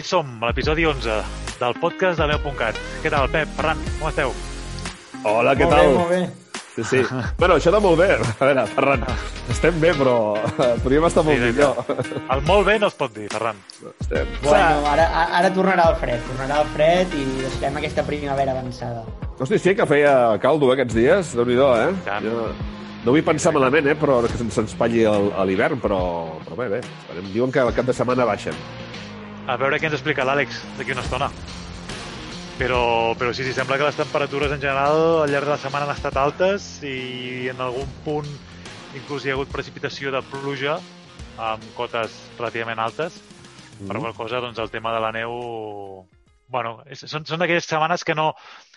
hi 0.00 0.04
som, 0.06 0.28
a 0.40 0.48
l'episodi 0.48 0.86
11 0.88 1.16
del 1.60 1.74
podcast 1.76 2.16
de 2.20 2.26
Leo.cat. 2.30 2.76
Què 3.02 3.10
tal, 3.12 3.26
Pep, 3.28 3.50
Ferran, 3.58 3.80
com 3.98 4.08
esteu? 4.08 4.30
Hola, 5.28 5.52
què 5.58 5.66
molt 5.66 5.76
tal? 5.76 5.90
Bé, 5.90 5.98
molt 5.98 6.14
bé. 6.14 6.20
Sí, 6.70 6.84
sí. 6.86 7.00
bueno, 7.40 7.58
això 7.58 7.72
de 7.74 7.80
molt 7.84 8.00
bé. 8.00 8.06
A 8.16 8.46
veure, 8.48 8.64
Ferran, 8.72 9.04
estem 9.52 9.76
bé, 9.82 9.90
però 9.98 10.14
podríem 10.80 11.04
estar 11.10 11.24
molt 11.26 11.36
Sí, 11.36 11.50
millor. 11.50 11.82
El 12.32 12.42
molt 12.48 12.64
bé 12.70 12.78
no 12.80 12.88
es 12.88 12.96
pot 12.96 13.12
dir, 13.12 13.28
Ferran. 13.34 13.60
Estem. 13.92 14.32
Bueno, 14.46 14.88
ara, 14.88 15.06
ara 15.42 15.52
tornarà 15.52 15.90
el 15.92 15.98
fred, 16.00 16.24
tornarà 16.30 16.62
el 16.64 16.72
fred 16.72 17.16
i 17.20 17.24
deixarem 17.42 17.76
aquesta 17.82 18.06
primavera 18.08 18.56
avançada. 18.56 19.04
Hosti, 19.36 19.60
sí 19.60 19.76
que 19.76 19.88
feia 19.90 20.14
caldo 20.40 20.70
eh, 20.70 20.78
aquests 20.78 20.96
dies, 20.96 21.34
déu 21.36 21.44
nhi 21.48 21.60
eh? 21.60 21.90
Tant. 22.08 22.24
Jo 22.24 22.48
no 23.04 23.14
vull 23.14 23.24
pensar 23.24 23.52
malament, 23.52 23.86
eh, 23.88 23.96
però 23.96 24.22
que 24.24 24.36
se'ns 24.36 24.58
espatlli 24.64 25.04
el- 25.08 25.32
a 25.36 25.44
l'hivern, 25.48 25.80
però, 25.80 26.00
però 26.44 26.56
bé, 26.56 26.68
bé. 26.78 26.80
Diuen 27.34 27.52
que 27.52 27.60
al 27.60 27.74
cap 27.76 27.84
de 27.88 27.96
setmana 27.96 28.24
baixen. 28.28 28.56
A 29.50 29.56
veure 29.58 29.80
què 29.82 29.88
ens 29.88 29.96
explica 29.96 30.22
l'Àlex 30.22 30.60
d'aquí 30.78 30.92
una 30.94 31.02
estona. 31.02 31.26
Però, 32.60 32.82
però 33.18 33.32
sí, 33.34 33.42
sí, 33.42 33.54
sembla 33.56 33.80
que 33.80 33.86
les 33.88 33.96
temperatures 33.98 34.52
en 34.54 34.60
general 34.62 35.24
al 35.24 35.32
llarg 35.32 35.48
de 35.48 35.50
la 35.50 35.58
setmana 35.58 35.88
han 35.88 35.94
estat 35.96 36.18
altes 36.20 36.66
i 36.86 37.48
en 37.50 37.62
algun 37.64 37.88
punt 38.04 38.28
inclús 38.94 39.24
hi 39.24 39.32
ha 39.32 39.34
hagut 39.34 39.50
precipitació 39.50 40.12
de 40.14 40.20
pluja 40.28 40.76
amb 41.40 41.64
cotes 41.74 42.14
relativament 42.36 42.78
altes. 42.84 43.16
Mm. 43.80 43.88
Per 43.88 43.96
qual 44.04 44.14
cosa, 44.20 44.42
doncs, 44.44 44.60
el 44.62 44.70
tema 44.70 44.92
de 44.94 45.00
la 45.02 45.10
neu... 45.16 45.34
Bueno, 46.50 46.76
és, 46.86 47.02
són, 47.10 47.26
són 47.26 47.42
d'aquelles 47.42 47.66
setmanes 47.66 48.06
que 48.06 48.14
no, 48.14 48.28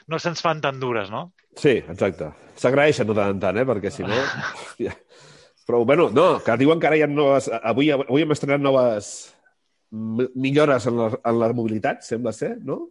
no 0.10 0.22
se'ns 0.22 0.42
fan 0.42 0.64
tan 0.64 0.82
dures, 0.82 1.14
no? 1.14 1.28
Sí, 1.60 1.76
exacte. 1.84 2.32
S'agraeixen 2.58 3.12
de 3.12 3.20
tant 3.20 3.36
en 3.36 3.46
tant, 3.46 3.62
eh? 3.62 3.68
Perquè 3.70 3.94
si 3.94 4.08
no... 4.08 4.18
hòstia. 4.64 4.98
Però, 5.70 5.86
bueno, 5.86 6.10
no, 6.10 6.28
que 6.42 6.58
diuen 6.58 6.82
que 6.82 6.90
ara 6.90 6.98
ha 7.04 7.12
noves... 7.14 7.52
Avui, 7.62 7.94
avui 7.94 8.26
hem 8.26 8.34
estrenat 8.34 8.66
noves 8.66 9.14
millores 9.94 10.86
en 10.90 10.98
la, 10.98 11.08
en 11.24 11.40
la 11.40 11.52
mobilitat, 11.54 12.02
sembla 12.06 12.34
ser, 12.34 12.58
no? 12.66 12.90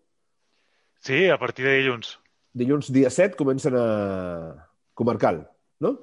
Sí, 1.03 1.29
a 1.29 1.39
partir 1.39 1.65
de 1.67 1.77
dilluns. 1.81 2.19
Dilluns 2.55 2.93
dia 2.95 3.11
7 3.11 3.35
comencen 3.37 3.75
a... 3.77 4.69
Comarcal, 4.95 5.43
no? 5.81 5.95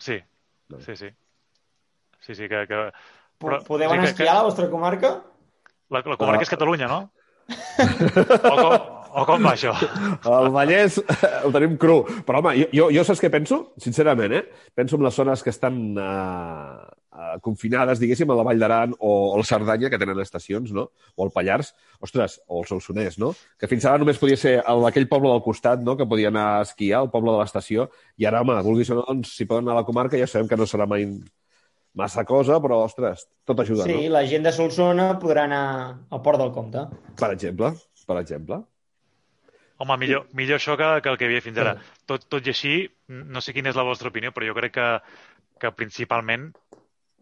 Sí, 0.00 0.16
sí, 0.80 0.96
sí. 0.96 1.10
Sí, 2.20 2.34
sí, 2.34 2.48
que... 2.48 2.64
que... 2.66 2.80
Però, 3.40 3.60
Podeu 3.64 3.88
sí 3.88 3.94
anar 3.94 4.02
a 4.02 4.08
que- 4.08 4.10
esquiar 4.14 4.34
a 4.34 4.38
la 4.40 4.46
vostra 4.48 4.66
comarca? 4.72 5.10
La, 5.90 6.02
la 6.04 6.16
comarca 6.16 6.40
Ah. 6.42 6.46
és 6.48 6.50
Catalunya, 6.52 6.88
no? 6.88 6.98
o, 7.50 8.56
com, 8.56 8.74
o 9.14 9.24
com 9.26 9.42
va 9.44 9.52
això? 9.56 9.72
El 10.38 10.48
Vallès 10.54 11.00
el 11.44 11.52
tenim 11.54 11.76
cru. 11.80 12.00
Però, 12.26 12.38
home, 12.42 12.54
jo, 12.60 12.66
jo, 12.76 12.88
jo 12.94 13.04
saps 13.06 13.20
què 13.22 13.30
penso? 13.32 13.72
Sincerament, 13.82 14.32
eh? 14.38 14.42
Penso 14.74 14.96
en 14.98 15.04
les 15.06 15.14
zones 15.18 15.42
que 15.42 15.50
estan 15.50 15.78
eh, 15.98 16.76
eh, 17.10 17.34
confinades, 17.42 17.98
diguéssim, 18.02 18.30
a 18.30 18.36
la 18.38 18.44
Vall 18.46 18.60
d'Aran 18.62 18.94
o, 18.98 19.10
o 19.32 19.40
la 19.40 19.46
Cerdanya, 19.48 19.90
que 19.90 19.98
tenen 20.00 20.20
estacions, 20.22 20.70
no? 20.76 20.86
O 21.16 21.26
el 21.26 21.32
Pallars, 21.34 21.72
ostres, 22.00 22.38
o 22.46 22.62
el 22.62 22.68
Solsonès, 22.70 23.18
no? 23.22 23.32
Que 23.58 23.68
fins 23.70 23.84
ara 23.90 23.98
només 24.02 24.20
podia 24.22 24.38
ser 24.40 24.56
el- 24.62 24.86
aquell 24.90 25.08
poble 25.10 25.32
del 25.34 25.42
costat, 25.46 25.82
no?, 25.86 25.96
que 25.98 26.06
podia 26.08 26.28
anar 26.32 26.46
a 26.58 26.62
esquiar, 26.68 27.02
el 27.06 27.10
poble 27.12 27.34
de 27.34 27.42
l'estació, 27.42 27.88
i 28.20 28.26
ara, 28.30 28.40
home, 28.44 28.56
vulguis 28.66 28.90
o 28.94 29.00
no, 29.00 29.04
doncs, 29.08 29.34
si 29.36 29.46
poden 29.50 29.66
anar 29.68 29.78
a 29.78 29.82
la 29.82 29.88
comarca, 29.88 30.18
ja 30.20 30.28
sabem 30.30 30.48
que 30.50 30.58
no 30.60 30.68
serà 30.70 30.86
mai 30.90 31.06
massa 31.98 32.22
cosa, 32.24 32.60
però, 32.62 32.84
ostres, 32.86 33.24
tot 33.44 33.58
ajuda, 33.64 33.82
Sí, 33.88 33.96
no? 34.06 34.12
la 34.14 34.20
gent 34.30 34.44
de 34.46 34.52
Solsona 34.54 35.08
podrà 35.18 35.48
anar 35.48 35.62
al 36.14 36.20
Port 36.22 36.38
del 36.38 36.52
Comte. 36.54 36.84
Per 37.18 37.32
exemple, 37.34 37.72
per 38.06 38.20
exemple. 38.20 38.60
Home, 39.80 39.96
millor, 39.96 40.26
millor 40.36 40.58
això 40.60 40.76
que, 40.76 40.88
que 41.00 41.08
el 41.08 41.16
que 41.16 41.24
hi 41.24 41.30
havia 41.30 41.44
fins 41.44 41.60
ara. 41.62 41.76
Tot, 42.08 42.26
tot 42.28 42.46
i 42.46 42.52
així, 42.52 42.74
no 43.08 43.40
sé 43.40 43.54
quina 43.56 43.72
és 43.72 43.78
la 43.78 43.86
vostra 43.86 44.12
opinió, 44.12 44.32
però 44.36 44.48
jo 44.50 44.56
crec 44.58 44.74
que, 44.76 44.88
que 45.62 45.72
principalment 45.72 46.50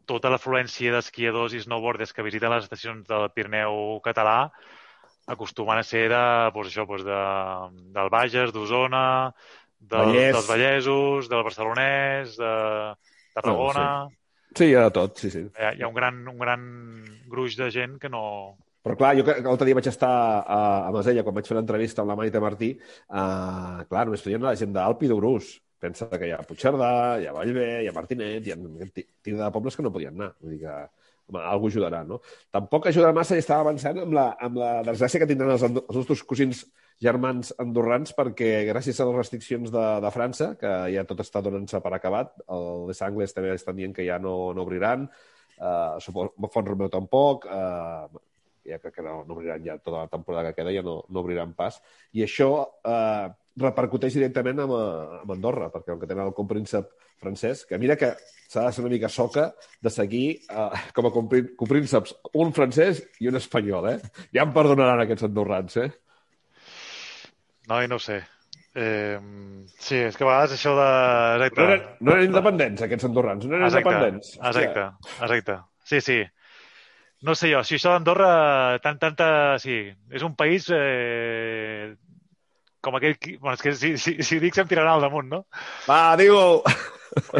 tota 0.08 0.32
l'afluència 0.32 0.90
d'esquiadors 0.94 1.54
i 1.54 1.62
snowboarders 1.62 2.14
que 2.16 2.24
visiten 2.26 2.50
les 2.50 2.66
estacions 2.66 3.06
del 3.06 3.28
Pirineu 3.34 3.98
català 4.04 4.40
acostumen 5.28 5.78
a 5.78 5.84
ser 5.84 6.06
de, 6.08 6.20
doncs 6.54 6.70
això, 6.72 6.86
doncs 6.88 7.04
de, 7.06 7.22
del 7.94 8.10
Bages, 8.10 8.52
d'Osona, 8.54 9.06
del, 9.78 10.06
Vallès. 10.08 10.32
dels 10.34 10.48
Vallesos, 10.48 11.28
del 11.28 11.44
Barcelonès, 11.44 12.38
de 12.40 12.52
Tarragona... 13.36 13.88
Sí, 14.56 14.70
hi 14.70 14.78
ha 14.78 14.86
de 14.88 14.94
tot, 14.96 15.20
sí, 15.20 15.30
sí. 15.30 15.44
Hi 15.44 15.66
ha, 15.66 15.74
hi 15.76 15.84
ha 15.84 15.90
un, 15.90 15.94
gran, 15.94 16.22
un 16.32 16.40
gran 16.40 16.64
gruix 17.28 17.58
de 17.60 17.68
gent 17.74 17.98
que 18.00 18.10
no... 18.10 18.22
Però 18.88 18.96
clar, 18.96 19.12
jo 19.18 19.24
l'altre 19.28 19.66
dia 19.68 19.76
vaig 19.76 19.88
estar 19.90 20.10
a, 20.40 20.58
a 20.88 20.92
Masella 20.94 21.20
quan 21.24 21.34
vaig 21.36 21.48
fer 21.50 21.58
l'entrevista 21.58 22.00
amb 22.00 22.08
la 22.08 22.14
Maite 22.16 22.40
Martí, 22.40 22.70
uh, 23.12 23.82
clar, 23.90 24.06
només 24.08 24.22
podien 24.24 24.40
anar 24.40 24.54
la 24.54 24.60
gent 24.60 24.72
d'Alp 24.72 25.02
i 25.04 25.10
d'Urús. 25.10 25.50
Pensa 25.78 26.08
que 26.08 26.24
hi 26.24 26.32
ha 26.32 26.38
Puigcerdà, 26.46 26.88
hi 27.20 27.26
ha 27.28 27.34
Vallvé, 27.36 27.66
hi 27.84 27.90
ha 27.90 27.92
Martinet, 27.94 28.48
hi 28.48 28.54
ha 28.54 28.88
tira 28.88 29.42
de 29.42 29.50
pobles 29.52 29.76
que 29.76 29.84
no 29.84 29.92
podien 29.92 30.16
anar. 30.16 30.30
Vull 30.40 30.54
dir 30.54 30.62
que, 30.62 30.76
home, 31.28 31.42
algú 31.52 31.68
ajudarà, 31.68 32.00
no? 32.08 32.22
Tampoc 32.54 32.88
ajudarà 32.88 33.12
massa 33.14 33.36
i 33.36 33.44
estava 33.44 33.66
avançant 33.66 34.00
amb 34.06 34.16
la, 34.16 34.30
amb 34.48 34.56
la 34.58 34.70
desgràcia 34.88 35.20
que 35.20 35.28
tindran 35.28 35.52
els, 35.58 35.66
els 35.68 35.98
nostres 36.00 36.24
cosins 36.32 36.64
germans 37.04 37.52
andorrans 37.62 38.16
perquè 38.16 38.64
gràcies 38.70 38.98
a 38.98 39.06
les 39.10 39.18
restriccions 39.20 39.70
de, 39.74 39.84
de 40.02 40.14
França, 40.14 40.54
que 40.58 40.72
ja 40.94 41.04
tot 41.06 41.20
està 41.22 41.44
donant-se 41.44 41.82
per 41.84 41.92
acabat, 41.94 42.32
els 42.56 43.04
angles 43.04 43.36
també 43.36 43.52
estan 43.52 43.76
dient 43.76 43.94
que 43.94 44.08
ja 44.08 44.16
no, 44.18 44.54
no 44.56 44.64
obriran, 44.64 45.04
uh, 45.60 46.48
Font 46.48 46.72
Romeu 46.72 46.90
tampoc, 46.90 47.46
uh, 47.52 48.24
ja 48.68 48.78
crec 48.82 48.94
que 48.98 49.02
no, 49.06 49.22
no 49.26 49.34
obriran 49.34 49.64
ja 49.64 49.78
tota 49.78 50.04
la 50.04 50.08
temporada 50.12 50.50
que 50.52 50.60
queda, 50.62 50.72
ja 50.74 50.82
no, 50.86 51.00
no 51.08 51.20
obriran 51.24 51.54
pas. 51.58 51.80
I 52.12 52.22
això 52.26 52.50
eh, 52.84 53.28
repercuteix 53.58 54.14
directament 54.14 54.60
amb, 54.64 54.74
eh, 54.78 55.20
amb 55.24 55.34
Andorra, 55.34 55.70
perquè 55.74 55.94
el 55.94 56.00
que 56.02 56.06
tenen 56.10 56.26
el 56.28 56.34
compríncep 56.36 56.90
francès, 57.18 57.64
que 57.66 57.78
mira 57.82 57.96
que 57.98 58.12
s'ha 58.48 58.68
de 58.68 58.72
ser 58.72 58.84
una 58.84 58.92
mica 58.92 59.08
soca 59.10 59.48
de 59.82 59.90
seguir 59.90 60.26
eh, 60.46 60.82
com 60.94 61.08
a 61.08 61.14
comprí- 61.14 61.48
comprínceps 61.58 62.14
un 62.38 62.52
francès 62.54 63.02
i 63.20 63.28
un 63.32 63.36
espanyol, 63.40 63.88
eh? 63.90 63.98
Ja 64.32 64.44
em 64.46 64.52
perdonaran 64.54 65.02
aquests 65.02 65.26
andorrans, 65.26 65.76
eh? 65.82 65.88
No, 67.68 67.82
i 67.84 67.88
no 67.90 67.98
sé. 68.00 68.22
Eh, 68.78 69.18
sí, 69.80 69.96
és 70.06 70.16
que 70.16 70.22
a 70.24 70.28
vegades 70.28 70.54
això 70.54 70.72
de... 70.78 70.88
Exacte. 71.48 71.58
No 71.58 71.66
eren, 71.66 71.86
no 72.00 72.14
eren 72.14 72.28
independents, 72.30 72.84
aquests 72.86 73.08
andorrans, 73.08 73.44
no 73.48 73.56
eren 73.58 73.66
Exacte, 73.66 73.90
independents. 73.90 74.30
exacte, 74.38 74.84
exacte. 75.18 75.56
Sí, 75.88 76.00
sí. 76.04 76.18
No 77.26 77.34
sé 77.34 77.50
jo, 77.50 77.64
si 77.66 77.74
això 77.78 77.94
d'Andorra, 77.94 78.78
tant, 78.82 78.98
tanta... 79.02 79.28
Sí, 79.58 79.80
és 80.14 80.22
un 80.22 80.36
país 80.38 80.68
eh, 80.74 81.96
com 82.80 82.94
aquell... 82.98 83.16
Bueno, 83.40 83.56
és 83.56 83.64
que 83.64 83.72
si, 83.74 83.96
si, 83.98 84.14
si 84.22 84.38
dic 84.42 84.54
se'm 84.54 84.68
tiraran 84.70 84.94
al 84.94 85.06
damunt, 85.08 85.30
no? 85.32 85.40
Va, 85.88 86.14
digue-ho! 86.20 86.62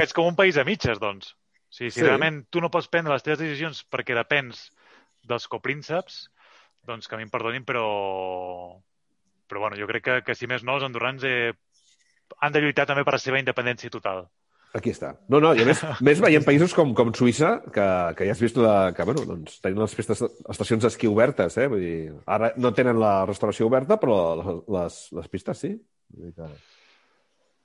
És 0.02 0.14
com 0.16 0.26
un 0.32 0.38
país 0.38 0.58
a 0.58 0.64
mitges, 0.66 0.98
doncs. 0.98 1.36
O 1.68 1.76
sigui, 1.78 1.92
si 1.92 2.00
Sí. 2.00 2.06
realment 2.06 2.42
tu 2.50 2.62
no 2.64 2.72
pots 2.74 2.88
prendre 2.90 3.12
les 3.14 3.22
teves 3.22 3.38
decisions 3.38 3.84
perquè 3.86 4.16
depens 4.18 4.66
dels 5.28 5.46
coprínceps, 5.52 6.24
doncs 6.88 7.06
que 7.06 7.14
a 7.14 7.20
mi 7.20 7.28
em 7.28 7.30
perdonin, 7.30 7.66
però... 7.68 7.86
Però 9.48 9.62
bueno, 9.62 9.78
jo 9.80 9.86
crec 9.88 10.04
que, 10.04 10.16
que 10.26 10.34
si 10.36 10.48
més 10.50 10.64
no, 10.64 10.74
els 10.76 10.84
andorrans 10.84 11.22
eh, 11.24 11.54
han 12.44 12.52
de 12.52 12.60
lluitar 12.60 12.84
també 12.88 13.04
per 13.06 13.14
la 13.14 13.22
seva 13.22 13.38
independència 13.40 13.88
total. 13.94 14.26
Aquí 14.76 14.92
està. 14.92 15.14
No, 15.32 15.40
no, 15.40 15.54
i 15.56 15.62
a 15.62 15.66
més, 15.68 15.80
més 16.04 16.20
veiem 16.20 16.44
països 16.44 16.74
com, 16.76 16.90
com 16.96 17.12
Suïssa, 17.16 17.54
que, 17.72 17.86
que 18.18 18.26
ja 18.28 18.34
has 18.34 18.42
vist 18.42 18.58
la, 18.60 18.92
que, 18.96 19.06
bueno, 19.08 19.24
doncs, 19.28 19.60
tenen 19.64 19.80
les 19.80 19.94
pistes, 19.96 20.20
estacions 20.52 20.84
d'esquí 20.84 21.08
obertes, 21.08 21.56
eh? 21.56 21.68
Vull 21.72 21.84
dir, 21.84 22.00
ara 22.28 22.52
no 22.60 22.74
tenen 22.76 23.00
la 23.00 23.22
restauració 23.28 23.68
oberta, 23.70 23.96
però 24.02 24.18
les, 24.68 24.98
les, 25.16 25.30
pistes 25.32 25.64
sí. 25.64 25.72
Vull 26.14 26.28
dir 26.30 26.34
que... 26.36 26.50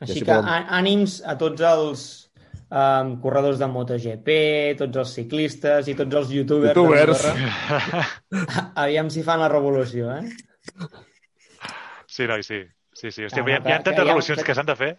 Així 0.03 0.23
que 0.27 0.35
ànims 0.79 1.19
a 1.27 1.35
tots 1.39 1.63
els 1.63 2.01
um, 2.67 3.13
corredors 3.23 3.59
de 3.61 3.67
MotoGP, 3.71 4.33
tots 4.81 4.99
els 5.03 5.13
ciclistes 5.19 5.87
i 5.87 5.95
tots 5.95 6.17
els 6.19 6.33
youtubers. 6.35 6.75
Youtubers. 6.75 7.23
Aviam 8.83 9.11
si 9.13 9.23
fan 9.23 9.39
la 9.43 9.47
revolució, 9.51 10.11
eh? 10.17 10.89
Sí, 12.07 12.27
noi, 12.27 12.43
sí. 12.43 12.63
Sí, 12.93 13.09
sí. 13.11 13.23
Hòstia, 13.25 13.41
Ah, 13.43 13.47
hi, 13.47 13.53
ha, 13.55 13.59
hi 13.59 13.73
ha 13.73 13.77
que- 13.79 13.83
tantes 13.89 14.03
revolucions 14.05 14.43
que 14.43 14.55
s'han 14.55 14.67
de 14.69 14.75
fer. 14.79 14.91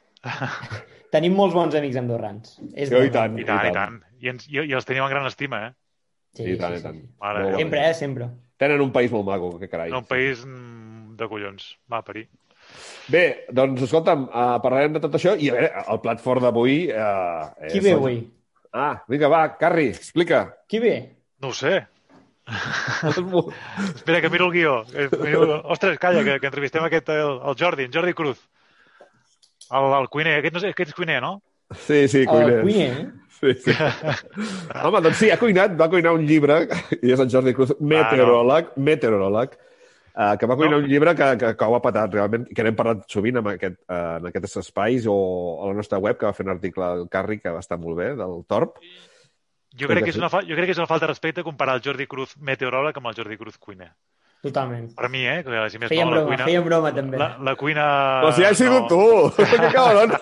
Tenim 1.15 1.35
molts 1.39 1.55
bons 1.57 1.75
amics 1.79 1.99
andorrans. 2.01 2.59
És 2.75 2.91
Jo, 2.93 3.03
i 3.07 3.13
tant. 3.15 3.39
I 3.39 3.47
tant, 3.49 3.71
i 3.71 3.75
tant. 3.75 3.99
I, 4.21 4.31
ens, 4.35 4.47
i, 4.51 4.61
i 4.67 4.77
els 4.77 4.87
tenim 4.89 5.07
en 5.07 5.13
gran 5.15 5.27
estima, 5.31 5.65
eh? 5.69 5.75
Sí, 6.35 6.49
I 6.51 6.59
tant, 6.61 6.75
sí, 6.75 6.83
i 6.83 6.87
tant. 6.87 7.01
sí. 7.01 7.11
Mare 7.23 7.45
bé. 7.47 7.57
Sempre, 7.61 7.83
eh? 7.89 7.95
Sempre. 7.99 8.31
Tenen 8.61 8.83
un 8.83 8.93
país 8.95 9.13
molt 9.15 9.27
maco, 9.29 9.53
que 9.61 9.71
carai. 9.71 9.91
En 9.93 10.01
un 10.03 10.09
país 10.09 10.43
de 10.45 11.29
collons. 11.31 11.69
Va, 11.91 12.03
parir. 12.07 12.27
Bé, 13.13 13.25
doncs, 13.53 13.83
escolta'm, 13.87 14.29
uh, 14.31 14.55
parlarem 14.65 14.95
de 14.97 15.03
tot 15.05 15.15
això 15.19 15.35
i 15.37 15.51
a 15.53 15.57
veure, 15.57 15.73
el 15.93 16.01
plat 16.03 16.23
fort 16.25 16.43
d'avui... 16.43 16.79
Uh, 16.91 17.69
Qui 17.71 17.83
ve 17.85 17.93
avui? 17.99 18.23
Ah, 18.75 18.95
vinga, 19.11 19.29
va, 19.31 19.43
Carri, 19.61 19.91
explica. 19.93 20.47
Qui 20.71 20.81
ve? 20.83 20.95
No 21.45 21.53
ho 21.53 21.55
sé. 21.55 21.77
Espera, 23.95 24.21
que 24.21 24.31
miro 24.31 24.47
el 24.47 24.53
guió. 24.53 24.85
Eh, 24.93 25.09
Miro... 25.23 25.61
Ostres, 25.71 25.99
calla, 25.99 26.25
que, 26.25 26.41
que 26.41 26.51
entrevistem 26.51 26.85
aquest, 26.85 27.09
el, 27.15 27.39
el 27.41 27.57
Jordi, 27.61 27.87
en 27.87 27.95
Jordi 27.95 28.15
Cruz. 28.17 28.41
El, 29.75 29.91
el 30.01 30.09
cuiner. 30.13 30.39
Aquest, 30.41 30.55
no 30.55 30.61
sé, 30.63 30.71
aquest 30.75 30.93
és 30.93 30.97
cuiner, 30.99 31.21
no? 31.25 31.37
Sí, 31.75 32.07
sí, 32.09 32.21
El 32.23 32.29
cuiner. 32.31 32.61
cuiner, 32.63 32.89
eh? 33.01 33.13
Sí, 33.35 33.53
sí. 33.65 33.73
Home, 34.85 35.01
doncs 35.05 35.19
sí, 35.21 35.31
ha 35.33 35.39
cuinat, 35.41 35.75
va 35.81 35.89
cuinar 35.93 36.13
un 36.17 36.25
llibre, 36.29 36.63
i 37.03 37.11
és 37.13 37.21
en 37.21 37.31
Jordi 37.33 37.53
Cruz, 37.57 37.73
meteoròleg, 37.81 38.71
meteoròleg, 38.77 39.57
uh, 40.15 40.35
que 40.41 40.47
va 40.49 40.57
cuinar 40.61 40.79
No. 40.79 40.85
un 40.85 40.89
llibre 40.93 41.15
que, 41.19 41.31
que, 41.41 41.51
que 41.59 41.65
ho 41.69 41.75
ha 41.77 41.83
patat 41.83 42.15
realment, 42.15 42.47
que 42.55 42.65
n'hem 42.65 42.77
parlat 42.79 43.03
sovint 43.11 43.41
en, 43.43 43.51
aquest, 43.57 43.81
uh, 43.91 44.21
en 44.21 44.31
aquests 44.31 44.57
espais 44.63 45.09
o 45.11 45.17
a 45.65 45.73
la 45.73 45.75
nostra 45.81 45.99
web, 45.99 46.17
que 46.21 46.27
va 46.31 46.33
fer 46.37 46.47
un 46.47 46.55
article 46.55 46.85
al 46.87 47.05
Carri 47.11 47.41
que 47.43 47.53
va 47.53 47.61
estar 47.65 47.81
molt 47.83 47.99
bé, 47.99 48.13
del 48.21 48.45
Torp. 48.49 48.79
Jo 49.75 49.89
crec, 49.91 50.05
que 50.07 50.13
és 50.15 50.21
una, 50.21 50.31
fa- 50.31 50.45
jo 50.47 50.55
crec 50.55 50.69
que 50.71 50.77
és 50.77 50.79
una 50.79 50.87
falta 50.87 51.09
de 51.09 51.13
respecte 51.13 51.43
comparar 51.43 51.75
el 51.81 51.83
Jordi 51.83 52.07
Cruz 52.07 52.37
meteoròleg 52.39 52.97
amb 53.03 53.11
el 53.11 53.17
Jordi 53.19 53.37
Cruz 53.41 53.59
cuiner. 53.59 53.91
Totalment. 54.45 54.91
Per 54.99 55.09
mi, 55.09 55.25
eh? 55.25 55.39
Que, 55.47 55.65
si 55.73 55.81
més 55.81 55.89
Fèiem 55.89 56.11
no, 56.11 56.13
la 56.13 56.21
broma, 56.21 56.31
cuina, 56.35 56.47
fèiem 56.51 56.67
broma, 56.67 56.93
també. 56.93 57.21
la, 57.21 57.31
la 57.49 57.55
cuina... 57.57 57.87
Però 58.27 58.33
si 58.37 58.45
ha 58.45 58.53
sigut 58.59 58.91
tu! 58.93 59.01
que 59.41 59.71
cabron! 59.73 60.13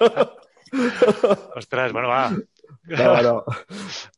Ostres, 1.61 1.93
bueno, 1.93 2.09
va. 2.09 2.23
No, 2.93 3.11
no. 3.27 3.35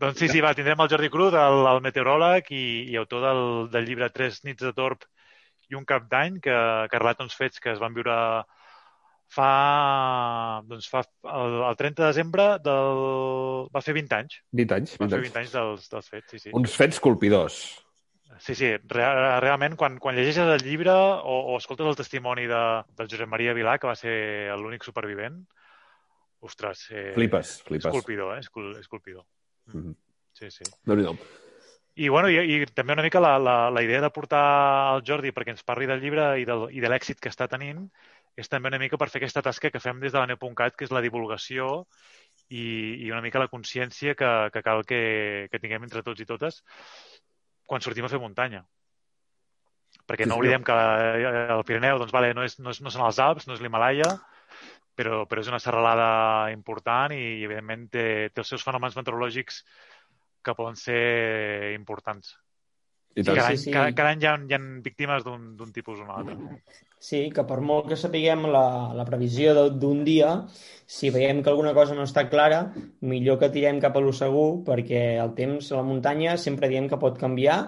Doncs 0.00 0.20
sí, 0.20 0.28
sí, 0.28 0.42
va, 0.44 0.52
tindrem 0.56 0.80
el 0.84 0.90
Jordi 0.92 1.10
Cruz, 1.12 1.36
el, 1.40 1.62
el 1.72 1.80
meteoròleg 1.84 2.50
i, 2.52 2.64
i 2.92 2.98
autor 3.00 3.24
del, 3.24 3.42
del 3.72 3.88
llibre 3.88 4.10
Tres 4.12 4.42
nits 4.44 4.64
de 4.64 4.72
torb 4.76 5.04
i 5.72 5.78
un 5.78 5.86
cap 5.88 6.04
d'any, 6.10 6.36
que, 6.44 6.56
que 6.92 7.00
relata 7.00 7.24
uns 7.24 7.36
fets 7.38 7.62
que 7.64 7.72
es 7.72 7.80
van 7.80 7.96
viure 7.96 8.16
fa, 9.34 9.48
doncs 10.68 10.88
fa 10.92 11.02
el, 11.32 11.56
el 11.70 11.78
30 11.80 12.02
de 12.02 12.10
desembre 12.10 12.48
del... 12.64 13.00
va 13.74 13.82
fer 13.84 13.96
20 13.96 14.18
anys. 14.20 14.36
20 14.52 14.76
anys. 14.78 14.98
Va 15.00 15.08
20 15.08 15.16
fer 15.16 15.22
anys. 15.22 15.32
20 15.32 15.42
anys 15.42 15.56
dels, 15.56 15.88
dels 15.96 16.12
fets, 16.12 16.28
sí, 16.30 16.42
sí. 16.44 16.54
Uns 16.60 16.76
fets 16.78 17.00
colpidors. 17.02 17.62
Sí, 18.40 18.54
sí, 18.58 18.70
real, 18.90 19.40
realment, 19.42 19.76
quan, 19.78 19.98
quan 20.02 20.16
llegeixes 20.16 20.48
el 20.48 20.64
llibre 20.64 20.92
o, 20.92 21.36
o 21.52 21.58
escoltes 21.58 21.86
el 21.86 21.98
testimoni 21.98 22.48
de, 22.50 22.62
del 22.98 23.10
Josep 23.10 23.30
Maria 23.30 23.54
Vilà, 23.54 23.76
que 23.78 23.90
va 23.90 23.94
ser 23.98 24.14
l'únic 24.58 24.86
supervivent, 24.86 25.42
ostres, 26.44 26.88
eh, 26.90 27.12
Flipes, 27.14 27.60
flipes. 27.64 27.86
és 27.86 27.94
colpidor, 27.94 28.34
eh? 28.34 28.42
És, 28.42 28.50
col, 28.50 28.72
és 28.80 28.90
colpidor. 28.90 29.24
Mhm. 29.72 29.94
Sí, 30.34 30.50
sí. 30.50 30.66
déu 30.84 30.98
nhi 30.98 31.06
I, 31.94 32.08
bueno, 32.10 32.26
i, 32.26 32.40
i 32.42 32.66
també 32.74 32.96
una 32.96 33.04
mica 33.06 33.20
la, 33.22 33.36
la, 33.38 33.70
la 33.70 33.82
idea 33.86 34.00
de 34.02 34.10
portar 34.10 34.96
el 34.96 35.04
Jordi 35.06 35.30
perquè 35.30 35.54
ens 35.54 35.62
parli 35.62 35.86
del 35.86 36.02
llibre 36.02 36.32
i, 36.42 36.44
del, 36.48 36.66
i 36.74 36.82
de 36.82 36.90
l'èxit 36.90 37.20
que 37.22 37.30
està 37.30 37.46
tenint 37.46 37.84
és 38.34 38.50
també 38.50 38.72
una 38.72 38.80
mica 38.82 38.98
per 38.98 39.06
fer 39.12 39.20
aquesta 39.20 39.44
tasca 39.46 39.70
que 39.70 39.78
fem 39.78 40.00
des 40.02 40.10
de 40.10 40.18
la 40.18 40.26
neu.cat, 40.26 40.74
que 40.74 40.88
és 40.88 40.90
la 40.90 41.04
divulgació 41.04 41.84
i, 42.50 42.64
i 43.06 43.12
una 43.12 43.22
mica 43.22 43.38
la 43.38 43.50
consciència 43.52 44.16
que, 44.18 44.32
que 44.50 44.62
cal 44.66 44.82
que, 44.88 45.46
que 45.52 45.60
tinguem 45.62 45.86
entre 45.86 46.02
tots 46.02 46.20
i 46.20 46.26
totes 46.26 46.64
quan 47.66 47.84
sortim 47.84 48.06
a 48.06 48.12
fer 48.12 48.20
muntanya. 48.22 48.62
Perquè 50.04 50.26
no 50.28 50.36
oblidem 50.36 50.64
que 50.66 50.74
eh, 50.74 51.32
el 51.54 51.64
Pirineu 51.64 51.98
doncs, 52.00 52.12
vale, 52.12 52.34
no, 52.36 52.44
és, 52.44 52.58
no, 52.60 52.74
és, 52.74 52.80
no 52.84 52.92
són 52.92 53.06
els 53.06 53.20
Alps, 53.22 53.48
no 53.48 53.56
és 53.56 53.62
l'Himalaya, 53.64 54.10
però, 54.98 55.22
però 55.30 55.42
és 55.42 55.50
una 55.50 55.62
serralada 55.62 56.08
important 56.52 57.14
i, 57.16 57.22
evidentment, 57.46 57.88
té, 57.94 58.06
té 58.34 58.42
els 58.42 58.52
seus 58.52 58.64
fenòmens 58.66 58.98
meteorològics 58.98 59.62
que 60.44 60.56
poden 60.58 60.76
ser 60.76 61.72
importants. 61.72 62.34
I 63.16 63.22
tant. 63.22 63.36
cada, 63.36 63.46
Sí, 63.48 63.52
any, 63.52 63.58
sí. 63.62 63.70
cada, 63.70 63.92
cada 63.94 64.10
any 64.10 64.22
hi 64.22 64.26
ha, 64.26 64.34
hi 64.50 64.54
ha 64.56 64.58
víctimes 64.82 65.24
d'un 65.24 65.56
d'un 65.56 65.72
tipus 65.72 66.00
o 66.00 66.04
un 66.04 66.10
altre. 66.10 66.36
Sí, 67.04 67.28
que 67.30 67.44
per 67.44 67.60
molt 67.60 67.86
que 67.90 67.96
sapiguem 68.00 68.46
la, 68.50 68.92
la 68.96 69.04
previsió 69.04 69.52
de- 69.54 69.70
d'un 69.78 70.04
dia, 70.04 70.46
si 70.86 71.10
veiem 71.10 71.42
que 71.42 71.50
alguna 71.52 71.74
cosa 71.76 71.94
no 71.94 72.02
està 72.08 72.28
clara, 72.30 72.72
millor 73.02 73.38
que 73.38 73.50
tirem 73.54 73.78
cap 73.80 73.96
a 73.96 74.00
lo 74.00 74.12
segur, 74.12 74.64
perquè 74.64 75.04
el 75.22 75.34
temps 75.36 75.70
a 75.72 75.76
la 75.76 75.82
muntanya 75.86 76.36
sempre 76.40 76.68
diem 76.72 76.88
que 76.88 76.98
pot 76.98 77.18
canviar 77.20 77.58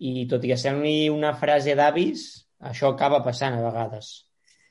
i 0.00 0.26
tot 0.26 0.42
i 0.44 0.48
que 0.48 0.56
sembli 0.58 1.08
una 1.12 1.34
frase 1.38 1.76
d'avis, 1.78 2.24
això 2.60 2.90
acaba 2.94 3.22
passant 3.22 3.54
a 3.54 3.62
vegades. 3.68 4.24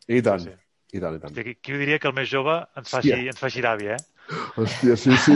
I 0.08 0.20
tant. 0.22 0.40
Sí. 0.44 0.52
I 0.92 1.00
tant, 1.00 1.16
i 1.16 1.20
tant. 1.24 1.30
Hòstia, 1.32 1.44
qui, 1.46 1.54
qui 1.64 1.78
diria 1.80 1.98
que 2.04 2.10
el 2.10 2.14
més 2.18 2.28
jove 2.28 2.52
ens 2.76 2.90
faci, 2.92 3.14
Hòstia. 3.14 3.30
ens 3.32 3.40
faci 3.40 3.62
d'avi, 3.64 3.86
eh? 3.94 4.02
Hòstia, 4.56 4.96
sí, 5.00 5.16
sí. 5.26 5.36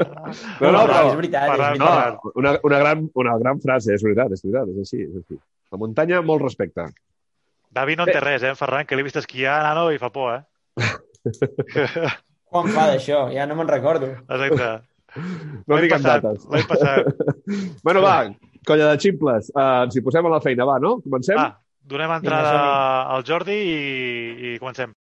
No, 0.60 0.70
no, 0.70 0.72
No, 0.72 0.80
però... 0.86 1.00
és 1.10 1.16
veritat, 1.20 1.44
és 1.46 1.50
Parlant- 1.52 1.78
No, 1.80 1.90
veritat. 1.90 2.30
una, 2.42 2.54
una, 2.68 2.78
gran, 2.82 3.04
una 3.14 3.36
gran 3.40 3.60
frase, 3.62 3.94
és 3.94 4.02
veritat, 4.04 4.32
és 4.36 4.42
veritat, 4.44 4.72
és 4.74 4.78
així, 4.84 5.02
és 5.06 5.20
així. 5.22 5.38
La 5.72 5.78
muntanya, 5.80 6.20
molt 6.22 6.42
respecte. 6.44 6.88
D'avi 7.76 7.96
no 7.98 8.04
en 8.06 8.12
té 8.12 8.20
res, 8.22 8.42
eh, 8.42 8.50
en 8.54 8.56
Ferran, 8.58 8.86
que 8.88 8.96
l'he 8.96 9.04
vist 9.06 9.16
esquiar, 9.20 9.58
nano, 9.64 9.88
i 9.92 9.98
fa 10.00 10.10
por, 10.14 10.34
eh? 10.36 10.42
Quan 12.50 12.68
fa 12.72 12.86
d'això? 12.92 13.26
Ja 13.34 13.46
no 13.48 13.56
me'n 13.58 13.68
recordo. 13.68 14.12
Exacte. 14.28 14.68
No 15.66 15.78
diguem 15.82 16.02
passat, 16.02 16.22
dates. 16.24 16.44
L'any 16.52 16.66
passat. 16.68 17.08
Bueno, 17.86 18.02
va, 18.04 18.16
colla 18.66 18.90
de 18.92 19.00
ximples. 19.02 19.50
Uh, 19.54 19.84
ens 19.86 19.96
hi 19.96 20.02
posem 20.04 20.26
a 20.28 20.32
la 20.36 20.40
feina, 20.44 20.66
va, 20.68 20.76
no? 20.82 20.96
Comencem? 21.04 21.38
Va, 21.38 21.56
donem 21.86 22.10
entrada 22.18 22.54
al 23.14 23.24
Jordi 23.26 23.56
i, 23.56 23.76
i 24.54 24.56
comencem. 24.62 24.92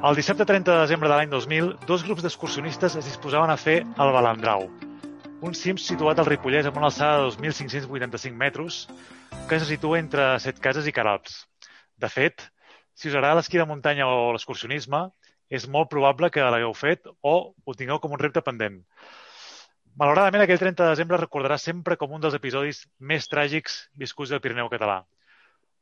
El 0.00 0.16
dissabte 0.16 0.46
30 0.48 0.72
de 0.72 0.80
desembre 0.80 1.10
de 1.10 1.16
l'any 1.18 1.28
2000, 1.28 1.66
dos 1.84 2.00
grups 2.06 2.22
d'excursionistes 2.24 2.94
es 2.96 3.04
disposaven 3.04 3.50
a 3.52 3.56
fer 3.60 3.82
el 3.84 4.12
Balandrau, 4.14 4.62
un 5.44 5.52
cim 5.52 5.76
situat 5.76 6.22
al 6.22 6.28
Ripollès 6.30 6.64
amb 6.70 6.78
una 6.80 6.88
alçada 6.88 7.18
de 7.20 7.26
2.585 7.34 8.32
metres 8.40 8.78
que 9.50 9.58
se 9.60 9.68
situa 9.68 9.98
entre 10.00 10.30
Setcases 10.40 10.88
i 10.88 10.96
Caralps. 10.96 11.36
De 12.00 12.08
fet, 12.08 12.46
si 12.96 13.12
us 13.12 13.18
agrada 13.18 13.42
l'esquí 13.42 13.60
de 13.60 13.68
muntanya 13.68 14.08
o 14.08 14.32
l'excursionisme, 14.32 15.02
és 15.52 15.68
molt 15.68 15.92
probable 15.92 16.32
que 16.32 16.48
l'hagueu 16.48 16.72
fet 16.72 17.04
o 17.20 17.36
ho 17.52 17.76
tingueu 17.76 18.00
com 18.00 18.16
un 18.16 18.24
repte 18.24 18.40
pendent. 18.48 18.80
Malauradament, 20.00 20.46
aquell 20.46 20.64
30 20.64 20.80
de 20.80 20.96
desembre 20.96 21.20
es 21.20 21.26
recordarà 21.26 21.60
sempre 21.60 22.00
com 22.00 22.16
un 22.16 22.24
dels 22.24 22.40
episodis 22.40 22.86
més 23.00 23.28
tràgics 23.28 23.82
viscuts 24.00 24.32
del 24.32 24.40
Pirineu 24.40 24.72
català. 24.72 25.02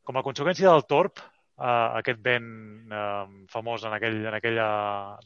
Com 0.02 0.18
a 0.18 0.26
conseqüència 0.26 0.74
del 0.74 0.88
torb, 0.90 1.22
eh, 1.58 1.88
aquest 2.00 2.20
vent 2.24 2.50
eh, 2.92 3.24
famós 3.52 3.84
en, 3.84 3.94
aquell, 3.96 4.20
en 4.26 4.34
aquella 4.38 4.68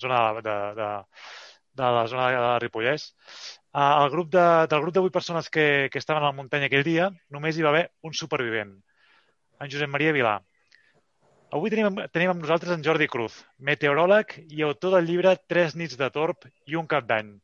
zona 0.00 0.22
de, 0.40 0.56
de, 0.78 0.88
de 1.80 1.90
la 1.96 2.06
zona 2.08 2.30
de 2.30 2.54
Ripollès, 2.64 3.08
eh, 3.74 3.92
el 4.04 4.10
grup 4.10 4.32
de, 4.32 4.46
del 4.70 4.80
grup 4.86 4.94
de 4.94 5.04
8 5.04 5.12
persones 5.12 5.50
que, 5.50 5.88
que 5.92 5.98
estaven 6.02 6.22
a 6.22 6.30
la 6.30 6.38
muntanya 6.38 6.70
aquell 6.70 6.86
dia, 6.86 7.10
només 7.30 7.58
hi 7.58 7.66
va 7.66 7.74
haver 7.74 7.86
un 8.02 8.16
supervivent, 8.16 8.74
en 9.60 9.70
Josep 9.70 9.90
Maria 9.90 10.16
Vilà. 10.16 10.40
Avui 11.52 11.68
tenim, 11.68 11.98
tenim 12.16 12.30
amb 12.32 12.40
nosaltres 12.40 12.72
en 12.72 12.84
Jordi 12.84 13.06
Cruz, 13.12 13.34
meteoròleg 13.60 14.38
i 14.48 14.62
autor 14.64 14.96
del 14.96 15.08
llibre 15.10 15.34
Tres 15.52 15.76
nits 15.76 15.98
de 16.00 16.08
torb 16.14 16.46
i 16.64 16.78
un 16.80 16.88
cap 16.88 17.04
d'any, 17.04 17.34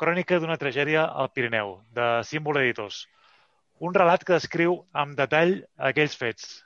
crònica 0.00 0.38
d'una 0.40 0.56
tragèdia 0.56 1.04
al 1.04 1.28
Pirineu, 1.36 1.76
de 1.92 2.06
Símbol 2.24 2.62
Editors. 2.62 3.04
Un 3.82 3.92
relat 3.94 4.24
que 4.24 4.32
descriu 4.38 4.78
amb 5.04 5.18
detall 5.18 5.58
aquells 5.90 6.16
fets. 6.16 6.62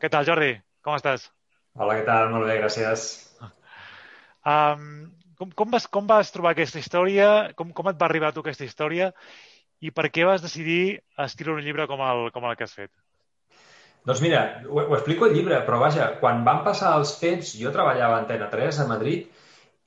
Què 0.00 0.08
tal, 0.08 0.24
Jordi? 0.24 0.54
Com 0.84 0.98
estàs? 0.98 1.30
Hola, 1.80 1.96
què 1.96 2.04
tal? 2.06 2.28
Molt 2.34 2.44
bé, 2.44 2.58
gràcies. 2.60 3.06
Um, 4.44 5.08
com, 5.40 5.52
com, 5.56 5.70
vas, 5.72 5.86
com 5.88 6.08
vas 6.10 6.32
trobar 6.34 6.52
aquesta 6.52 6.80
història? 6.82 7.28
Com, 7.56 7.70
com 7.72 7.88
et 7.88 7.96
va 8.00 8.04
arribar 8.10 8.30
a 8.30 8.36
tu 8.36 8.44
aquesta 8.44 8.66
història? 8.66 9.08
I 9.80 9.90
per 9.96 10.10
què 10.12 10.26
vas 10.28 10.44
decidir 10.44 11.00
escriure 11.24 11.56
un 11.56 11.64
llibre 11.64 11.88
com 11.88 12.04
el, 12.04 12.28
com 12.34 12.44
el 12.44 12.58
que 12.58 12.68
has 12.68 12.76
fet? 12.76 12.92
Doncs 14.04 14.20
mira, 14.20 14.42
ho, 14.68 14.82
ho 14.82 14.98
explico 14.98 15.24
al 15.24 15.32
llibre, 15.32 15.62
però 15.64 15.78
vaja, 15.80 16.10
quan 16.20 16.44
van 16.44 16.60
passar 16.66 16.92
els 16.98 17.14
fets, 17.20 17.54
jo 17.56 17.72
treballava 17.72 18.18
a 18.18 18.22
Antena 18.22 18.50
3 18.52 18.82
a 18.84 18.86
Madrid 18.90 19.32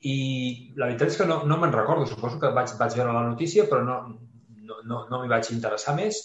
i 0.10 0.18
la 0.78 0.90
veritat 0.90 1.14
és 1.14 1.20
que 1.20 1.28
no, 1.30 1.44
no 1.50 1.60
me'n 1.62 1.76
recordo, 1.76 2.10
suposo 2.10 2.42
que 2.42 2.50
vaig, 2.58 2.74
vaig 2.80 2.98
veure 2.98 3.14
la 3.14 3.28
notícia, 3.28 3.68
però 3.70 3.84
no, 3.86 4.00
no, 4.66 4.82
no, 4.90 5.04
no 5.12 5.22
m'hi 5.22 5.30
vaig 5.30 5.54
interessar 5.54 5.94
més. 5.98 6.24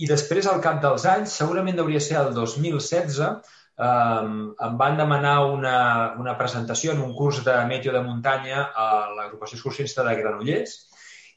I 0.00 0.08
després, 0.08 0.48
al 0.48 0.64
cap 0.64 0.80
dels 0.80 1.04
anys, 1.08 1.36
segurament 1.36 1.80
hauria 1.80 2.00
ser 2.04 2.18
el 2.22 2.32
2016, 2.36 3.52
um, 3.76 4.36
em 4.66 4.76
van 4.80 4.98
demanar 4.98 5.36
una, 5.52 5.78
una 6.20 6.36
presentació 6.38 6.92
en 6.94 7.02
un 7.04 7.14
curs 7.16 7.42
de 7.44 7.56
meteo 7.68 7.92
de 7.94 8.02
muntanya 8.04 8.68
a 8.74 8.90
l'agrupació 9.16 9.58
excursionista 9.58 10.04
de 10.06 10.14
Granollers 10.20 10.76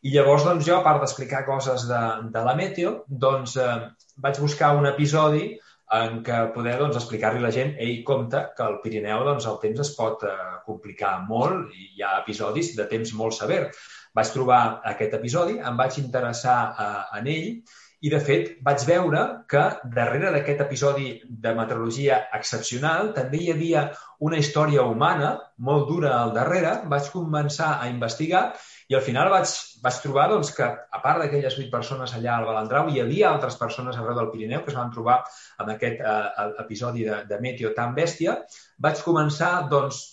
i 0.01 0.13
llavors, 0.13 0.45
doncs, 0.47 0.63
jo, 0.67 0.77
a 0.77 0.83
part 0.83 1.01
d'explicar 1.03 1.43
coses 1.47 1.83
de, 1.89 2.03
de 2.31 2.43
la 2.45 2.55
meteo, 2.55 3.01
doncs, 3.07 3.57
eh, 3.59 3.89
vaig 4.23 4.39
buscar 4.39 4.71
un 4.77 4.87
episodi 4.87 5.49
en 5.97 6.21
què 6.23 6.37
poder 6.55 6.77
doncs, 6.79 6.95
explicar-li 6.99 7.41
a 7.41 7.47
la 7.47 7.51
gent 7.51 7.73
ei, 7.81 7.97
compte 8.07 8.45
que 8.55 8.63
al 8.63 8.77
Pirineu 8.83 9.25
doncs, 9.27 9.47
el 9.49 9.59
temps 9.63 9.83
es 9.83 9.91
pot 9.97 10.23
eh, 10.23 10.35
complicar 10.67 11.17
molt 11.27 11.73
i 11.75 11.89
hi 11.97 12.05
ha 12.05 12.19
episodis 12.21 12.75
de 12.77 12.87
temps 12.91 13.11
molt 13.19 13.35
sever. 13.35 13.65
Vaig 14.15 14.31
trobar 14.33 14.61
aquest 14.93 15.19
episodi, 15.19 15.59
em 15.59 15.77
vaig 15.77 15.99
interessar 16.01 16.59
eh, 16.71 16.89
en 17.19 17.31
ell 17.35 17.51
i, 17.99 18.09
de 18.11 18.19
fet, 18.23 18.51
vaig 18.63 18.83
veure 18.87 19.21
que 19.51 19.61
darrere 19.95 20.31
d'aquest 20.31 20.61
episodi 20.63 21.09
de 21.45 21.51
meteorologia 21.57 22.21
excepcional 22.37 23.11
també 23.17 23.41
hi 23.43 23.49
havia 23.51 23.81
una 24.23 24.39
història 24.39 24.85
humana 24.87 25.33
molt 25.67 25.89
dura 25.91 26.13
al 26.15 26.31
darrere. 26.35 26.77
Vaig 26.93 27.09
començar 27.11 27.73
a 27.75 27.89
investigar 27.91 28.45
i 28.89 28.95
al 28.95 29.03
final 29.05 29.29
vaig, 29.33 29.51
vaig 29.83 29.99
trobar 30.03 30.29
doncs, 30.31 30.53
que, 30.55 30.65
a 30.65 31.01
part 31.03 31.19
d'aquelles 31.21 31.59
vuit 31.59 31.67
persones 31.73 32.15
allà 32.15 32.37
al 32.37 32.47
Balandrau, 32.47 32.87
hi 32.89 33.03
havia 33.03 33.33
altres 33.33 33.59
persones 33.59 33.99
arreu 33.99 34.15
del 34.17 34.31
Pirineu 34.31 34.63
que 34.63 34.71
es 34.71 34.79
van 34.79 34.95
trobar 34.95 35.19
en 35.59 35.75
aquest 35.75 35.99
eh, 35.99 36.47
episodi 36.63 37.03
de, 37.09 37.23
de 37.27 37.41
Meteo 37.43 37.75
tan 37.75 37.91
bèstia. 37.99 38.39
Vaig 38.79 39.03
començar 39.03 39.51
doncs, 39.69 40.05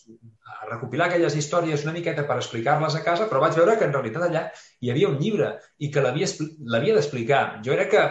a 0.47 0.69
recopilar 0.71 1.09
aquelles 1.09 1.37
històries 1.38 1.85
una 1.87 1.95
miqueta 1.97 2.26
per 2.29 2.38
explicar-les 2.41 2.97
a 2.99 3.03
casa, 3.07 3.26
però 3.31 3.43
vaig 3.43 3.59
veure 3.59 3.76
que 3.79 3.88
en 3.88 3.95
realitat 3.95 4.29
allà 4.29 4.47
hi 4.81 4.93
havia 4.93 5.11
un 5.11 5.19
llibre 5.23 5.53
i 5.79 5.91
que 5.91 6.05
l'havia 6.05 6.97
d'explicar. 6.99 7.43
Jo 7.67 7.75
era 7.75 7.88
que 7.91 8.05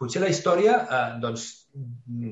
potser 0.00 0.22
la 0.22 0.30
història, 0.32 0.76
eh, 0.80 1.08
doncs, 1.22 1.48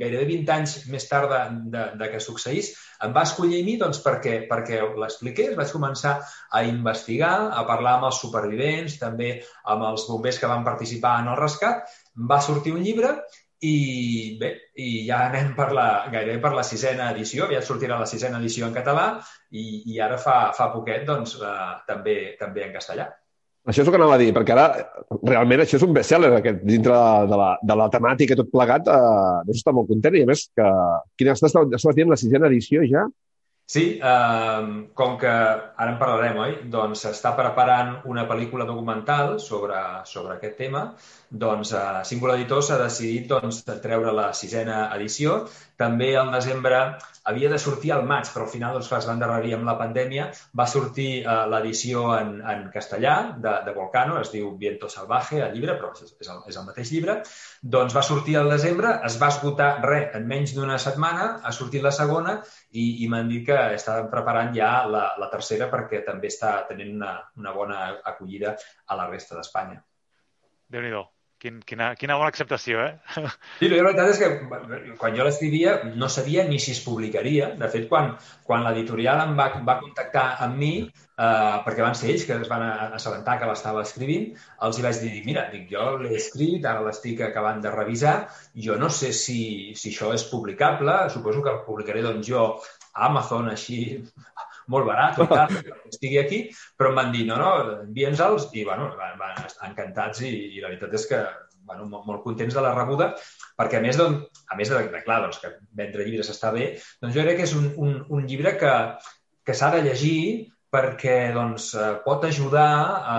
gairebé 0.01 0.25
20 0.27 0.53
anys 0.55 0.77
més 0.91 1.05
tard 1.07 1.31
de, 1.31 1.41
de, 1.75 1.83
de 2.01 2.07
que 2.11 2.21
succeís, 2.23 2.73
em 3.05 3.13
va 3.15 3.23
escollir 3.29 3.61
a 3.63 3.67
mi 3.67 3.77
doncs, 3.81 4.01
perquè, 4.03 4.39
perquè 4.51 4.81
l'expliqués. 5.03 5.53
Vaig 5.59 5.75
començar 5.75 6.17
a 6.51 6.63
investigar, 6.67 7.35
a 7.55 7.67
parlar 7.69 7.99
amb 7.99 8.09
els 8.11 8.23
supervivents, 8.25 8.97
també 9.03 9.35
amb 9.75 9.87
els 9.91 10.09
bombers 10.11 10.41
que 10.41 10.51
van 10.51 10.67
participar 10.67 11.19
en 11.23 11.31
el 11.35 11.39
rescat. 11.39 11.85
Va 12.33 12.41
sortir 12.43 12.75
un 12.75 12.83
llibre 12.83 13.15
i 13.61 14.39
bé, 14.39 14.51
i 14.79 15.05
ja 15.09 15.25
anem 15.27 15.51
per 15.57 15.73
la, 15.75 15.87
gairebé 16.13 16.39
per 16.43 16.53
la 16.55 16.65
sisena 16.67 17.11
edició, 17.11 17.49
ja 17.51 17.63
sortirà 17.65 17.99
la 17.99 18.07
sisena 18.07 18.39
edició 18.39 18.69
en 18.69 18.77
català 18.77 19.09
i, 19.51 19.83
i 19.95 19.99
ara 20.01 20.19
fa, 20.23 20.53
fa 20.55 20.69
poquet 20.75 21.07
doncs, 21.09 21.35
eh, 21.43 21.71
també, 21.89 22.19
també 22.39 22.69
en 22.69 22.77
castellà. 22.77 23.09
Això 23.69 23.83
és 23.83 23.89
el 23.89 23.93
que 23.93 23.99
anava 23.99 24.15
a 24.17 24.21
dir, 24.21 24.31
perquè 24.33 24.55
ara 24.55 24.69
realment 25.29 25.61
això 25.61 25.77
és 25.77 25.85
un 25.85 25.93
best-seller, 25.97 26.31
aquest, 26.39 26.63
dintre 26.65 26.99
de 27.29 27.41
la, 27.41 27.49
de 27.61 27.77
la 27.77 27.89
temàtica 27.93 28.37
i 28.37 28.39
tot 28.39 28.53
plegat, 28.53 28.87
eh, 28.89 29.41
no 29.45 29.57
està 29.57 29.75
molt 29.77 29.91
content 29.91 30.17
i 30.17 30.23
a 30.25 30.29
més 30.31 30.47
que... 30.57 30.69
Quina 31.19 31.35
estàs, 31.35 31.57
estàs 31.67 31.99
dient 31.99 32.09
la 32.09 32.21
sisena 32.21 32.49
edició 32.49 32.87
ja? 32.89 33.05
Sí, 33.69 33.83
eh, 34.01 34.69
com 34.99 35.17
que 35.21 35.29
ara 35.29 35.91
en 35.93 35.99
parlarem, 36.01 36.39
oi? 36.41 36.53
Doncs 36.73 37.03
s'està 37.05 37.35
preparant 37.37 37.91
una 38.13 38.23
pel·lícula 38.31 38.65
documental 38.71 39.35
sobre, 39.45 39.81
sobre 40.09 40.37
aquest 40.39 40.57
tema, 40.63 40.85
doncs 41.43 41.75
eh, 41.77 41.83
Singular 42.09 42.39
Editors 42.39 42.71
ha 42.73 42.79
decidit 42.81 43.29
doncs, 43.35 43.59
treure 43.85 44.15
la 44.17 44.31
sisena 44.41 44.79
edició. 44.97 45.37
També 45.85 46.15
al 46.17 46.33
desembre 46.33 46.81
havia 47.29 47.51
de 47.53 47.59
sortir 47.61 47.93
al 47.93 48.07
maig, 48.09 48.29
però 48.33 48.47
al 48.47 48.53
final 48.53 48.77
doncs, 48.77 48.91
es 48.99 49.09
va 49.09 49.15
endarrerir 49.15 49.55
amb 49.57 49.69
la 49.69 49.77
pandèmia. 49.81 50.29
Va 50.61 50.67
sortir 50.71 51.09
eh, 51.21 51.37
l'edició 51.53 52.05
en, 52.17 52.39
en 52.55 52.65
castellà 52.75 53.17
de, 53.37 53.55
de 53.67 53.75
Volcano, 53.77 54.19
es 54.23 54.33
diu 54.33 54.55
Viento 54.61 54.89
Salvaje, 54.93 55.43
el 55.45 55.57
llibre, 55.57 55.77
però 55.81 55.93
és, 55.95 56.15
és, 56.15 56.31
el, 56.33 56.41
és 56.49 56.61
el 56.61 56.67
mateix 56.69 56.93
llibre. 56.95 57.19
Doncs 57.77 57.97
va 57.97 58.05
sortir 58.07 58.39
al 58.41 58.51
desembre, 58.53 58.95
es 59.09 59.19
va 59.21 59.33
esgotar 59.35 59.71
res 59.85 60.17
en 60.19 60.27
menys 60.31 60.55
d'una 60.57 60.79
setmana, 60.83 61.29
ha 61.45 61.53
sortit 61.55 61.85
la 61.85 61.95
segona 61.95 62.39
i, 62.71 63.05
i 63.05 63.11
m'han 63.13 63.29
dit 63.31 63.45
que 63.51 63.59
estaven 63.77 64.09
preparant 64.13 64.55
ja 64.57 64.73
la, 64.89 65.05
la 65.21 65.31
tercera 65.33 65.69
perquè 65.73 66.05
també 66.07 66.33
està 66.33 66.55
tenint 66.71 66.97
una, 66.97 67.15
una 67.37 67.55
bona 67.57 67.85
acollida 68.13 68.57
a 68.87 68.99
la 68.99 69.09
resta 69.13 69.37
d'Espanya. 69.37 69.81
déu 70.69 70.85
nhi 70.85 70.93
Quin, 71.39 71.59
quina, 71.63 71.93
quina 71.95 72.17
bona 72.19 72.33
acceptació, 72.33 72.81
eh? 72.83 73.21
Sí, 73.61 73.69
la 73.71 73.83
veritat 73.87 74.09
és 74.11 74.19
que 74.19 74.95
quan 74.99 75.15
jo 75.15 75.27
l'escrivia 75.27 75.75
no 76.01 76.09
sabia 76.11 76.43
ni 76.49 76.59
si 76.63 76.73
es 76.75 76.81
publicaria. 76.83 77.53
De 77.61 77.69
fet, 77.71 77.85
quan, 77.91 78.17
quan 78.49 78.65
l'editorial 78.67 79.23
em 79.23 79.37
va, 79.39 79.47
va 79.69 79.77
contactar 79.85 80.25
amb 80.47 80.59
mi, 80.59 80.73
eh, 80.89 81.55
perquè 81.67 81.85
van 81.87 81.95
ser 82.01 82.11
ells 82.11 82.27
que 82.27 82.41
es 82.43 82.51
van 82.51 82.65
assabentar 82.99 83.39
que 83.39 83.51
l'estava 83.51 83.85
escrivint, 83.87 84.33
els 84.67 84.81
hi 84.81 84.87
vaig 84.89 84.99
dir, 85.05 85.15
mira, 85.29 85.47
dic, 85.55 85.69
jo 85.71 85.87
l'he 86.03 86.17
escrit, 86.19 86.67
ara 86.67 86.83
l'estic 86.89 87.23
acabant 87.29 87.63
de 87.63 87.75
revisar, 87.77 88.17
jo 88.67 88.81
no 88.83 88.91
sé 88.99 89.13
si, 89.23 89.41
si 89.79 89.95
això 89.95 90.11
és 90.19 90.27
publicable, 90.33 90.99
suposo 91.15 91.47
que 91.47 91.55
el 91.55 91.63
publicaré 91.69 92.03
doncs 92.09 92.27
jo 92.33 92.49
a 92.99 93.07
Amazon 93.13 93.53
així 93.55 93.81
molt 94.73 94.89
barat 94.89 95.19
i 95.23 95.27
tal, 95.31 95.53
que 95.65 95.77
estigui 95.91 96.19
aquí, 96.21 96.41
però 96.79 96.93
em 96.93 97.01
van 97.01 97.13
dir, 97.15 97.27
no, 97.29 97.39
no, 97.41 97.53
envia'ns-els, 97.89 98.51
i, 98.55 98.65
bueno, 98.69 98.91
van, 98.99 99.17
van 99.21 99.45
encantats 99.71 100.25
i, 100.25 100.33
i 100.57 100.65
la 100.65 100.73
veritat 100.73 100.97
és 100.99 101.07
que, 101.11 101.23
bueno, 101.69 101.87
molt, 101.93 102.07
molt 102.09 102.25
contents 102.25 102.57
de 102.57 102.65
la 102.65 102.75
rebuda, 102.77 103.13
perquè 103.59 103.81
a 103.81 103.85
més, 103.85 103.99
doncs, 104.01 104.45
a 104.49 104.59
més 104.61 104.73
de, 104.73 104.83
de 104.93 105.03
clar, 105.05 105.23
doncs, 105.27 105.41
que 105.43 105.55
vendre 105.79 106.07
llibres 106.07 106.31
està 106.33 106.53
bé, 106.55 106.75
doncs 107.03 107.17
jo 107.17 107.25
crec 107.25 107.41
que 107.41 107.49
és 107.49 107.57
un, 107.59 107.73
un, 107.77 107.97
un 108.19 108.29
llibre 108.29 108.57
que, 108.61 108.75
que 109.45 109.57
s'ha 109.57 109.73
de 109.77 109.83
llegir 109.87 110.21
perquè 110.73 111.33
doncs, 111.33 111.73
eh, 111.75 111.95
pot 112.05 112.25
ajudar 112.29 112.69
a, 112.69 113.19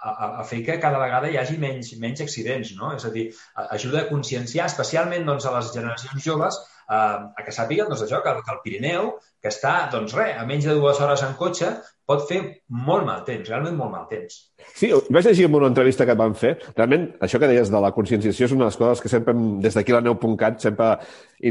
a, 0.00 0.28
a 0.40 0.44
fer 0.46 0.62
que 0.66 0.78
cada 0.82 0.98
vegada 0.98 1.30
hi 1.30 1.38
hagi 1.38 1.58
menys, 1.62 1.92
menys 2.02 2.22
accidents, 2.24 2.72
no? 2.78 2.90
És 2.96 3.06
a 3.06 3.12
dir, 3.14 3.28
ajuda 3.68 4.02
a 4.02 4.08
conscienciar, 4.08 4.66
especialment 4.66 5.28
doncs, 5.28 5.46
a 5.46 5.54
les 5.58 5.70
generacions 5.76 6.26
joves, 6.26 6.58
a, 6.90 7.30
que 7.44 7.54
sàpiguen 7.54 7.88
doncs, 7.90 8.02
això, 8.06 8.20
que, 8.24 8.34
que 8.42 8.54
el 8.54 8.60
Pirineu, 8.64 9.14
que 9.40 9.50
està, 9.52 9.74
doncs 9.92 10.16
res, 10.18 10.34
a 10.36 10.44
menys 10.48 10.66
de 10.66 10.76
dues 10.76 11.00
hores 11.00 11.22
en 11.26 11.36
cotxe, 11.38 11.70
pot 12.10 12.24
fer 12.26 12.40
molt 12.88 13.06
mal 13.06 13.20
temps, 13.26 13.46
realment 13.46 13.76
molt 13.78 13.92
mal 13.94 14.06
temps. 14.10 14.40
Sí, 14.74 14.90
vaig 15.14 15.28
llegir 15.28 15.46
en 15.46 15.54
una 15.54 15.68
entrevista 15.70 16.06
que 16.06 16.16
et 16.16 16.18
van 16.18 16.34
fer. 16.38 16.56
Realment, 16.74 17.06
això 17.22 17.38
que 17.38 17.48
deies 17.50 17.70
de 17.70 17.82
la 17.84 17.92
conscienciació 17.94 18.48
és 18.48 18.54
una 18.56 18.64
de 18.64 18.72
les 18.72 18.80
coses 18.80 19.04
que 19.04 19.12
sempre, 19.12 19.36
des 19.62 19.78
d'aquí 19.78 19.94
la 19.94 20.02
neu.cat, 20.02 20.58
sempre 20.64 20.90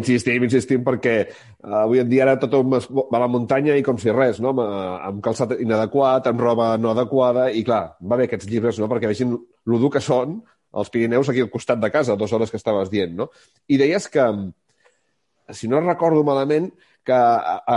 insistim, 0.01 0.43
insistim, 0.49 0.83
perquè 0.83 1.15
uh, 1.23 1.85
avui 1.85 2.03
en 2.03 2.11
dia 2.11 2.25
ara 2.27 2.35
tot 2.41 2.59
va 2.59 2.81
a 2.83 3.23
la 3.23 3.31
muntanya 3.31 3.79
i 3.79 3.85
com 3.85 3.99
si 4.01 4.11
res, 4.11 4.43
no? 4.43 4.51
Amb, 4.51 4.63
amb 5.13 5.23
calçat 5.23 5.55
inadequat, 5.63 6.27
amb 6.27 6.43
roba 6.43 6.73
no 6.81 6.91
adequada, 6.91 7.47
i 7.55 7.63
clar, 7.67 7.83
va 8.03 8.19
bé 8.19 8.27
aquests 8.27 8.51
llibres, 8.51 8.83
no?, 8.83 8.91
perquè 8.91 9.07
vegin 9.07 9.37
lo 9.39 9.79
dur 9.79 9.93
que 9.95 10.03
són 10.03 10.41
els 10.79 10.91
Pirineus 10.93 11.31
aquí 11.31 11.41
al 11.41 11.53
costat 11.53 11.79
de 11.81 11.89
casa, 11.93 12.19
dues 12.19 12.33
hores 12.35 12.51
que 12.51 12.59
estaves 12.59 12.91
dient, 12.91 13.15
no? 13.15 13.31
I 13.71 13.79
deies 13.79 14.11
que, 14.11 14.27
si 15.53 15.67
no 15.71 15.81
recordo 15.81 16.23
malament, 16.27 16.69
que 17.05 17.17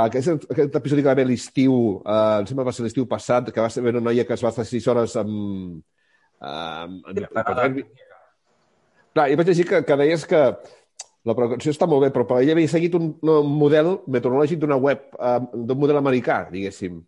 aquest, 0.03 0.47
aquest 0.51 0.77
episodi 0.77 1.03
que 1.03 1.09
va 1.09 1.17
haver 1.17 1.27
l'estiu, 1.29 1.75
eh, 2.03 2.39
em 2.43 2.49
sembla 2.49 2.65
que 2.65 2.71
va 2.73 2.77
ser 2.77 2.87
l'estiu 2.87 3.09
passat, 3.09 3.51
que 3.55 3.65
va 3.65 3.71
ser 3.73 3.85
una 3.87 4.03
noia 4.05 4.27
que 4.29 4.37
es 4.37 4.45
va 4.45 4.53
estar 4.53 4.67
6 4.69 4.89
hores 4.93 5.17
amb... 5.21 5.83
amb, 6.41 7.13
amb, 7.13 7.43
amb 7.43 7.83
Clar, 9.13 9.27
i 9.29 9.37
vaig 9.37 9.51
llegir 9.51 9.67
que, 9.69 9.83
que 9.85 9.97
deies 10.01 10.23
que 10.25 10.39
la 11.29 11.35
prevenció 11.37 11.73
està 11.75 11.87
molt 11.87 12.07
bé, 12.07 12.09
però 12.15 12.39
ella 12.41 12.55
havia 12.57 12.71
seguit 12.73 12.95
un, 12.99 13.11
un 13.21 13.51
model 13.61 13.99
meteorològic 14.11 14.63
d'una 14.63 14.79
web, 14.81 15.05
eh, 15.19 15.39
d'un 15.53 15.79
model 15.79 16.01
americà, 16.01 16.47
diguéssim. 16.53 17.03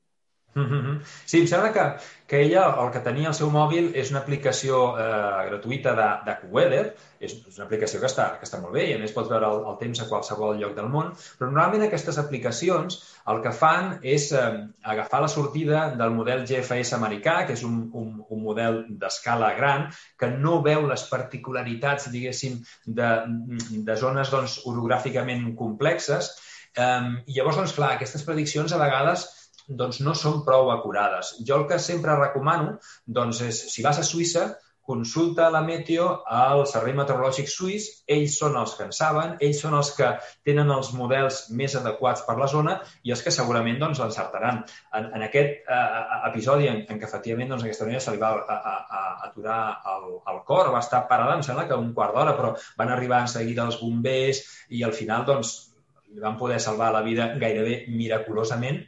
Sí, 1.26 1.40
em 1.40 1.46
sembla 1.50 1.72
que, 1.74 1.84
que 2.30 2.42
ella 2.44 2.68
el 2.82 2.92
que 2.94 3.02
tenia 3.02 3.26
al 3.30 3.34
seu 3.34 3.50
mòbil 3.50 3.88
és 3.98 4.12
una 4.12 4.20
aplicació 4.22 4.84
eh, 4.94 5.08
gratuïta 5.48 5.94
d'AccuWeather, 5.98 6.84
és, 7.18 7.34
és 7.50 7.58
una 7.58 7.66
aplicació 7.66 7.98
que 8.00 8.08
està, 8.10 8.28
que 8.38 8.46
està 8.46 8.60
molt 8.62 8.76
bé 8.76 8.84
i 8.86 8.94
a 8.94 9.00
més 9.00 9.12
pots 9.16 9.32
veure 9.32 9.50
el, 9.50 9.64
el 9.72 9.76
temps 9.80 10.02
a 10.04 10.06
qualsevol 10.10 10.60
lloc 10.60 10.76
del 10.78 10.88
món, 10.92 11.10
però 11.38 11.50
normalment 11.50 11.88
aquestes 11.88 12.20
aplicacions 12.22 13.00
el 13.32 13.42
que 13.42 13.54
fan 13.56 13.98
és 14.14 14.30
eh, 14.36 14.46
agafar 14.94 15.24
la 15.24 15.32
sortida 15.34 15.84
del 15.98 16.14
model 16.14 16.46
GFS 16.46 16.94
americà, 17.00 17.40
que 17.48 17.58
és 17.58 17.66
un, 17.66 17.84
un, 17.92 18.16
un 18.22 18.42
model 18.46 18.84
d'escala 19.02 19.52
gran, 19.58 19.88
que 20.20 20.30
no 20.30 20.62
veu 20.62 20.86
les 20.86 21.08
particularitats, 21.10 22.10
diguéssim, 22.14 22.60
de, 22.86 23.12
de 23.90 23.98
zones 23.98 24.30
doncs, 24.30 24.60
orogràficament 24.70 25.48
complexes, 25.58 26.34
eh, 26.78 27.00
i 27.26 27.38
llavors, 27.38 27.58
doncs, 27.58 27.74
clar, 27.74 27.96
aquestes 27.96 28.22
prediccions 28.28 28.72
a 28.72 28.82
vegades 28.86 29.32
doncs 29.68 30.00
no 30.04 30.14
són 30.18 30.42
prou 30.44 30.70
acurades. 30.74 31.34
Jo 31.46 31.62
el 31.62 31.66
que 31.70 31.80
sempre 31.80 32.18
recomano 32.20 32.78
doncs 33.06 33.40
és, 33.48 33.64
si 33.72 33.84
vas 33.86 34.00
a 34.00 34.06
Suïssa, 34.06 34.48
consulta 34.84 35.48
la 35.50 35.62
meteo 35.64 36.06
al 36.28 36.66
Servei 36.68 36.92
Meteorològic 36.92 37.48
Suís, 37.48 37.86
ells 38.16 38.34
són 38.36 38.58
els 38.60 38.74
que 38.76 38.84
en 38.84 38.90
saben, 38.92 39.32
ells 39.46 39.62
són 39.64 39.76
els 39.78 39.90
que 39.96 40.10
tenen 40.44 40.68
els 40.74 40.90
models 40.92 41.38
més 41.60 41.76
adequats 41.80 42.20
per 42.26 42.36
la 42.36 42.48
zona 42.52 42.74
i 43.02 43.14
els 43.14 43.22
que 43.24 43.32
segurament 43.32 43.80
doncs, 43.80 44.02
encertaran. 44.04 44.60
En, 44.92 45.08
en 45.16 45.24
aquest 45.24 45.72
eh, 45.72 46.02
episodi 46.28 46.68
en, 46.68 46.82
en 46.84 47.00
què 47.00 47.08
efectivament 47.08 47.54
doncs, 47.54 47.64
aquesta 47.64 47.88
noia 47.88 48.02
se 48.04 48.12
li 48.12 48.20
va 48.20 48.34
a, 48.36 48.58
a, 48.58 48.74
a 48.98 49.30
aturar 49.30 49.58
el, 49.94 50.06
el 50.34 50.42
cor, 50.52 50.68
va 50.76 50.84
estar 50.84 51.06
parada, 51.08 51.38
em 51.38 51.46
sembla 51.48 51.64
que 51.70 51.80
un 51.80 51.94
quart 51.96 52.12
d'hora, 52.18 52.36
però 52.36 52.52
van 52.76 52.92
arribar 52.92 53.24
en 53.24 53.32
seguida 53.38 53.64
els 53.64 53.80
bombers 53.80 54.44
i 54.68 54.84
al 54.84 54.92
final 54.92 55.24
doncs, 55.32 55.56
li 56.12 56.20
van 56.22 56.36
poder 56.38 56.60
salvar 56.60 56.92
la 56.92 57.02
vida 57.02 57.32
gairebé 57.40 57.86
miraculosament 57.88 58.84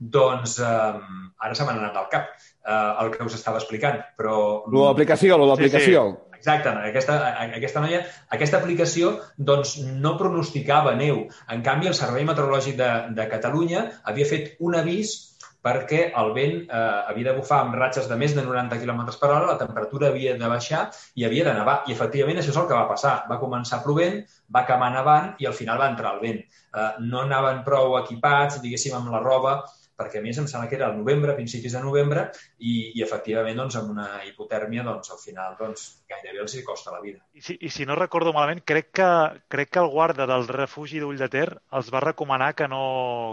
doncs 0.00 0.56
eh, 0.64 0.96
ara 1.40 1.54
se 1.54 1.66
m'ha 1.66 1.76
anat 1.76 1.96
al 2.00 2.08
cap 2.12 2.32
eh, 2.32 3.04
el 3.04 3.12
que 3.14 3.24
us 3.24 3.36
estava 3.36 3.60
explicant, 3.60 4.00
però... 4.16 4.64
L'aplicació, 4.72 5.38
l'aplicació. 5.44 6.04
Sí, 6.10 6.18
sí. 6.18 6.26
Exacte, 6.40 6.70
aquesta, 6.88 7.14
aquesta 7.44 7.82
noia, 7.84 7.98
aquesta 8.32 8.60
aplicació 8.62 9.10
doncs, 9.36 9.74
no 10.00 10.14
pronosticava 10.16 10.94
neu. 10.96 11.26
En 11.52 11.64
canvi, 11.66 11.90
el 11.90 11.96
Servei 11.98 12.24
Meteorològic 12.24 12.78
de, 12.78 12.88
de 13.18 13.26
Catalunya 13.28 13.82
havia 14.08 14.28
fet 14.30 14.54
un 14.64 14.78
avís 14.78 15.18
perquè 15.60 16.06
el 16.16 16.30
vent 16.32 16.54
eh, 16.62 17.00
havia 17.10 17.26
de 17.26 17.34
bufar 17.36 17.58
amb 17.66 17.76
ratxes 17.76 18.08
de 18.08 18.16
més 18.16 18.32
de 18.32 18.44
90 18.46 18.78
km 18.80 19.02
per 19.20 19.28
hora, 19.28 19.50
la 19.50 19.58
temperatura 19.60 20.08
havia 20.08 20.32
de 20.40 20.48
baixar 20.48 20.86
i 21.20 21.26
havia 21.28 21.44
de 21.50 21.52
nevar. 21.58 21.82
I, 21.84 21.92
efectivament, 21.92 22.40
això 22.40 22.54
és 22.54 22.60
el 22.62 22.70
que 22.70 22.78
va 22.78 22.88
passar. 22.88 23.18
Va 23.28 23.40
començar 23.42 23.82
plovent, 23.84 24.22
va 24.48 24.64
acabar 24.64 24.88
nevant 24.94 25.34
i 25.44 25.50
al 25.50 25.56
final 25.56 25.82
va 25.82 25.90
entrar 25.92 26.14
el 26.16 26.24
vent. 26.24 26.40
Eh, 26.72 26.88
no 27.04 27.26
anaven 27.26 27.60
prou 27.68 27.98
equipats, 28.00 28.62
diguéssim, 28.64 28.96
amb 28.96 29.12
la 29.12 29.20
roba 29.20 29.58
perquè 30.00 30.20
a 30.20 30.24
més 30.24 30.38
em 30.40 30.46
sembla 30.48 30.68
que 30.70 30.78
era 30.78 30.88
el 30.90 30.96
novembre, 30.98 31.36
principis 31.36 31.74
de 31.76 31.82
novembre, 31.84 32.28
i, 32.58 32.74
i 32.96 33.04
efectivament 33.04 33.58
doncs, 33.60 33.76
amb 33.80 33.92
una 33.92 34.08
hipotèrmia 34.28 34.84
doncs, 34.86 35.12
al 35.12 35.20
final 35.20 35.58
doncs, 35.60 35.86
gairebé 36.08 36.40
els 36.46 36.56
hi 36.56 36.64
costa 36.64 36.94
la 36.94 37.02
vida. 37.04 37.20
I 37.36 37.44
si, 37.44 37.58
I 37.60 37.72
si 37.74 37.88
no 37.88 37.98
recordo 37.98 38.32
malament, 38.36 38.64
crec 38.66 38.86
que, 38.96 39.10
crec 39.52 39.68
que 39.74 39.84
el 39.84 39.92
guarda 39.92 40.28
del 40.30 40.48
refugi 40.48 40.98
d'Ull 41.02 41.20
de 41.20 41.28
Ter 41.32 41.48
els 41.76 41.92
va 41.92 42.04
recomanar 42.06 42.54
que 42.56 42.66
no, 42.72 42.82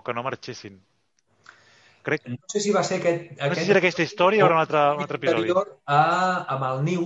que 0.06 0.16
no 0.18 0.26
marxessin. 0.28 0.76
Crec... 2.08 2.20
No 2.32 2.52
sé 2.52 2.60
si 2.64 2.72
va 2.76 2.84
ser 2.88 2.98
aquest... 3.02 3.22
No 3.40 3.56
sé 3.56 3.64
si 3.64 3.72
era 3.74 3.82
aquesta 3.84 4.06
història 4.06 4.44
o 4.44 4.46
era 4.48 4.56
un 4.56 4.64
altre, 4.64 4.80
un 4.96 5.02
altre 5.04 5.18
episodi. 5.20 5.50
A, 5.92 5.94
amb 6.56 6.64
el 6.70 6.78
Niu, 6.88 7.04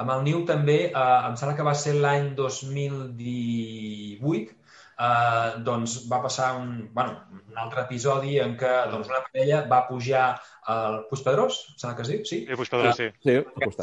amb 0.00 0.08
el 0.16 0.20
Niu 0.26 0.38
també, 0.48 0.78
eh, 0.90 1.28
em 1.28 1.34
sembla 1.40 1.56
que 1.56 1.66
va 1.66 1.74
ser 1.80 1.94
l'any 1.96 2.26
2018, 2.36 4.54
eh, 4.98 5.62
doncs 5.66 5.96
va 6.10 6.20
passar 6.24 6.52
un, 6.60 6.90
bueno, 6.94 7.16
un 7.50 7.58
altre 7.58 7.84
episodi 7.84 8.38
en 8.42 8.56
què 8.60 8.72
doncs, 8.92 9.10
una 9.10 9.22
parella 9.26 9.64
va 9.70 9.84
pujar 9.88 10.26
al 10.74 11.02
Puig 11.10 11.24
Pedrós, 11.26 11.60
sembla 11.76 11.96
que 11.96 12.06
es 12.06 12.12
diu, 12.12 12.22
sí? 12.28 12.44
Sí, 12.46 12.60
Puig 12.60 12.70
Pedrós, 12.72 13.00
sí. 13.00 13.10
sí 13.24 13.36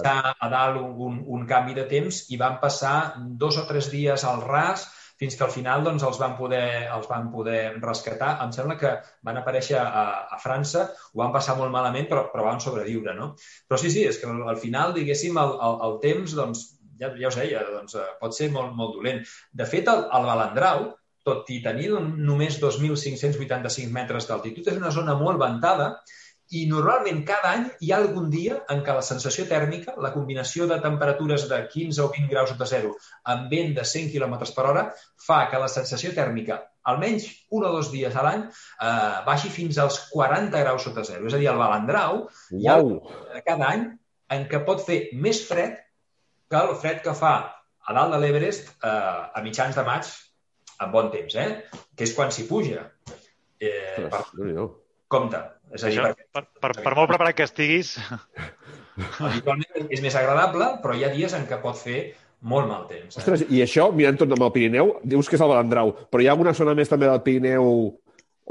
a, 0.05 0.33
a 0.33 0.49
dalt 0.51 0.81
un, 0.81 0.95
un, 1.09 1.21
un 1.37 1.45
canvi 1.49 1.77
de 1.77 1.85
temps 1.91 2.25
i 2.31 2.39
van 2.41 2.59
passar 2.63 2.95
dos 3.17 3.59
o 3.61 3.67
tres 3.69 3.91
dies 3.93 4.25
al 4.27 4.43
ras 4.47 4.89
fins 5.21 5.35
que 5.37 5.43
al 5.45 5.51
final 5.53 5.83
doncs, 5.85 6.01
els, 6.01 6.17
van 6.17 6.31
poder, 6.33 6.87
els 6.89 7.05
van 7.05 7.27
poder 7.29 7.75
rescatar. 7.77 8.31
Em 8.41 8.53
sembla 8.55 8.73
que 8.81 8.95
van 9.27 9.37
aparèixer 9.37 9.77
a, 9.77 10.05
a 10.33 10.39
França, 10.41 10.87
ho 11.13 11.21
van 11.21 11.33
passar 11.35 11.53
molt 11.59 11.69
malament, 11.69 12.07
però, 12.09 12.23
però 12.31 12.47
van 12.47 12.63
sobreviure. 12.63 13.13
No? 13.13 13.35
Però 13.69 13.77
sí, 13.77 13.91
sí, 13.93 14.01
és 14.09 14.17
que 14.17 14.25
al, 14.31 14.41
al 14.49 14.57
final, 14.57 14.95
diguéssim, 14.97 15.37
el, 15.37 15.53
el, 15.67 15.77
el 15.85 15.99
temps 16.07 16.33
doncs, 16.39 16.63
ja, 16.97 17.11
ja 17.21 17.29
us 17.29 17.37
deia, 17.37 17.61
doncs, 17.69 17.99
pot 18.17 18.33
ser 18.33 18.49
molt, 18.55 18.73
molt 18.79 18.97
dolent. 18.97 19.21
De 19.61 19.69
fet, 19.69 19.93
el, 19.93 20.07
el 20.09 20.25
Balandrau, 20.31 20.87
tot 21.27 21.49
i 21.53 21.61
tenir 21.63 21.91
només 21.99 22.57
2.585 22.61 23.93
metres 23.93 24.27
d'altitud, 24.29 24.67
és 24.67 24.81
una 24.81 24.93
zona 24.95 25.17
molt 25.19 25.41
ventada 25.41 25.93
i 26.51 26.65
normalment 26.67 27.21
cada 27.27 27.53
any 27.55 27.67
hi 27.79 27.91
ha 27.93 27.99
algun 28.01 28.27
dia 28.31 28.57
en 28.73 28.81
què 28.83 28.95
la 28.95 29.03
sensació 29.05 29.45
tèrmica, 29.47 29.93
la 30.03 30.11
combinació 30.11 30.67
de 30.67 30.81
temperatures 30.83 31.45
de 31.47 31.59
15 31.71 32.01
o 32.03 32.09
20 32.11 32.31
graus 32.33 32.51
sota 32.51 32.67
zero 32.67 32.91
amb 33.33 33.47
vent 33.53 33.71
de 33.77 33.85
100 33.87 34.11
km 34.11 34.35
per 34.57 34.65
hora 34.71 34.83
fa 35.27 35.45
que 35.51 35.61
la 35.61 35.69
sensació 35.71 36.11
tèrmica 36.17 36.59
almenys 36.91 37.29
un 37.55 37.63
o 37.67 37.71
dos 37.71 37.91
dies 37.93 38.17
a 38.17 38.25
l'any 38.25 38.43
eh, 38.49 39.21
baixi 39.27 39.53
fins 39.53 39.79
als 39.79 40.01
40 40.11 40.63
graus 40.65 40.83
sota 40.87 41.05
zero. 41.07 41.27
És 41.29 41.37
a 41.37 41.39
dir, 41.39 41.47
al 41.51 41.61
Balandrau 41.61 42.25
wow. 42.25 42.59
hi 42.59 42.67
ha 42.67 43.45
cada 43.45 43.69
any 43.69 43.87
en 44.35 44.45
què 44.51 44.63
pot 44.67 44.83
fer 44.83 45.01
més 45.13 45.43
fred 45.47 45.79
que 46.51 46.59
el 46.59 46.75
fred 46.83 46.99
que 47.05 47.15
fa 47.15 47.35
a 47.87 47.95
dalt 47.95 48.11
de 48.15 48.19
l'Everest 48.19 48.73
eh, 48.83 48.91
a 48.91 49.45
mitjans 49.45 49.77
de 49.77 49.87
maig 49.87 50.11
amb 50.81 50.95
bon 50.95 51.11
temps, 51.13 51.35
eh? 51.37 51.49
que 51.95 52.07
és 52.07 52.13
quan 52.17 52.33
s'hi 52.33 52.47
puja. 52.49 52.85
Eh, 53.61 54.07
per... 54.09 54.23
Compte. 55.11 55.41
És 55.75 55.83
a 55.83 55.91
dir, 55.91 55.99
Això, 55.99 56.27
per, 56.33 56.45
per, 56.63 56.71
per 56.81 56.95
molt 56.97 57.11
preparat 57.11 57.37
que 57.37 57.47
estiguis... 57.47 57.95
Habitualment 59.23 59.87
és 59.89 60.01
més 60.03 60.15
agradable, 60.19 60.67
però 60.83 60.93
hi 60.93 61.05
ha 61.07 61.13
dies 61.13 61.33
en 61.33 61.47
què 61.49 61.57
pot 61.63 61.77
fer 61.79 62.01
molt 62.51 62.67
mal 62.69 62.83
temps. 62.89 63.15
Eh? 63.15 63.21
Ostres, 63.21 63.45
i 63.49 63.61
això, 63.63 63.87
mirant 63.95 64.19
tot 64.19 64.33
amb 64.35 64.45
el 64.45 64.53
Pirineu, 64.53 64.95
dius 65.07 65.29
que 65.29 65.37
és 65.37 65.43
el 65.43 65.51
Balandrau, 65.51 65.93
però 66.11 66.23
hi 66.23 66.29
ha 66.29 66.35
alguna 66.35 66.53
zona 66.57 66.75
més 66.77 66.91
també 66.91 67.09
del 67.09 67.23
Pirineu 67.25 67.71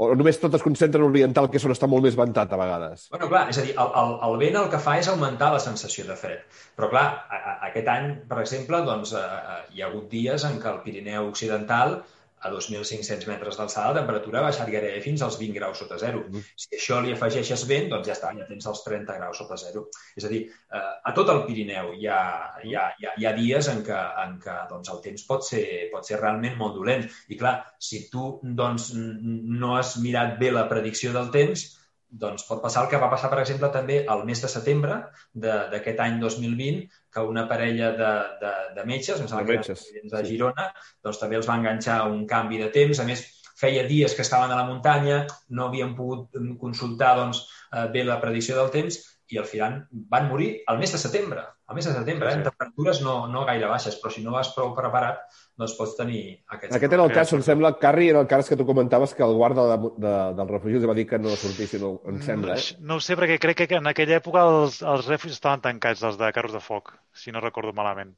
o 0.01 0.07
només 0.17 0.39
tot 0.41 0.55
es 0.57 0.63
concentra 0.65 0.97
en 0.97 1.05
l'oriental, 1.05 1.47
que 1.51 1.59
és 1.59 1.65
on 1.67 1.73
està 1.75 1.85
molt 1.89 2.05
més 2.05 2.15
ventat 2.17 2.53
a 2.55 2.57
vegades? 2.57 3.03
Bueno, 3.11 3.27
clar, 3.29 3.43
és 3.51 3.59
a 3.59 3.65
dir, 3.67 3.75
el, 3.75 3.91
el, 4.01 4.13
el 4.27 4.37
vent 4.41 4.57
el 4.63 4.69
que 4.71 4.79
fa 4.81 4.95
és 4.97 5.09
augmentar 5.11 5.51
la 5.53 5.59
sensació 5.61 6.07
de 6.07 6.15
fred. 6.17 6.41
Però, 6.79 6.89
clar, 6.93 7.03
a, 7.27 7.41
a, 7.41 7.53
aquest 7.67 7.91
any, 7.91 8.07
per 8.31 8.39
exemple, 8.41 8.79
doncs, 8.87 9.11
a, 9.19 9.21
a, 9.21 9.59
hi 9.75 9.83
ha 9.83 9.91
hagut 9.91 10.07
dies 10.09 10.47
en 10.47 10.57
què 10.63 10.71
el 10.71 10.81
Pirineu 10.85 11.29
Occidental 11.29 11.99
a 12.41 12.49
2.500 12.49 13.27
metres 13.29 13.57
d'alçada, 13.59 13.91
la 13.91 13.99
temperatura 13.99 14.39
ha 14.39 14.47
baixat 14.47 14.69
gairebé 14.73 15.01
fins 15.05 15.21
als 15.21 15.37
20 15.39 15.57
graus 15.59 15.81
sota 15.81 15.99
zero. 16.01 16.23
Mm. 16.27 16.45
Si 16.63 16.77
això 16.77 16.99
li 17.03 17.13
afegeixes 17.13 17.65
vent, 17.69 17.89
doncs 17.91 18.09
ja 18.09 18.15
està, 18.15 18.31
ja 18.37 18.47
tens 18.49 18.65
els 18.71 18.81
30 18.85 19.17
graus 19.19 19.41
sota 19.41 19.57
zero. 19.61 19.85
És 20.17 20.25
a 20.25 20.31
dir, 20.31 20.41
eh, 20.49 20.81
a 21.09 21.13
tot 21.17 21.29
el 21.33 21.43
Pirineu 21.45 21.91
hi 21.97 22.07
ha, 22.09 22.21
hi 22.65 22.73
ha, 22.75 22.87
hi 22.97 23.09
ha, 23.09 23.13
hi 23.17 23.27
ha 23.29 23.35
dies 23.37 23.69
en 23.73 23.83
què, 23.85 23.99
en 24.23 24.39
què 24.41 24.57
doncs, 24.71 24.89
el 24.93 25.03
temps 25.05 25.27
pot 25.29 25.45
ser, 25.45 25.65
pot 25.93 26.07
ser 26.07 26.21
realment 26.21 26.57
molt 26.57 26.79
dolent. 26.79 27.05
I 27.29 27.37
clar, 27.37 27.59
si 27.77 28.07
tu 28.13 28.33
doncs, 28.41 28.91
no 28.95 29.75
has 29.77 29.95
mirat 30.01 30.39
bé 30.41 30.49
la 30.55 30.65
predicció 30.71 31.13
del 31.13 31.29
temps, 31.35 31.69
doncs 32.11 32.43
pot 32.43 32.59
passar 32.63 32.83
el 32.83 32.89
que 32.91 32.99
va 32.99 33.09
passar, 33.11 33.29
per 33.31 33.39
exemple, 33.39 33.69
també 33.71 34.01
al 34.13 34.25
mes 34.27 34.41
de 34.43 34.49
setembre 34.51 34.97
d'aquest 35.31 36.01
any 36.03 36.17
2020, 36.19 36.89
que 37.11 37.25
una 37.27 37.47
parella 37.49 37.91
de, 37.97 38.13
de, 38.41 38.53
de 38.77 38.87
metges, 38.87 39.19
em 39.19 39.27
sembla 39.27 39.45
que 39.45 39.59
metges, 39.59 39.85
de 40.13 40.23
Girona, 40.27 40.69
sí. 40.71 40.97
doncs 41.03 41.21
també 41.21 41.39
els 41.39 41.49
va 41.49 41.59
enganxar 41.59 42.01
un 42.09 42.25
canvi 42.29 42.61
de 42.61 42.71
temps. 42.73 43.01
A 43.03 43.07
més, 43.07 43.25
feia 43.61 43.83
dies 43.87 44.15
que 44.17 44.23
estaven 44.25 44.51
a 44.51 44.57
la 44.57 44.67
muntanya, 44.69 45.25
no 45.49 45.67
havien 45.67 45.95
pogut 45.97 46.39
consultar 46.61 47.15
doncs, 47.19 47.43
eh, 47.71 47.87
bé 47.93 48.05
la 48.07 48.21
predicció 48.23 48.57
del 48.57 48.71
temps 48.73 49.01
i 49.31 49.39
al 49.39 49.47
final 49.47 49.77
van 50.11 50.27
morir 50.29 50.49
al 50.67 50.79
mes 50.79 50.91
de 50.91 50.99
setembre. 50.99 51.43
Al 51.71 51.77
mes 51.77 51.85
de 51.87 51.93
setembre, 51.95 52.29
eh? 52.29 52.37
en 52.39 52.43
temperatures 52.43 52.99
no, 53.05 53.13
no 53.31 53.45
gaire 53.47 53.69
baixes, 53.71 53.95
però 54.01 54.11
si 54.11 54.23
no 54.25 54.33
vas 54.35 54.49
prou 54.55 54.73
preparat, 54.75 55.21
doncs 55.59 55.75
pots 55.77 55.95
tenir 55.95 56.23
aquest... 56.51 56.73
Aquest 56.75 56.95
era 56.97 57.05
el 57.07 57.13
cas, 57.15 57.31
em 57.37 57.43
sembla, 57.45 57.71
Carri, 57.79 58.09
era 58.11 58.19
el 58.23 58.27
cas 58.31 58.51
que 58.51 58.57
tu 58.59 58.65
comentaves 58.67 59.15
que 59.15 59.23
el 59.23 59.37
guarda 59.39 59.69
de, 59.71 59.91
de, 60.03 60.15
del 60.39 60.51
refugi 60.51 60.81
va 60.83 60.97
dir 60.97 61.07
que 61.07 61.21
no 61.21 61.31
sortissin, 61.31 61.85
no, 61.85 61.93
em 62.11 62.19
sembla, 62.25 62.57
eh? 62.59 62.81
No 62.83 62.99
ho 62.99 63.05
sé, 63.05 63.15
perquè 63.19 63.39
crec 63.39 63.63
que 63.63 63.79
en 63.79 63.87
aquella 63.87 64.19
època 64.19 64.43
els, 64.49 64.81
els 64.83 65.07
refugis 65.07 65.39
estaven 65.39 65.63
tancats, 65.63 66.03
els 66.03 66.19
de 66.19 66.33
carros 66.35 66.57
de 66.57 66.63
foc, 66.63 66.91
si 67.15 67.31
no 67.31 67.43
recordo 67.43 67.71
malament. 67.77 68.11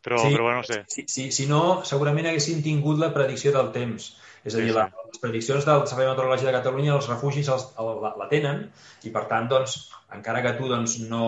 Però, 0.00 0.18
sí, 0.22 0.32
però 0.32 0.48
bueno, 0.48 0.62
no 0.62 0.68
sé. 0.68 0.82
Sí, 0.88 1.04
sí, 1.08 1.28
si 1.34 1.46
no, 1.50 1.82
segurament 1.84 2.30
haguessin 2.30 2.62
tingut 2.64 3.00
la 3.00 3.12
predicció 3.14 3.52
del 3.56 3.72
temps. 3.74 4.14
És 4.40 4.54
a 4.54 4.62
dir, 4.62 4.70
sí, 4.70 4.72
sí. 4.72 4.76
La, 4.78 4.86
les 5.10 5.20
prediccions 5.20 5.66
del 5.68 5.82
Servei 5.88 6.08
Meteorològic 6.08 6.48
de 6.48 6.54
Catalunya, 6.54 6.94
els 6.96 7.08
refugis 7.10 7.48
els, 7.52 7.66
el, 7.82 7.90
la, 8.00 8.14
la 8.16 8.28
tenen 8.30 8.62
i, 9.04 9.10
per 9.12 9.26
tant, 9.28 9.50
doncs, 9.50 9.74
encara 10.16 10.40
que 10.42 10.54
tu 10.56 10.70
doncs, 10.70 10.96
no 11.10 11.24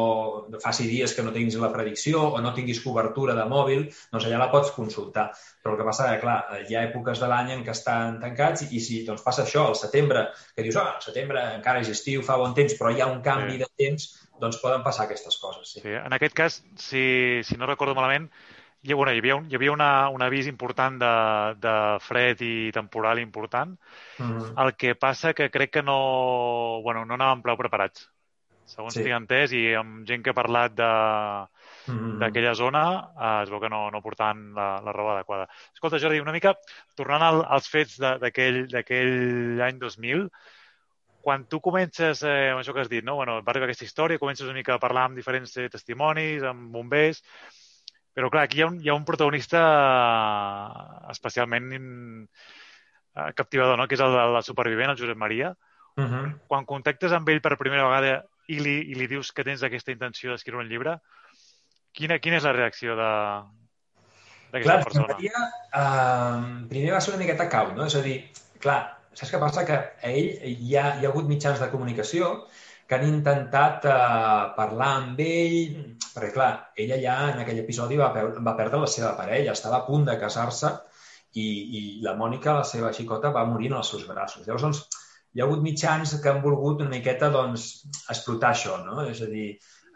faci 0.63 0.89
dies 0.89 1.13
que 1.15 1.25
no 1.27 1.35
tinguis 1.35 1.59
la 1.61 1.71
predicció 1.75 2.23
o 2.33 2.41
no 2.43 2.55
tinguis 2.57 2.81
cobertura 2.83 3.37
de 3.37 3.45
mòbil, 3.51 3.85
doncs 4.15 4.27
allà 4.27 4.41
la 4.41 4.49
pots 4.55 4.73
consultar. 4.75 5.29
Però 5.63 5.75
el 5.75 5.83
que 5.83 5.87
passa 5.87 6.09
és 6.09 6.17
que, 6.17 6.23
clar, 6.25 6.39
hi 6.71 6.79
ha 6.79 6.87
èpoques 6.89 7.21
de 7.21 7.29
l'any 7.31 7.53
en 7.59 7.67
què 7.67 7.75
estan 7.77 8.19
tancats 8.23 8.65
i, 8.65 8.71
i 8.79 8.83
si 8.83 9.03
doncs, 9.07 9.23
passa 9.27 9.45
això 9.45 9.69
al 9.69 9.79
setembre, 9.79 10.25
que 10.57 10.65
dius, 10.65 10.81
ah, 10.81 10.97
al 10.97 11.05
setembre 11.05 11.45
encara 11.59 11.85
és 11.85 11.93
estiu, 11.93 12.25
fa 12.27 12.41
bon 12.41 12.57
temps, 12.57 12.75
però 12.81 12.91
hi 12.91 13.05
ha 13.05 13.13
un 13.13 13.21
canvi 13.23 13.59
sí. 13.59 13.63
de 13.63 13.71
temps, 13.85 14.09
doncs 14.43 14.59
poden 14.65 14.83
passar 14.83 15.07
aquestes 15.07 15.37
coses. 15.39 15.77
Sí. 15.77 15.85
sí. 15.85 15.95
En 16.01 16.17
aquest 16.17 16.35
cas, 16.35 16.63
si, 16.81 17.05
si 17.47 17.61
no 17.61 17.69
recordo 17.71 17.95
malament, 17.99 18.33
hi, 18.83 18.93
bueno, 18.93 19.13
hi 19.13 19.19
havia, 19.19 19.37
un, 19.37 19.51
hi 19.51 19.55
havia 19.55 19.73
una, 19.73 19.91
un 20.11 20.23
avís 20.23 20.49
important 20.51 20.99
de, 20.99 21.13
de 21.63 21.75
fred 22.03 22.41
i 22.43 22.71
temporal 22.75 23.21
important. 23.21 23.79
Mm 24.19 24.31
-hmm. 24.39 24.65
El 24.65 24.75
que 24.77 24.95
passa 24.95 25.35
que 25.35 25.51
crec 25.51 25.71
que 25.71 25.83
no, 25.83 26.81
bueno, 26.83 27.05
no 27.05 27.15
anàvem 27.15 27.43
prou 27.43 27.57
preparats. 27.57 28.11
Segons 28.65 28.95
sí. 28.95 29.03
tinc 29.03 29.15
entès, 29.15 29.53
i 29.53 29.75
amb 29.75 30.07
gent 30.07 30.23
que 30.23 30.31
ha 30.31 30.35
parlat 30.35 30.73
de 30.75 30.85
mm-hmm. 30.85 32.19
d'aquella 32.19 32.53
mm 32.53 32.55
-hmm. 32.55 32.65
zona, 32.65 32.85
eh, 33.21 33.43
es 33.43 33.51
veu 33.51 33.61
que 33.61 33.69
no, 33.69 33.91
no 33.91 34.03
portaven 34.03 34.55
la, 34.55 34.81
la 34.81 34.93
roba 34.93 35.15
adequada. 35.15 35.49
Escolta, 35.75 35.99
Jordi, 35.99 36.21
una 36.21 36.33
mica, 36.33 36.55
tornant 36.95 37.23
al, 37.23 37.45
als 37.49 37.69
fets 37.69 37.99
d'aquell 37.99 39.61
any 39.61 39.79
2000, 39.79 40.31
quan 41.23 41.47
tu 41.47 41.61
comences, 41.61 42.23
eh, 42.23 42.51
amb 42.51 42.61
això 42.61 42.75
que 42.75 42.81
has 42.81 42.89
dit, 42.89 43.05
no? 43.05 43.15
bueno, 43.15 43.43
va 43.43 43.51
arribar 43.51 43.67
aquesta 43.69 43.85
història, 43.85 44.19
comences 44.19 44.47
una 44.47 44.59
mica 44.59 44.75
a 44.75 44.83
parlar 44.83 45.05
amb 45.05 45.17
diferents 45.17 45.57
eh, 45.57 45.69
testimonis, 45.69 46.43
amb 46.43 46.73
bombers, 46.73 47.23
però, 48.13 48.29
clar, 48.31 48.45
aquí 48.45 48.61
hi 48.61 48.65
ha 48.65 48.69
un, 48.69 48.81
hi 48.83 48.91
ha 48.91 48.97
un 48.99 49.07
protagonista 49.09 49.63
especialment 51.13 51.73
eh, 51.73 53.31
captivador, 53.35 53.79
no? 53.79 53.87
que 53.89 53.97
és 53.97 54.05
el 54.05 54.13
de 54.17 54.27
la 54.37 54.43
supervivent, 54.45 54.93
el 54.93 55.01
Josep 55.01 55.19
Maria. 55.19 55.55
Uh 55.97 56.05
-huh. 56.05 56.27
Quan 56.49 56.65
contactes 56.65 57.13
amb 57.13 57.29
ell 57.29 57.41
per 57.41 57.59
primera 57.59 57.85
vegada 57.85 58.25
i 58.49 58.61
li, 58.61 58.77
i 58.93 58.95
li 58.95 59.07
dius 59.07 59.33
que 59.33 59.45
tens 59.45 59.63
aquesta 59.63 59.93
intenció 59.93 60.31
d'escriure 60.31 60.65
un 60.65 60.69
llibre, 60.69 60.99
quina, 61.93 62.19
quina 62.19 62.37
és 62.37 62.45
la 62.45 62.53
reacció 62.53 62.97
de, 62.97 63.13
d'aquesta 64.53 64.83
persona? 64.85 65.07
Clar, 65.07 65.17
Maria, 65.17 65.39
uh, 65.77 66.69
primer 66.69 66.93
va 66.93 67.01
ser 67.01 67.15
una 67.15 67.23
miqueta 67.23 67.49
cau, 67.49 67.73
no? 67.77 67.87
És 67.87 67.97
a 67.97 68.03
dir, 68.03 68.19
clar, 68.59 68.81
saps 69.13 69.33
què 69.33 69.41
passa? 69.41 69.65
Que 69.69 69.79
a 69.79 70.11
ell 70.11 70.31
hi 70.53 70.77
ha, 70.77 70.99
hi 70.99 71.07
ha 71.07 71.11
hagut 71.11 71.29
mitjans 71.29 71.61
de 71.61 71.71
comunicació 71.71 72.49
que 72.93 72.99
han 73.01 73.09
intentat 73.09 73.87
eh, 73.89 74.41
parlar 74.53 74.89
amb 74.99 75.21
ell, 75.25 75.69
perquè, 76.13 76.29
clar, 76.35 76.49
ella 76.85 76.99
ja 77.01 77.15
en 77.31 77.39
aquell 77.41 77.63
episodi 77.63 77.97
va, 77.97 78.11
va 78.13 78.53
perdre 78.59 78.83
la 78.83 78.91
seva 78.95 79.15
parella, 79.17 79.55
estava 79.57 79.79
a 79.79 79.87
punt 79.87 80.05
de 80.11 80.19
casar-se 80.21 80.75
i, 81.41 81.47
i 81.47 81.81
la 82.05 82.13
Mònica, 82.19 82.59
la 82.59 82.67
seva 82.69 82.91
xicota, 82.93 83.31
va 83.33 83.47
morir 83.49 83.71
en 83.71 83.79
els 83.79 83.95
seus 83.95 84.05
braços. 84.11 84.45
Llavors, 84.45 84.67
doncs, 84.67 85.09
hi 85.33 85.41
ha 85.41 85.47
hagut 85.47 85.65
mitjans 85.65 86.13
que 86.21 86.29
han 86.35 86.43
volgut 86.45 86.85
una 86.85 86.93
miqueta 86.93 87.33
doncs, 87.33 87.71
explotar 88.13 88.53
això, 88.53 88.77
no? 88.85 89.01
És 89.09 89.25
a 89.25 89.31
dir, 89.33 89.49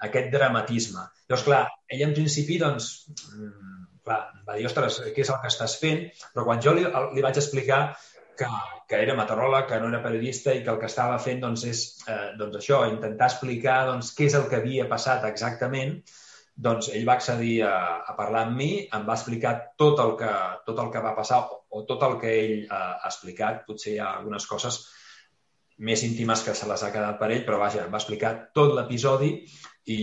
aquest 0.09 0.33
dramatisme. 0.33 1.05
Llavors, 1.27 1.47
clar, 1.51 1.63
ell 1.93 2.09
en 2.09 2.17
principi, 2.17 2.57
doncs, 2.65 2.91
mm, 3.29 3.87
clar, 4.09 4.23
va 4.49 4.57
dir, 4.57 4.65
ostres, 4.73 5.03
què 5.13 5.27
és 5.27 5.37
el 5.37 5.43
que 5.45 5.53
estàs 5.53 5.77
fent? 5.85 6.07
Però 6.33 6.49
quan 6.49 6.65
jo 6.65 6.73
li, 6.81 6.89
li 7.13 7.29
vaig 7.29 7.45
explicar 7.45 7.83
que, 8.39 8.49
que 8.91 9.01
era 9.03 9.17
meteoròleg, 9.19 9.67
que 9.71 9.81
no 9.83 9.91
era 9.93 10.03
periodista 10.05 10.55
i 10.55 10.63
que 10.65 10.73
el 10.73 10.79
que 10.83 10.91
estava 10.91 11.19
fent 11.23 11.43
doncs, 11.43 11.65
és 11.71 11.83
eh, 12.09 12.31
doncs 12.41 12.61
això, 12.61 12.85
intentar 12.91 13.31
explicar 13.31 13.81
doncs, 13.91 14.13
què 14.17 14.29
és 14.29 14.39
el 14.39 14.47
que 14.51 14.61
havia 14.61 14.89
passat 14.93 15.27
exactament, 15.29 15.97
doncs 16.69 16.89
ell 16.89 17.05
va 17.09 17.17
accedir 17.19 17.57
a, 17.69 17.75
a 18.09 18.15
parlar 18.19 18.47
amb 18.47 18.57
mi, 18.57 18.71
em 18.97 19.09
va 19.09 19.17
explicar 19.19 19.55
tot 19.77 20.01
el 20.05 20.15
que, 20.21 20.35
tot 20.69 20.79
el 20.85 20.93
que 20.93 21.03
va 21.05 21.17
passar 21.17 21.43
o, 21.45 21.59
o 21.69 21.83
tot 21.89 22.05
el 22.09 22.17
que 22.23 22.37
ell 22.43 22.55
eh, 22.65 22.69
ha 22.71 23.11
explicat. 23.11 23.65
Potser 23.69 23.97
hi 23.97 23.99
ha 24.01 24.15
algunes 24.17 24.49
coses 24.49 24.81
més 25.79 26.03
íntimes 26.07 26.43
que 26.45 26.55
se 26.57 26.67
les 26.69 26.83
ha 26.83 26.93
quedat 26.93 27.19
per 27.21 27.31
ell, 27.33 27.43
però 27.45 27.59
vaja, 27.61 27.85
va 27.93 28.01
explicar 28.01 28.33
tot 28.57 28.73
l'episodi 28.77 29.29
i, 29.87 29.99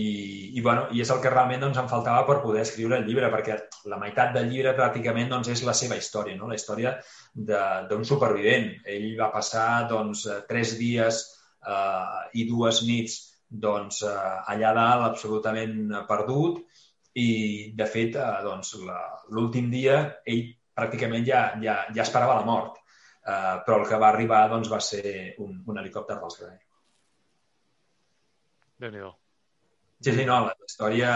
i, 0.54 0.60
bueno, 0.62 0.86
i 0.94 1.02
és 1.02 1.10
el 1.10 1.20
que 1.20 1.32
realment 1.32 1.64
doncs, 1.64 1.80
em 1.80 1.88
faltava 1.90 2.22
per 2.28 2.38
poder 2.44 2.62
escriure 2.62 2.96
el 3.00 3.08
llibre, 3.08 3.28
perquè 3.32 3.58
la 3.90 3.98
meitat 4.00 4.32
del 4.36 4.48
llibre 4.52 4.76
pràcticament 4.78 5.32
doncs, 5.34 5.50
és 5.52 5.64
la 5.66 5.74
seva 5.76 5.98
història, 5.98 6.38
no? 6.38 6.48
la 6.48 6.58
història 6.58 6.94
d'un 7.34 8.06
supervivent. 8.06 8.70
Ell 8.94 9.10
va 9.18 9.32
passar 9.34 9.88
doncs, 9.90 10.24
tres 10.48 10.76
dies 10.78 11.20
eh, 11.66 12.20
i 12.38 12.46
dues 12.48 12.84
nits 12.86 13.18
doncs, 13.50 14.02
eh, 14.06 14.38
allà 14.54 14.72
dalt 14.78 15.08
absolutament 15.10 15.90
perdut 16.08 16.62
i, 17.18 17.28
de 17.74 17.90
fet, 17.90 18.16
eh, 18.16 18.30
doncs, 18.46 18.76
l'últim 19.34 19.68
dia 19.74 20.00
ell 20.24 20.46
pràcticament 20.74 21.26
ja, 21.26 21.44
ja, 21.62 21.82
ja 21.94 22.06
esperava 22.06 22.38
la 22.40 22.46
mort 22.46 22.80
eh, 23.26 23.56
però 23.66 23.80
el 23.80 23.88
que 23.88 24.00
va 24.00 24.12
arribar 24.12 24.44
doncs, 24.52 24.70
va 24.72 24.80
ser 24.80 25.34
un, 25.44 25.58
un 25.66 25.82
helicòpter 25.82 26.20
dels 26.20 26.40
Granell. 26.40 26.64
déu 28.84 28.90
nhi 28.90 29.04
Sí, 30.04 30.12
sí, 30.12 30.24
no, 30.28 30.40
la 30.44 30.66
història, 30.68 31.10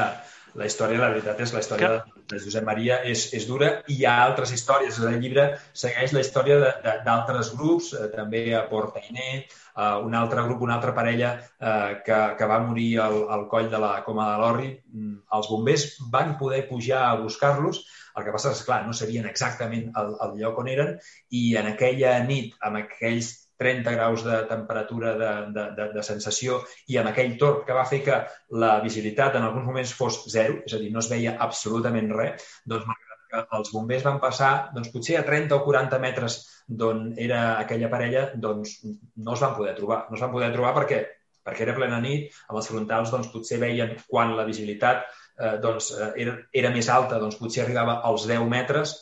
la 0.57 0.67
història, 0.69 1.01
la 1.03 1.11
veritat 1.13 1.41
és 1.45 1.51
la 1.53 1.61
història 1.61 1.89
que... 1.91 2.23
de 2.31 2.39
Josep 2.41 2.65
Maria 2.65 3.03
és, 3.05 3.27
és 3.37 3.45
dura 3.49 3.69
i 3.87 3.99
hi 3.99 4.07
ha 4.09 4.15
altres 4.23 4.53
històries. 4.55 4.97
El 5.05 5.19
llibre 5.21 5.45
segueix 5.77 6.15
la 6.17 6.23
història 6.25 6.73
d'altres 7.05 7.51
grups, 7.59 7.91
eh, 7.93 8.07
també 8.15 8.43
a 8.57 8.63
Portainer, 8.71 9.43
eh, 9.43 9.91
un 10.09 10.17
altre 10.17 10.47
grup, 10.47 10.65
una 10.65 10.79
altra 10.79 10.95
parella 10.97 11.35
eh, 11.37 12.01
que, 12.07 12.21
que 12.39 12.49
va 12.49 12.63
morir 12.65 12.89
al, 13.05 13.19
al 13.37 13.45
coll 13.53 13.69
de 13.75 13.83
la 13.85 13.93
Coma 14.07 14.31
de 14.31 14.41
l'Orri. 14.41 14.73
Mm, 14.95 15.15
els 15.37 15.53
bombers 15.53 15.87
van 16.17 16.37
poder 16.41 16.65
pujar 16.71 17.05
a 17.11 17.17
buscar-los, 17.21 17.85
el 18.19 18.25
que 18.27 18.35
passa 18.35 18.53
és, 18.55 18.63
clar, 18.67 18.83
no 18.87 18.95
sabien 18.97 19.27
exactament 19.31 19.91
el, 20.01 20.15
el 20.27 20.39
lloc 20.41 20.59
on 20.63 20.71
eren 20.73 20.97
i 21.41 21.43
en 21.61 21.71
aquella 21.73 22.17
nit, 22.27 22.57
amb 22.65 22.83
aquells 22.83 23.35
30 23.59 23.95
graus 23.97 24.23
de 24.25 24.37
temperatura 24.51 25.15
de, 25.19 25.31
de, 25.55 25.65
de, 25.77 25.89
de 25.97 26.03
sensació 26.07 26.61
i 26.87 26.99
amb 27.01 27.11
aquell 27.11 27.35
torb 27.41 27.65
que 27.67 27.77
va 27.77 27.87
fer 27.91 28.01
que 28.07 28.21
la 28.63 28.79
visibilitat 28.85 29.37
en 29.37 29.47
alguns 29.49 29.67
moments 29.67 29.95
fos 29.99 30.23
zero, 30.31 30.61
és 30.65 30.77
a 30.77 30.83
dir, 30.83 30.93
no 30.95 31.03
es 31.03 31.11
veia 31.11 31.35
absolutament 31.49 32.13
res, 32.15 32.47
doncs 32.65 32.87
malgrat 32.87 33.09
que 33.29 33.45
els 33.59 33.73
bombers 33.75 34.07
van 34.07 34.23
passar 34.23 34.53
doncs, 34.75 34.93
potser 34.95 35.19
a 35.19 35.27
30 35.27 35.59
o 35.59 35.61
40 35.67 36.01
metres 36.01 36.39
d'on 36.69 37.13
era 37.19 37.43
aquella 37.59 37.91
parella, 37.93 38.29
doncs 38.47 38.79
no 38.87 39.35
es 39.35 39.45
van 39.45 39.55
poder 39.57 39.75
trobar. 39.77 40.05
No 40.09 40.17
es 40.17 40.25
van 40.25 40.33
poder 40.33 40.53
trobar 40.55 40.75
perquè 40.77 41.05
perquè 41.49 41.65
era 41.65 41.77
plena 41.77 41.97
nit, 42.05 42.35
amb 42.49 42.59
els 42.61 42.69
frontals 42.69 43.13
doncs, 43.15 43.31
potser 43.33 43.57
veien 43.63 43.95
quan 44.09 44.35
la 44.37 44.45
visibilitat 44.49 45.07
eh, 45.39 45.57
doncs, 45.63 45.93
eh, 45.97 46.13
era, 46.25 46.37
era 46.63 46.73
més 46.75 46.89
alta, 46.93 47.21
doncs 47.23 47.39
potser 47.41 47.65
arribava 47.65 48.01
als 48.09 48.27
10 48.31 48.49
metres 48.51 48.97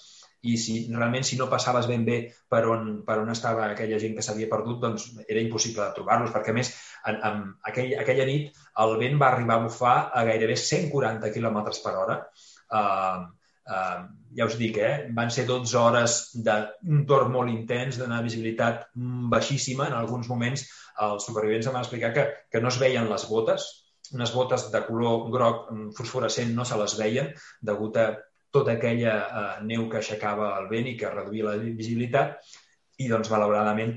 i 0.47 0.57
si 0.61 0.75
realment 0.93 1.25
si 1.27 1.39
no 1.39 1.49
passaves 1.51 1.89
ben 1.91 2.05
bé 2.07 2.19
per 2.53 2.63
on, 2.71 2.91
per 3.07 3.19
on 3.23 3.33
estava 3.33 3.65
aquella 3.71 3.99
gent 4.03 4.15
que 4.17 4.25
s'havia 4.25 4.51
perdut, 4.51 4.79
doncs 4.83 5.07
era 5.27 5.43
impossible 5.43 5.89
trobar-los, 5.97 6.33
perquè 6.35 6.53
a 6.53 6.59
més 6.59 6.73
en, 7.11 7.17
en 7.17 7.41
aquell, 7.71 7.97
aquella 8.03 8.29
nit 8.29 8.61
el 8.85 8.95
vent 9.01 9.19
va 9.23 9.33
arribar 9.33 9.57
a 9.59 9.65
bufar 9.65 9.97
a 10.13 10.27
gairebé 10.29 10.59
140 10.61 11.33
km 11.35 11.59
per 11.83 11.95
hora. 12.03 12.19
Uh, 12.67 13.27
uh, 13.73 14.05
ja 14.37 14.47
us 14.47 14.59
dic, 14.61 14.79
eh? 14.79 15.09
van 15.17 15.33
ser 15.35 15.47
12 15.49 15.79
hores 15.81 16.19
d'un 16.47 17.05
torn 17.09 17.33
molt 17.33 17.51
intens, 17.51 17.99
d'una 17.99 18.21
visibilitat 18.23 18.87
baixíssima. 19.33 19.89
En 19.89 19.99
alguns 19.99 20.29
moments 20.31 20.67
els 21.07 21.27
supervivents 21.29 21.67
em 21.67 21.77
van 21.77 21.87
explicar 21.87 22.13
que, 22.15 22.29
que 22.53 22.63
no 22.63 22.71
es 22.73 22.79
veien 22.83 23.09
les 23.11 23.27
botes, 23.31 23.67
unes 24.15 24.33
botes 24.35 24.69
de 24.73 24.83
color 24.87 25.29
groc 25.33 25.71
mm, 25.73 25.91
fosforescent 25.99 26.55
no 26.55 26.65
se 26.65 26.79
les 26.81 26.97
veien 26.99 27.33
degut 27.71 27.99
a 28.03 28.07
tota 28.55 28.77
aquella 28.77 29.15
eh, 29.25 29.55
neu 29.69 29.89
que 29.91 30.01
aixecava 30.01 30.53
el 30.61 30.69
vent 30.71 30.91
i 30.93 30.97
que 31.01 31.13
reduïa 31.13 31.51
la 31.51 31.57
visibilitat. 31.81 32.39
I 33.03 33.11
doncs 33.13 33.29
malauradament 33.33 33.97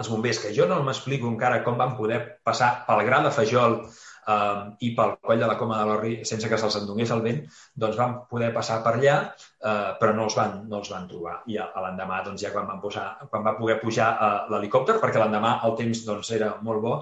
els 0.00 0.10
bombers, 0.12 0.42
que 0.42 0.52
jo 0.56 0.66
no 0.68 0.82
m'explico 0.84 1.28
encara 1.30 1.62
com 1.64 1.78
van 1.80 1.94
poder 1.96 2.18
passar 2.44 2.84
pel 2.88 3.04
gra 3.06 3.22
de 3.24 3.32
Fajol 3.32 3.78
eh, 4.26 4.62
i 4.86 4.92
pel 4.96 5.16
coll 5.22 5.42
de 5.42 5.48
la 5.50 5.56
Coma 5.60 5.78
de 5.80 5.88
l'Orri 5.88 6.14
sense 6.28 6.48
que 6.50 6.58
se'ls 6.60 6.78
endonés 6.80 7.12
el 7.14 7.22
vent, 7.24 7.42
doncs 7.84 7.98
van 8.00 8.16
poder 8.30 8.52
passar 8.54 8.80
per 8.84 8.96
allà, 8.96 9.16
eh, 9.26 9.90
però 10.00 10.14
no 10.16 10.26
els 10.28 10.38
van, 10.38 10.56
no 10.70 10.80
els 10.82 10.92
van 10.92 11.08
trobar. 11.10 11.36
I 11.52 11.58
l'endemà, 11.58 12.22
doncs, 12.26 12.42
ja 12.44 12.52
quan 12.54 12.68
van, 12.70 12.80
posar, 12.82 13.06
quan 13.30 13.46
va 13.46 13.56
poder 13.58 13.78
pujar 13.82 14.12
a 14.14 14.30
l'helicòpter, 14.52 14.98
perquè 15.02 15.22
l'endemà 15.22 15.58
el 15.68 15.76
temps 15.78 16.04
doncs, 16.08 16.32
era 16.38 16.54
molt 16.66 16.82
bo, 16.82 16.96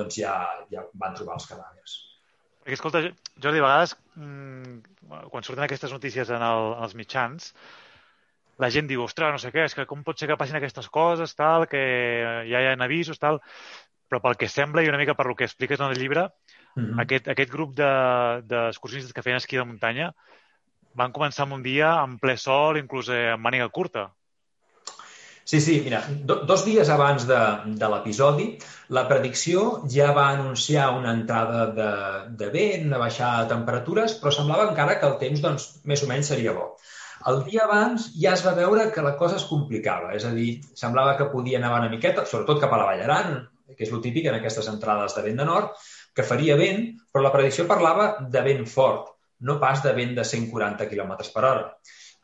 doncs 0.00 0.22
ja, 0.22 0.38
ja 0.72 0.86
van 0.94 1.18
trobar 1.18 1.36
els 1.40 1.50
cadàvers. 1.50 1.98
Perquè, 2.60 2.76
escolta, 2.76 3.04
Jordi, 3.40 3.60
a 3.60 3.64
vegades, 3.64 3.94
mmm, 4.16 4.80
quan 5.30 5.46
surten 5.46 5.64
aquestes 5.64 5.92
notícies 5.96 6.28
en, 6.30 6.42
el, 6.44 6.74
en 6.76 6.84
els 6.86 6.96
mitjans, 6.98 7.54
la 8.60 8.68
gent 8.68 8.90
diu, 8.90 9.06
ostres, 9.06 9.32
no 9.32 9.40
sé 9.40 9.48
què, 9.54 9.64
és 9.64 9.74
que 9.76 9.86
com 9.88 10.02
pot 10.04 10.20
ser 10.20 10.28
que 10.28 10.36
passin 10.36 10.58
aquestes 10.58 10.90
coses, 10.92 11.32
tal, 11.38 11.64
que 11.70 11.80
ja 12.44 12.60
hi 12.60 12.68
ha 12.68 12.74
avisos, 12.84 13.18
tal, 13.18 13.40
però 14.10 14.20
pel 14.24 14.36
que 14.36 14.50
sembla 14.52 14.84
i 14.84 14.90
una 14.90 14.98
mica 15.00 15.14
per 15.16 15.26
lo 15.30 15.36
que 15.38 15.46
expliques 15.48 15.80
en 15.80 15.94
el 15.94 16.00
llibre, 16.02 16.26
Mm 16.74 16.84
-hmm. 16.84 17.00
aquest, 17.02 17.28
aquest 17.28 17.50
grup 17.50 17.74
d'excursionistes 17.74 19.10
de, 19.10 19.14
que 19.14 19.22
feien 19.22 19.36
esquí 19.36 19.56
de 19.56 19.64
muntanya 19.64 20.12
van 20.94 21.12
començar 21.12 21.44
amb 21.44 21.54
un 21.58 21.62
dia 21.62 21.92
en 22.04 22.18
ple 22.18 22.36
sol, 22.36 22.78
inclús 22.78 23.08
eh, 23.08 23.32
amb 23.34 23.42
màniga 23.42 23.68
curta. 23.68 24.10
Sí, 25.50 25.60
sí, 25.60 25.80
mira, 25.82 26.04
do, 26.08 26.36
dos 26.46 26.64
dies 26.64 26.88
abans 26.94 27.24
de, 27.26 27.38
de 27.80 27.88
l'episodi, 27.90 28.44
la 28.96 29.06
predicció 29.10 29.82
ja 29.90 30.12
va 30.14 30.28
anunciar 30.30 30.90
una 30.94 31.14
entrada 31.16 31.64
de, 31.74 31.90
de 32.38 32.50
vent, 32.54 32.86
una 32.86 33.00
baixada 33.02 33.42
de 33.42 33.50
temperatures, 33.54 34.14
però 34.20 34.30
semblava 34.30 34.68
encara 34.68 34.98
que 35.00 35.08
el 35.08 35.16
temps, 35.22 35.42
doncs, 35.42 35.68
més 35.90 36.04
o 36.06 36.10
menys 36.10 36.30
seria 36.30 36.54
bo. 36.54 36.68
El 37.30 37.42
dia 37.48 37.64
abans 37.64 38.12
ja 38.14 38.36
es 38.36 38.44
va 38.46 38.54
veure 38.56 38.86
que 38.94 39.02
la 39.04 39.16
cosa 39.18 39.40
es 39.40 39.48
complicava, 39.48 40.14
és 40.16 40.24
a 40.28 40.30
dir, 40.36 40.60
semblava 40.78 41.16
que 41.18 41.28
podia 41.34 41.58
nevar 41.60 41.82
una 41.82 41.90
miqueta, 41.92 42.28
sobretot 42.30 42.62
cap 42.62 42.76
a 42.76 42.78
la 42.80 42.86
Vall 42.92 43.02
Aran, 43.08 43.34
que 43.74 43.84
és 43.88 43.90
el 43.90 44.04
típic 44.04 44.28
en 44.30 44.38
aquestes 44.38 44.70
entrades 44.70 45.18
de 45.18 45.26
vent 45.26 45.42
de 45.42 45.48
nord, 45.50 45.74
que 46.20 46.28
faria 46.28 46.58
vent, 46.60 46.84
però 47.10 47.24
la 47.24 47.32
predicció 47.32 47.66
parlava 47.68 48.12
de 48.34 48.44
vent 48.44 48.66
fort, 48.68 49.08
no 49.48 49.56
pas 49.62 49.80
de 49.82 49.94
vent 49.96 50.14
de 50.18 50.26
140 50.28 50.86
km 50.90 51.16
per 51.32 51.44
hora. 51.48 51.64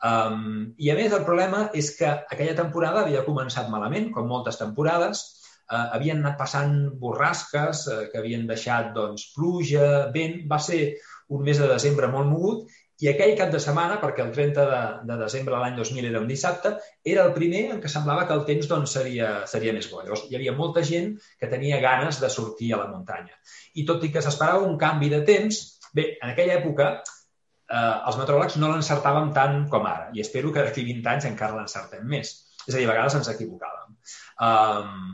Um, 0.07 0.75
I 0.77 0.93
a 0.93 0.97
més 0.99 1.15
el 1.17 1.25
problema 1.25 1.67
és 1.75 1.95
que 1.97 2.07
aquella 2.07 2.57
temporada 2.59 3.03
havia 3.03 3.25
començat 3.25 3.71
malament, 3.73 4.11
com 4.13 4.29
moltes 4.29 4.61
temporades, 4.61 5.23
uh, 5.73 5.97
havien 5.97 6.21
anat 6.21 6.37
passant 6.41 6.75
borrasques 7.01 7.87
uh, 7.89 8.03
que 8.13 8.21
havien 8.21 8.45
deixat 8.51 8.93
doncs, 8.97 9.31
pluja, 9.37 10.11
vent, 10.13 10.43
va 10.51 10.61
ser 10.61 10.83
un 11.33 11.43
mes 11.47 11.59
de 11.59 11.71
desembre 11.73 12.13
molt 12.13 12.29
mogut 12.29 12.77
i 13.05 13.09
aquell 13.11 13.35
cap 13.37 13.51
de 13.53 13.59
setmana, 13.61 13.99
perquè 14.01 14.23
el 14.25 14.31
30 14.33 14.63
de, 14.71 14.77
de 15.09 15.17
desembre 15.21 15.53
de 15.53 15.59
l'any 15.61 15.75
2000 15.77 16.07
era 16.09 16.21
un 16.23 16.29
dissabte, 16.31 16.71
era 17.13 17.27
el 17.29 17.35
primer 17.37 17.63
en 17.75 17.81
què 17.83 17.91
semblava 17.93 18.25
que 18.29 18.37
el 18.39 18.45
temps 18.49 18.69
doncs, 18.71 18.95
seria, 18.97 19.33
seria 19.51 19.75
més 19.77 19.89
bo. 19.91 20.01
Llavors, 20.01 20.23
hi 20.31 20.39
havia 20.39 20.55
molta 20.57 20.85
gent 20.91 21.11
que 21.41 21.51
tenia 21.51 21.81
ganes 21.83 22.21
de 22.23 22.31
sortir 22.33 22.71
a 22.73 22.81
la 22.81 22.87
muntanya. 22.89 23.37
I 23.77 23.85
tot 23.91 24.07
i 24.07 24.11
que 24.15 24.23
s'esperava 24.25 24.65
un 24.65 24.79
canvi 24.81 25.11
de 25.13 25.21
temps, 25.29 25.59
bé, 25.93 26.07
en 26.23 26.33
aquella 26.33 26.57
època 26.57 26.87
eh, 26.95 27.97
els 28.09 28.17
meteoròlegs 28.23 28.57
no 28.63 28.71
l'encertàvem 28.73 29.29
tant 29.37 29.59
com 29.75 29.89
ara, 29.91 30.09
i 30.17 30.25
espero 30.25 30.55
que 30.55 30.65
d'aquí 30.65 30.87
20 30.87 31.13
anys 31.13 31.29
encara 31.29 31.59
l'encertem 31.59 32.07
més. 32.15 32.33
És 32.65 32.73
a 32.73 32.79
dir, 32.79 32.87
a 32.89 32.95
vegades 32.95 33.19
ens 33.19 33.29
equivocàvem. 33.35 33.93
Um, 34.47 35.13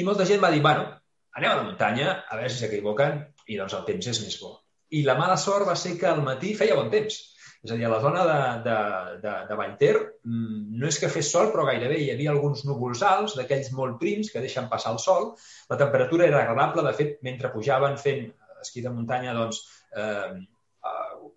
I 0.00 0.06
molta 0.08 0.24
gent 0.28 0.40
va 0.40 0.50
dir, 0.54 0.64
bueno, 0.64 0.88
anem 1.36 1.52
a 1.52 1.60
la 1.60 1.68
muntanya, 1.68 2.16
a 2.24 2.40
veure 2.40 2.54
si 2.54 2.62
s'equivoquen, 2.62 3.20
i 3.52 3.60
doncs 3.60 3.76
el 3.76 3.84
temps 3.92 4.10
és 4.14 4.22
més 4.24 4.40
bo 4.40 4.56
i 4.94 5.02
la 5.06 5.16
mala 5.18 5.36
sort 5.40 5.68
va 5.68 5.76
ser 5.76 5.96
que 6.00 6.08
al 6.08 6.22
matí 6.24 6.54
feia 6.56 6.78
bon 6.78 6.90
temps. 6.92 7.18
És 7.64 7.72
a 7.74 7.76
dir, 7.76 7.84
a 7.88 7.90
la 7.90 7.98
zona 8.00 8.24
de, 8.26 8.40
de, 8.64 8.74
de, 9.22 9.32
de 9.48 9.56
Vallter 9.58 9.94
mm, 9.98 10.58
no 10.78 10.86
és 10.86 10.98
que 11.02 11.10
fes 11.10 11.30
sol, 11.34 11.48
però 11.54 11.64
gairebé 11.66 11.98
hi 12.00 12.12
havia 12.12 12.30
alguns 12.30 12.62
núvols 12.68 13.02
alts, 13.02 13.34
d'aquells 13.38 13.72
molt 13.74 13.98
prims 14.02 14.30
que 14.30 14.42
deixen 14.44 14.68
passar 14.70 14.92
el 14.94 15.00
sol. 15.02 15.32
La 15.70 15.80
temperatura 15.80 16.28
era 16.28 16.44
agradable, 16.44 16.86
de 16.86 16.94
fet, 17.00 17.18
mentre 17.26 17.50
pujaven 17.54 17.98
fent 17.98 18.28
esquí 18.62 18.84
de 18.84 18.94
muntanya, 18.94 19.34
doncs, 19.34 19.64
eh, 19.98 20.38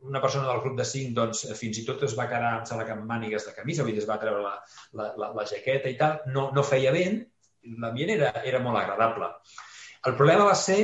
una 0.01 0.21
persona 0.21 0.47
del 0.47 0.61
grup 0.61 0.77
de 0.77 0.85
5 0.85 1.13
doncs, 1.17 1.43
fins 1.57 1.81
i 1.81 1.85
tot 1.85 2.05
es 2.07 2.15
va 2.17 2.27
quedar 2.29 2.53
amb, 2.59 2.93
amb 2.95 3.09
mànigues 3.09 3.45
de 3.47 3.53
camisa, 3.57 3.83
vull 3.85 3.93
dir, 3.93 4.01
es 4.01 4.09
va 4.09 4.19
treure 4.21 4.41
la, 4.41 4.55
la, 4.97 5.11
la, 5.17 5.29
la 5.37 5.45
jaqueta 5.49 5.89
i 5.89 5.97
tal, 5.97 6.21
no, 6.33 6.49
no 6.55 6.65
feia 6.65 6.93
vent, 6.95 7.19
l'ambient 7.81 8.15
era, 8.15 8.31
era 8.47 8.61
molt 8.63 8.81
agradable. 8.81 9.29
El 10.09 10.17
problema 10.17 10.47
va 10.47 10.57
ser 10.57 10.79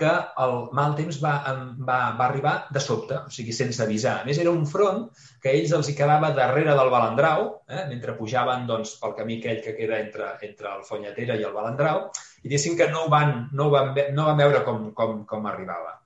que 0.00 0.10
el 0.44 0.54
mal 0.76 0.94
temps 0.98 1.18
va, 1.22 1.34
va, 1.78 1.98
va 2.18 2.26
arribar 2.26 2.54
de 2.74 2.82
sobte, 2.82 3.20
o 3.28 3.32
sigui, 3.34 3.54
sense 3.56 3.82
avisar. 3.84 4.18
A 4.20 4.28
més, 4.28 4.40
era 4.42 4.52
un 4.54 4.66
front 4.68 5.06
que 5.42 5.52
ells 5.54 5.74
els 5.78 5.90
hi 5.90 5.96
quedava 5.98 6.32
darrere 6.36 6.76
del 6.78 6.92
Balandrau, 6.94 7.48
eh, 7.68 7.84
mentre 7.90 8.16
pujaven 8.18 8.66
doncs, 8.68 8.96
pel 9.02 9.16
camí 9.18 9.38
aquell 9.38 9.62
que 9.64 9.76
queda 9.78 10.00
entre, 10.04 10.32
entre 10.48 10.72
el 10.74 10.86
Fonyatera 10.88 11.38
i 11.38 11.46
el 11.48 11.54
Balandrau, 11.56 12.08
i 12.42 12.48
diguéssim 12.48 12.76
que 12.78 12.90
no 12.92 13.06
van, 13.12 13.48
no 13.52 13.70
van, 13.74 13.94
no 14.14 14.28
van 14.30 14.42
veure 14.42 14.64
com, 14.66 14.90
com, 14.98 15.22
com 15.28 15.48
arribava. 15.50 15.98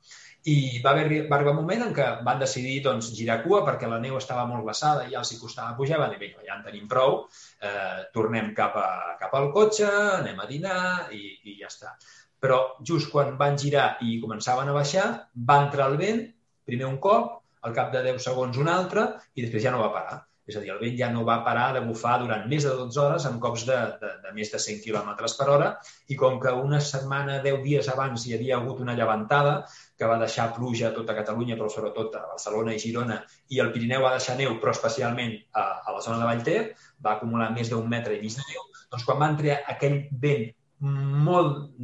I 0.51 0.81
va 0.83 0.91
haver, 0.91 1.29
va 1.31 1.37
arribar 1.37 1.53
un 1.53 1.61
moment 1.61 1.85
en 1.85 1.93
què 1.95 2.07
van 2.27 2.41
decidir 2.41 2.81
doncs, 2.83 3.13
girar 3.15 3.37
cua 3.45 3.61
perquè 3.67 3.87
la 3.87 4.01
neu 4.03 4.17
estava 4.19 4.43
molt 4.51 4.65
glaçada 4.67 5.05
i 5.07 5.13
ja 5.13 5.21
els 5.21 5.31
hi 5.31 5.39
costava 5.39 5.77
pujar. 5.79 6.01
Van 6.03 6.11
dir, 6.11 6.19
vinga, 6.19 6.43
ja 6.43 6.57
en 6.57 6.65
tenim 6.67 6.89
prou, 6.91 7.21
eh, 7.63 8.01
tornem 8.17 8.51
cap, 8.57 8.75
a, 8.75 9.15
cap 9.21 9.37
al 9.39 9.53
cotxe, 9.55 9.87
anem 10.17 10.43
a 10.43 10.49
dinar 10.51 10.81
i, 11.15 11.23
i 11.47 11.55
ja 11.61 11.71
està. 11.71 11.95
Però 12.43 12.59
just 12.89 13.13
quan 13.13 13.37
van 13.39 13.61
girar 13.65 13.87
i 14.03 14.19
començaven 14.23 14.71
a 14.71 14.75
baixar, 14.75 15.07
va 15.51 15.61
entrar 15.67 15.89
el 15.93 16.01
vent, 16.01 16.27
primer 16.67 16.89
un 16.91 16.99
cop, 17.07 17.39
al 17.63 17.75
cap 17.79 17.95
de 17.95 18.03
10 18.11 18.21
segons 18.27 18.59
un 18.59 18.69
altre, 18.69 19.07
i 19.39 19.47
després 19.47 19.63
ja 19.63 19.75
no 19.75 19.83
va 19.85 19.93
parar. 19.95 20.21
És 20.51 20.57
a 20.59 20.61
dir, 20.63 20.73
el 20.75 20.81
vent 20.83 20.97
ja 20.99 21.09
no 21.15 21.23
va 21.27 21.37
parar 21.47 21.69
de 21.77 21.81
bufar 21.87 22.17
durant 22.19 22.49
més 22.51 22.65
de 22.67 22.73
12 22.75 22.99
hores 22.99 23.27
amb 23.29 23.39
cops 23.43 23.63
de, 23.69 23.77
de, 24.01 24.09
de 24.25 24.33
més 24.35 24.49
de 24.51 24.59
100 24.65 24.81
km 24.83 25.13
per 25.39 25.47
hora 25.53 25.69
i 26.11 26.17
com 26.19 26.41
que 26.43 26.51
una 26.59 26.81
setmana, 26.83 27.37
10 27.45 27.61
dies 27.63 27.91
abans 27.93 28.25
hi 28.27 28.35
havia 28.35 28.57
hagut 28.59 28.81
una 28.83 28.97
llevantada 28.99 29.53
que 29.99 30.09
va 30.11 30.19
deixar 30.19 30.49
pluja 30.57 30.89
a 30.89 30.95
tota 30.97 31.15
Catalunya, 31.15 31.55
però 31.61 31.71
sobretot 31.71 32.19
a 32.19 32.25
Barcelona 32.33 32.75
i 32.75 32.83
Girona, 32.83 33.21
i 33.55 33.63
el 33.63 33.71
Pirineu 33.77 34.03
va 34.03 34.17
deixar 34.17 34.35
neu, 34.41 34.57
però 34.59 34.75
especialment 34.75 35.37
a, 35.55 35.69
a 35.87 35.95
la 35.95 36.03
zona 36.03 36.19
de 36.19 36.27
Vallter, 36.33 36.59
va 37.07 37.15
acumular 37.15 37.53
més 37.55 37.71
d'un 37.71 37.87
metre 37.95 38.19
i 38.19 38.21
mig 38.25 38.35
de 38.35 38.49
neu, 38.51 38.67
doncs 38.91 39.07
quan 39.07 39.23
va 39.23 39.31
entrar 39.37 39.61
aquell 39.77 40.01
vent 40.27 40.51
molt 40.83 41.77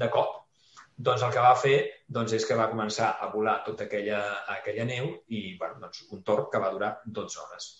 de 0.00 0.08
cop, 0.12 0.42
doncs 0.96 1.22
el 1.26 1.32
que 1.34 1.44
va 1.44 1.54
fer 1.58 1.76
doncs, 2.08 2.34
és 2.36 2.44
que 2.48 2.56
va 2.58 2.70
començar 2.70 3.14
a 3.20 3.30
volar 3.32 3.60
tota 3.66 3.86
aquella, 3.88 4.20
aquella 4.56 4.86
neu 4.88 5.08
i 5.32 5.54
bueno, 5.60 5.80
doncs, 5.82 6.04
un 6.12 6.22
torb 6.26 6.50
que 6.52 6.60
va 6.62 6.72
durar 6.74 6.92
12 7.06 7.40
hores. 7.44 7.70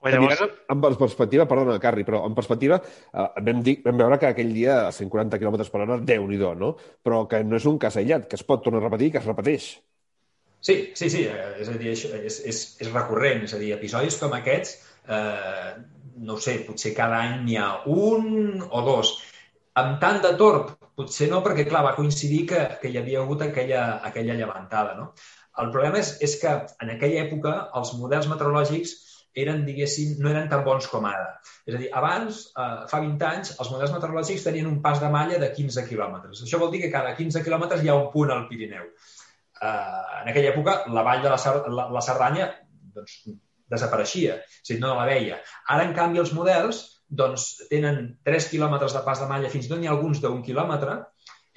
Bé, 0.00 0.14
llavors... 0.14 0.40
En 0.72 0.80
perspectiva, 0.80 1.44
perdona, 1.48 1.76
Carri, 1.80 2.06
però 2.08 2.22
en 2.24 2.34
perspectiva 2.36 2.78
eh, 2.80 3.26
vam, 3.44 3.60
dir, 3.64 3.76
vam 3.84 4.00
veure 4.00 4.16
que 4.20 4.30
aquell 4.30 4.52
dia 4.56 4.78
a 4.86 4.94
140 4.96 5.40
km 5.42 5.60
per 5.60 5.82
hora, 5.84 5.98
déu 6.12 6.24
nhi 6.28 6.40
no? 6.40 6.72
Però 7.04 7.26
que 7.28 7.42
no 7.44 7.60
és 7.60 7.68
un 7.68 7.76
cas 7.78 8.00
aïllat, 8.00 8.26
que 8.28 8.40
es 8.40 8.46
pot 8.48 8.64
tornar 8.64 8.80
a 8.80 8.86
repetir 8.88 9.10
que 9.12 9.20
es 9.20 9.28
repeteix. 9.28 9.70
Sí, 10.60 10.92
sí, 10.96 11.08
sí, 11.12 11.24
eh, 11.28 11.60
és 11.60 11.68
a 11.68 11.76
dir, 11.76 11.92
és, 11.92 12.40
és, 12.48 12.62
és 12.80 12.92
recurrent, 12.92 13.44
és 13.44 13.54
a 13.56 13.60
dir, 13.60 13.74
episodis 13.76 14.16
com 14.20 14.32
aquests, 14.36 14.74
eh, 15.08 15.76
no 16.16 16.36
sé, 16.40 16.58
potser 16.66 16.94
cada 16.96 17.20
any 17.24 17.44
n'hi 17.44 17.58
ha 17.60 17.68
un 17.90 18.62
o 18.68 18.82
dos. 18.86 19.16
Amb 19.80 20.00
tant 20.02 20.20
de 20.24 20.32
torb, 20.38 20.72
potser 20.98 21.30
no, 21.30 21.42
perquè, 21.44 21.66
clar, 21.68 21.84
va 21.86 21.96
coincidir 21.96 22.40
que, 22.50 22.64
que 22.80 22.90
hi 22.90 22.98
havia 23.00 23.20
hagut 23.22 23.44
aquella, 23.46 23.84
aquella 24.06 24.36
llevantada, 24.38 24.96
no? 24.98 25.12
El 25.60 25.70
problema 25.74 26.00
és, 26.00 26.16
és 26.24 26.36
que 26.40 26.50
en 26.82 26.92
aquella 26.94 27.22
època 27.26 27.54
els 27.78 27.94
models 27.98 28.28
meteorològics 28.30 28.96
eren, 29.40 29.62
diguéssim, 29.66 30.16
no 30.22 30.30
eren 30.30 30.48
tan 30.50 30.64
bons 30.66 30.88
com 30.90 31.06
ara. 31.06 31.28
És 31.68 31.74
a 31.76 31.78
dir, 31.78 31.90
abans, 32.00 32.40
eh, 32.58 32.86
fa 32.90 33.00
20 33.02 33.26
anys, 33.28 33.52
els 33.62 33.70
models 33.72 33.92
meteorològics 33.94 34.46
tenien 34.46 34.68
un 34.70 34.80
pas 34.82 35.00
de 35.02 35.10
malla 35.12 35.38
de 35.42 35.50
15 35.54 35.86
quilòmetres. 35.88 36.42
Això 36.44 36.58
vol 36.62 36.72
dir 36.74 36.82
que 36.84 36.92
cada 36.92 37.14
15 37.18 37.44
quilòmetres 37.46 37.84
hi 37.84 37.92
ha 37.92 37.98
un 37.98 38.10
punt 38.14 38.32
al 38.34 38.48
Pirineu. 38.48 38.88
Eh, 39.60 40.02
en 40.22 40.32
aquella 40.32 40.50
època, 40.54 40.76
la 40.96 41.06
vall 41.06 41.22
de 41.22 41.30
la, 41.30 41.38
la, 41.78 41.86
la 41.94 42.04
Cerdanya 42.08 42.50
doncs, 42.96 43.20
desapareixia, 43.70 44.40
és 44.42 44.70
a 44.70 44.72
dir, 44.74 44.80
no 44.82 44.94
la 44.98 45.06
veia. 45.08 45.40
Ara, 45.68 45.86
en 45.86 45.94
canvi, 45.96 46.20
els 46.22 46.34
models 46.36 46.82
doncs, 47.10 47.46
tenen 47.70 48.02
3 48.26 48.50
quilòmetres 48.52 48.94
de 48.94 49.02
pas 49.06 49.20
de 49.20 49.28
malla, 49.30 49.50
fins 49.50 49.66
i 49.66 49.70
tot 49.70 49.80
n'hi 49.80 49.90
ha 49.90 49.94
alguns 49.96 50.22
d'un 50.22 50.42
quilòmetre. 50.46 51.00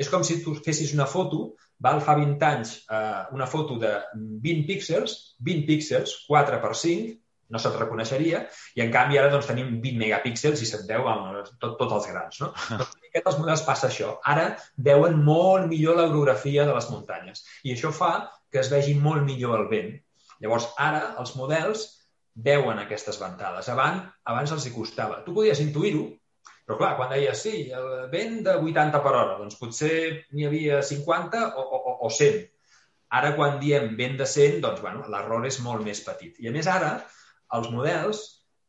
És 0.02 0.10
com 0.10 0.23
si 0.26 0.39
tu 0.41 0.56
fessis 0.65 0.93
una 0.95 1.06
foto, 1.06 1.52
val 1.84 1.99
fa 2.02 2.15
20 2.17 2.45
anys 2.47 2.71
eh, 2.89 3.26
una 3.36 3.45
foto 3.49 3.78
de 3.82 3.91
20 4.15 4.65
píxels, 4.69 5.36
20 5.45 5.67
píxels, 5.69 6.15
4 6.30 6.62
per 6.63 6.73
5, 6.80 7.13
no 7.54 7.62
se't 7.62 7.76
reconeixeria, 7.78 8.39
i 8.73 8.82
en 8.82 8.91
canvi 8.93 9.19
ara 9.21 9.30
doncs, 9.30 9.45
tenim 9.52 9.76
20 9.84 9.99
megapíxels 10.02 10.63
i 10.63 10.69
se't 10.69 10.88
veu 10.89 11.06
amb 11.12 11.52
tot, 11.62 11.76
tots 11.78 11.99
els 11.99 12.08
grans. 12.10 12.39
No? 12.41 12.49
Doncs, 12.71 12.95
aquest 13.12 13.30
els 13.30 13.38
models 13.41 13.65
passa 13.67 13.89
això. 13.91 14.15
Ara 14.34 14.47
veuen 14.88 15.19
molt 15.28 15.69
millor 15.69 15.99
l'orografia 15.99 16.65
de 16.65 16.73
les 16.73 16.89
muntanyes 16.89 17.45
i 17.62 17.76
això 17.76 17.93
fa 17.93 18.13
que 18.49 18.63
es 18.63 18.71
vegi 18.73 18.95
molt 18.97 19.21
millor 19.28 19.60
el 19.60 19.67
vent. 19.69 19.93
Llavors, 20.41 20.71
ara 20.82 21.13
els 21.21 21.36
models 21.38 21.86
veuen 22.36 22.80
aquestes 22.82 23.19
ventades. 23.22 23.69
Abans, 23.69 24.10
abans 24.26 24.54
els 24.56 24.65
hi 24.67 24.74
costava. 24.74 25.22
Tu 25.26 25.34
podies 25.36 25.62
intuir-ho, 25.63 26.08
però 26.65 26.80
clar, 26.80 26.93
quan 26.98 27.12
deies 27.13 27.43
sí, 27.46 27.56
el 27.76 28.10
vent 28.12 28.41
de 28.46 28.56
80 28.58 29.02
per 29.04 29.13
hora, 29.13 29.38
doncs 29.41 29.60
potser 29.60 29.93
n'hi 30.32 30.48
havia 30.48 30.82
50 30.82 31.43
o, 31.60 31.63
o, 31.63 31.96
o 32.08 32.10
100. 32.10 32.39
Ara, 33.13 33.34
quan 33.38 33.60
diem 33.62 33.91
vent 34.00 34.15
de 34.17 34.26
100, 34.30 34.62
doncs, 34.63 34.82
bueno, 34.82 35.04
l'error 35.12 35.46
és 35.46 35.60
molt 35.62 35.86
més 35.86 36.02
petit. 36.06 36.39
I 36.41 36.50
a 36.50 36.54
més 36.56 36.69
ara, 36.72 36.96
els 37.54 37.69
models 37.69 38.24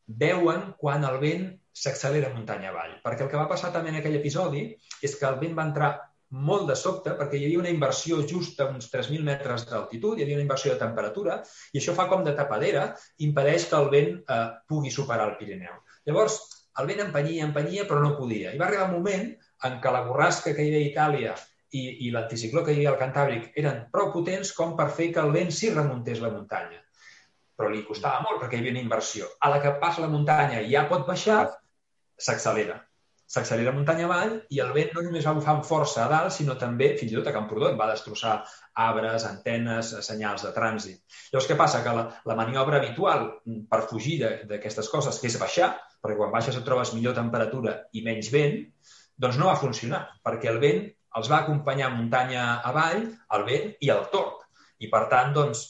veuen 0.05 0.67
quan 0.77 1.07
el 1.07 1.17
vent 1.23 1.47
s'accelera 1.75 2.33
muntanya 2.35 2.69
avall. 2.69 2.99
Perquè 3.03 3.25
el 3.25 3.31
que 3.31 3.39
va 3.39 3.49
passar 3.49 3.71
també 3.73 3.89
en 3.91 3.99
aquell 4.01 4.19
episodi 4.19 4.67
és 5.01 5.15
que 5.17 5.25
el 5.27 5.39
vent 5.41 5.57
va 5.57 5.65
entrar 5.71 5.89
molt 6.35 6.67
de 6.69 6.75
sobte 6.79 7.13
perquè 7.19 7.39
hi 7.39 7.45
havia 7.47 7.61
una 7.61 7.71
inversió 7.71 8.19
just 8.27 8.59
a 8.59 8.67
uns 8.71 8.89
3.000 8.91 9.23
metres 9.23 9.65
d'altitud, 9.69 10.17
hi 10.17 10.25
havia 10.25 10.37
una 10.39 10.45
inversió 10.45 10.73
de 10.73 10.81
temperatura 10.81 11.39
i 11.73 11.79
això 11.79 11.95
fa 11.97 12.07
com 12.11 12.25
de 12.25 12.35
tapadera, 12.37 12.85
impedeix 13.27 13.69
que 13.71 13.79
el 13.79 13.89
vent 13.93 14.13
eh, 14.19 14.45
pugui 14.67 14.91
superar 14.91 15.29
el 15.29 15.35
Pirineu. 15.39 15.81
Llavors, 16.05 16.39
el 16.81 16.89
vent 16.91 17.03
empenyia, 17.07 17.47
empenyia, 17.47 17.87
però 17.89 18.01
no 18.03 18.15
podia. 18.19 18.53
I 18.53 18.61
va 18.61 18.67
arribar 18.69 18.89
un 18.89 18.97
moment 18.97 19.27
en 19.69 19.77
què 19.81 19.93
la 19.95 20.05
borrasca 20.07 20.53
que 20.53 20.65
hi 20.65 20.71
havia 20.73 20.83
a 20.83 20.89
Itàlia 20.91 21.35
i, 21.71 21.85
i 22.07 22.11
l'anticicló 22.13 22.63
que 22.63 22.73
hi 22.73 22.81
havia 22.81 22.95
al 22.95 23.01
Cantàbric 23.01 23.53
eren 23.61 23.85
prou 23.93 24.11
potents 24.15 24.51
com 24.57 24.75
per 24.79 24.89
fer 24.97 25.11
que 25.15 25.23
el 25.23 25.31
vent 25.35 25.53
sí 25.55 25.71
remuntés 25.73 26.23
la 26.23 26.33
muntanya 26.33 26.81
però 27.55 27.71
li 27.71 27.85
costava 27.87 28.19
molt 28.23 28.41
perquè 28.41 28.57
hi 28.57 28.63
havia 28.63 28.73
una 28.75 28.83
inversió. 28.83 29.29
A 29.39 29.49
la 29.53 29.61
que 29.63 29.71
passa 29.79 30.03
la 30.03 30.11
muntanya 30.11 30.59
i 30.59 30.73
ja 30.73 30.83
pot 30.89 31.05
baixar, 31.07 31.45
s'accelera. 32.19 32.81
S'accelera 33.33 33.71
muntanya 33.73 34.05
avall 34.05 34.33
i 34.53 34.59
el 34.61 34.71
vent 34.75 34.91
no 34.93 35.01
només 35.05 35.25
va 35.25 35.33
bufar 35.37 35.55
amb 35.55 35.65
força 35.65 36.03
a 36.03 36.09
dalt, 36.11 36.33
sinó 36.33 36.55
també, 36.61 36.91
fins 36.99 37.13
i 37.13 37.17
tot 37.17 37.29
a 37.31 37.33
Camprodon, 37.33 37.77
va 37.79 37.87
destrossar 37.89 38.35
arbres, 38.85 39.25
antenes, 39.29 39.93
senyals 40.05 40.45
de 40.45 40.51
trànsit. 40.55 40.99
Llavors, 41.31 41.47
què 41.49 41.57
passa? 41.57 41.81
Que 41.85 41.95
la, 41.97 42.05
la 42.29 42.37
maniobra 42.37 42.77
habitual 42.81 43.25
per 43.71 43.81
fugir 43.89 44.19
d'aquestes 44.51 44.91
coses, 44.93 45.17
que 45.21 45.31
és 45.31 45.39
baixar, 45.41 45.71
perquè 46.03 46.19
quan 46.19 46.33
baixes 46.35 46.59
et 46.59 46.67
trobes 46.67 46.93
millor 46.93 47.17
temperatura 47.17 47.79
i 47.97 48.05
menys 48.05 48.29
vent, 48.35 48.61
doncs 49.17 49.41
no 49.41 49.49
va 49.49 49.57
funcionar, 49.57 50.05
perquè 50.25 50.51
el 50.53 50.61
vent 50.61 50.85
els 51.17 51.31
va 51.31 51.41
acompanyar 51.41 51.93
muntanya 51.95 52.45
avall, 52.69 53.07
el 53.37 53.47
vent 53.47 53.71
i 53.81 53.91
el 53.93 54.05
torb. 54.13 54.43
I, 54.83 54.89
per 54.91 55.05
tant, 55.11 55.31
doncs, 55.33 55.65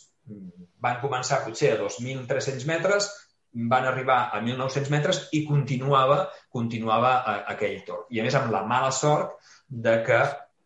van 0.81 0.99
començar 1.01 1.43
potser 1.45 1.75
a 1.75 1.79
2.300 1.81 2.65
metres, 2.69 3.09
van 3.55 3.85
arribar 3.87 4.17
a 4.33 4.41
1.900 4.41 4.91
metres 4.91 5.21
i 5.37 5.45
continuava, 5.47 6.25
continuava 6.51 7.13
a, 7.17 7.35
a 7.35 7.53
aquell 7.55 7.79
torn. 7.87 8.07
I 8.11 8.19
a 8.19 8.25
més 8.25 8.35
amb 8.35 8.51
la 8.53 8.65
mala 8.67 8.91
sort 8.91 9.37
de 9.67 9.99
que 10.05 10.19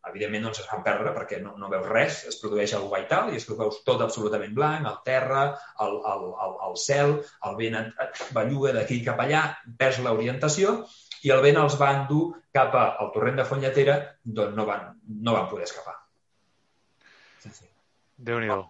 evidentment 0.10 0.48
doncs 0.48 0.62
es 0.64 0.70
van 0.70 0.82
perdre 0.86 1.12
perquè 1.14 1.40
no, 1.44 1.54
no 1.60 1.70
veus 1.72 1.86
res, 1.90 2.24
es 2.32 2.40
produeix 2.42 2.74
el 2.78 2.88
guaital 2.90 3.30
i 3.34 3.40
ho 3.40 3.58
veus 3.60 3.82
tot 3.86 4.02
absolutament 4.02 4.56
blanc, 4.58 4.88
el 4.90 4.98
terra, 5.06 5.44
el, 5.86 6.00
el, 6.14 6.26
el, 6.46 6.56
el 6.70 6.80
cel, 6.82 7.16
el 7.50 7.60
vent 7.60 7.78
et, 7.82 7.94
et 8.06 8.24
belluga 8.36 8.74
d'aquí 8.76 9.02
cap 9.06 9.22
allà, 9.22 9.44
perds 9.78 10.02
l'orientació 10.06 10.80
i 11.28 11.34
el 11.36 11.44
vent 11.44 11.60
els 11.62 11.78
va 11.80 11.92
endur 12.00 12.24
cap 12.56 12.76
al 12.80 13.14
torrent 13.14 13.40
de 13.40 13.46
Fontlletera 13.46 14.00
d'on 14.24 14.56
no 14.58 14.66
van, 14.70 14.92
no 15.28 15.36
van 15.36 15.50
poder 15.52 15.68
escapar. 15.68 16.00
Sí, 17.44 17.52
sí. 17.54 17.68
Déu-n'hi-do. 18.18 18.64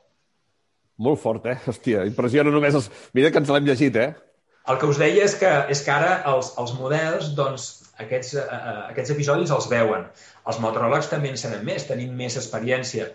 Molt 0.99 1.21
fort, 1.21 1.45
eh? 1.47 1.55
Hòstia, 1.71 2.03
impressiona 2.09 2.51
només 2.51 2.75
els... 2.75 2.89
Mira 3.15 3.31
que 3.31 3.39
ens 3.41 3.51
l'hem 3.53 3.67
llegit, 3.69 3.95
eh? 3.95 4.09
El 4.69 4.77
que 4.81 4.89
us 4.91 4.99
deia 5.01 5.23
és 5.25 5.35
que, 5.39 5.49
és 5.73 5.81
que 5.85 5.93
ara 5.93 6.17
els, 6.29 6.51
els 6.61 6.73
models, 6.77 7.31
doncs, 7.37 7.69
aquests, 8.03 8.35
uh, 8.41 8.59
aquests 8.91 9.13
episodis 9.15 9.53
els 9.55 9.69
veuen. 9.71 10.05
Els 10.49 10.59
meteoròlegs 10.61 11.09
també 11.11 11.31
en 11.31 11.39
sabem 11.39 11.63
més, 11.71 11.87
tenim 11.87 12.11
més 12.19 12.35
experiència. 12.41 13.09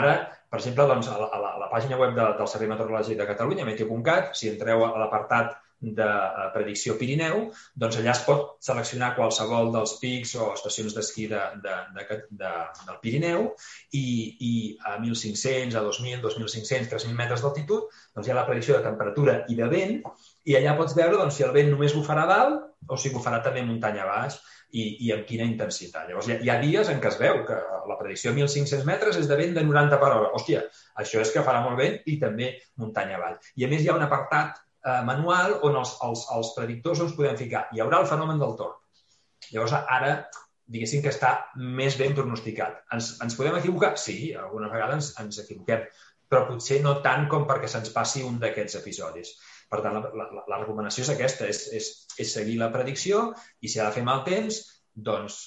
Ara, 0.00 0.12
per 0.52 0.60
exemple, 0.60 0.86
doncs, 0.92 1.08
a, 1.08 1.16
la, 1.24 1.30
a 1.32 1.58
la 1.64 1.70
pàgina 1.72 1.98
web 2.00 2.14
de, 2.18 2.28
del 2.38 2.50
Servei 2.52 2.70
Meteorològic 2.70 3.18
de 3.18 3.28
Catalunya, 3.32 3.66
meteo.cat, 3.68 4.36
si 4.38 4.52
entreu 4.52 4.84
a 4.86 4.92
l'apartat 5.00 5.56
de 5.82 6.06
eh, 6.06 6.48
predicció 6.54 6.94
Pirineu, 6.98 7.48
doncs 7.74 7.98
allà 7.98 8.14
es 8.14 8.22
pot 8.26 8.54
seleccionar 8.62 9.12
qualsevol 9.16 9.72
dels 9.74 9.96
pics 10.00 10.36
o 10.38 10.52
estacions 10.54 10.94
d'esquí 10.94 11.26
de, 11.32 11.40
de, 11.64 11.74
de, 11.96 12.18
de, 12.30 12.52
del 12.86 13.00
Pirineu 13.02 13.48
i, 13.98 14.04
i 14.38 14.52
a 14.86 14.96
1.500, 15.00 15.74
a 15.76 15.84
2.000, 15.84 16.22
2.500, 16.22 16.88
3.000 16.94 17.18
metres 17.18 17.42
d'altitud 17.42 17.90
doncs 18.14 18.28
hi 18.28 18.32
ha 18.32 18.38
la 18.38 18.46
predicció 18.46 18.78
de 18.78 18.86
temperatura 18.86 19.42
i 19.50 19.58
de 19.58 19.68
vent 19.72 19.98
i 20.46 20.56
allà 20.58 20.76
pots 20.78 20.94
veure 20.98 21.18
doncs, 21.18 21.36
si 21.38 21.46
el 21.46 21.54
vent 21.54 21.70
només 21.74 21.94
bufarà 21.98 22.26
dalt 22.30 22.90
o 22.90 22.98
si 22.98 23.10
bufarà 23.14 23.42
també 23.42 23.66
muntanya 23.66 24.06
baix 24.06 24.38
i, 24.72 24.82
i 25.06 25.12
amb 25.12 25.26
quina 25.28 25.44
intensitat. 25.44 26.08
Llavors, 26.08 26.30
hi 26.30 26.34
ha, 26.34 26.40
hi 26.40 26.50
ha 26.50 26.58
dies 26.62 26.88
en 26.88 27.00
què 27.02 27.10
es 27.10 27.18
veu 27.20 27.42
que 27.48 27.58
la 27.90 27.98
predicció 27.98 28.32
a 28.32 28.38
1.500 28.38 28.86
metres 28.88 29.18
és 29.20 29.28
de 29.28 29.36
vent 29.38 29.52
de 29.58 29.64
90 29.66 29.98
per 30.00 30.08
hora. 30.08 30.30
Hòstia, 30.38 30.62
això 31.02 31.20
és 31.22 31.32
que 31.34 31.44
farà 31.44 31.60
molt 31.66 31.78
vent 31.78 31.98
i 32.08 32.16
també 32.22 32.54
muntanya 32.80 33.18
avall. 33.18 33.36
I 33.60 33.66
a 33.66 33.70
més 33.72 33.84
hi 33.84 33.92
ha 33.92 33.98
un 33.98 34.06
apartat 34.06 34.62
eh, 34.84 35.02
manual 35.08 35.58
on 35.68 35.78
els, 35.80 35.96
els, 36.06 36.24
els 36.36 36.52
predictors 36.56 37.02
ens 37.04 37.16
podem 37.18 37.38
ficar. 37.40 37.66
Hi 37.72 37.82
haurà 37.84 38.02
el 38.02 38.08
fenomen 38.10 38.40
del 38.42 38.56
torn. 38.58 38.78
Llavors, 39.50 39.74
ara, 39.80 40.12
diguéssim 40.72 41.02
que 41.04 41.12
està 41.12 41.32
més 41.56 41.98
ben 42.00 42.14
pronosticat. 42.16 42.82
Ens, 42.94 43.14
ens 43.24 43.38
podem 43.38 43.58
equivocar? 43.58 43.94
Sí, 44.00 44.32
algunes 44.38 44.72
vegades 44.72 44.98
ens, 44.98 45.14
ens 45.24 45.40
equivoquem, 45.44 45.86
però 46.32 46.46
potser 46.48 46.80
no 46.84 46.98
tant 47.04 47.26
com 47.32 47.46
perquè 47.48 47.68
se'ns 47.68 47.92
passi 47.94 48.22
un 48.26 48.38
d'aquests 48.42 48.78
episodis. 48.80 49.34
Per 49.72 49.80
tant, 49.84 49.96
la, 49.96 50.12
la, 50.20 50.44
la 50.48 50.60
recomanació 50.60 51.06
és 51.06 51.14
aquesta, 51.14 51.48
és, 51.48 51.64
és, 51.76 51.90
és 52.20 52.36
seguir 52.36 52.58
la 52.60 52.70
predicció 52.72 53.30
i 53.60 53.72
si 53.72 53.80
ha 53.80 53.88
de 53.88 53.96
fer 53.96 54.04
mal 54.06 54.22
temps, 54.28 54.62
doncs 54.92 55.42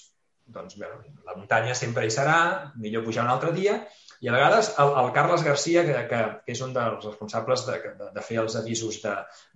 doncs, 0.45 0.75
bé, 0.77 0.87
la 1.25 1.33
muntanya 1.33 1.73
sempre 1.73 2.05
hi 2.05 2.11
serà, 2.13 2.37
millor 2.77 3.01
pujar 3.05 3.23
un 3.25 3.31
altre 3.33 3.51
dia, 3.55 3.79
i 4.23 4.29
a 4.29 4.35
vegades 4.35 4.71
el, 4.81 4.91
el 5.01 5.11
Carles 5.15 5.43
Garcia, 5.45 5.83
que, 5.87 5.95
que, 6.09 6.21
que 6.45 6.55
és 6.55 6.61
un 6.65 6.73
dels 6.75 7.03
responsables 7.07 7.65
de, 7.67 7.77
de, 7.99 8.09
de 8.15 8.23
fer 8.25 8.39
els 8.43 8.55
avisos 8.59 9.01
de, 9.03 9.13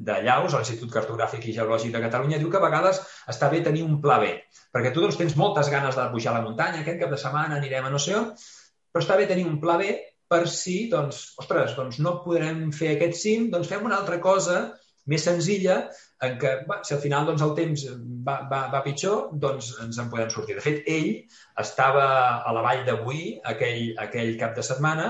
de 0.10 0.20
llaus 0.26 0.54
a 0.54 0.62
l'Institut 0.62 0.92
Cartogràfic 0.94 1.48
i 1.48 1.56
Geològic 1.56 1.96
de 1.96 2.04
Catalunya, 2.06 2.42
diu 2.42 2.52
que 2.52 2.60
a 2.60 2.66
vegades 2.66 3.02
està 3.32 3.50
bé 3.54 3.64
tenir 3.66 3.86
un 3.88 4.00
pla 4.04 4.20
B, 4.24 4.34
perquè 4.76 4.94
tu 4.94 5.04
doncs, 5.06 5.20
tens 5.20 5.38
moltes 5.40 5.72
ganes 5.74 5.98
de 6.00 6.08
pujar 6.14 6.34
a 6.34 6.40
la 6.40 6.46
muntanya, 6.46 6.84
aquest 6.84 7.02
cap 7.02 7.14
de 7.14 7.22
setmana 7.22 7.60
anirem 7.60 7.88
a 7.88 7.94
no 7.94 8.02
sé 8.02 8.18
on, 8.20 8.32
però 8.92 9.06
està 9.06 9.18
bé 9.20 9.30
tenir 9.30 9.48
un 9.48 9.60
pla 9.64 9.78
B 9.82 9.96
per 10.30 10.44
si, 10.48 10.84
doncs, 10.92 11.24
ostres, 11.42 11.74
doncs 11.78 11.98
no 12.06 12.20
podrem 12.26 12.68
fer 12.76 12.94
aquest 12.96 13.18
cim, 13.18 13.50
doncs 13.54 13.72
fem 13.72 13.86
una 13.86 13.98
altra 13.98 14.20
cosa 14.22 14.62
més 15.12 15.26
senzilla 15.26 15.80
en 16.26 16.36
què, 16.42 16.52
va, 16.70 16.80
si 16.88 16.94
al 16.96 17.02
final 17.04 17.28
doncs, 17.30 17.44
el 17.46 17.56
temps 17.58 17.86
va, 18.28 18.36
va, 18.52 18.62
va 18.74 18.84
pitjor, 18.86 19.30
doncs 19.46 19.72
ens 19.86 20.00
en 20.02 20.12
podem 20.12 20.30
sortir. 20.34 20.58
De 20.58 20.64
fet, 20.66 20.84
ell 20.92 21.10
estava 21.64 22.06
a 22.44 22.54
la 22.56 22.64
vall 22.66 22.84
d'avui, 22.88 23.24
aquell, 23.54 23.94
aquell 24.06 24.36
cap 24.42 24.56
de 24.58 24.66
setmana, 24.66 25.10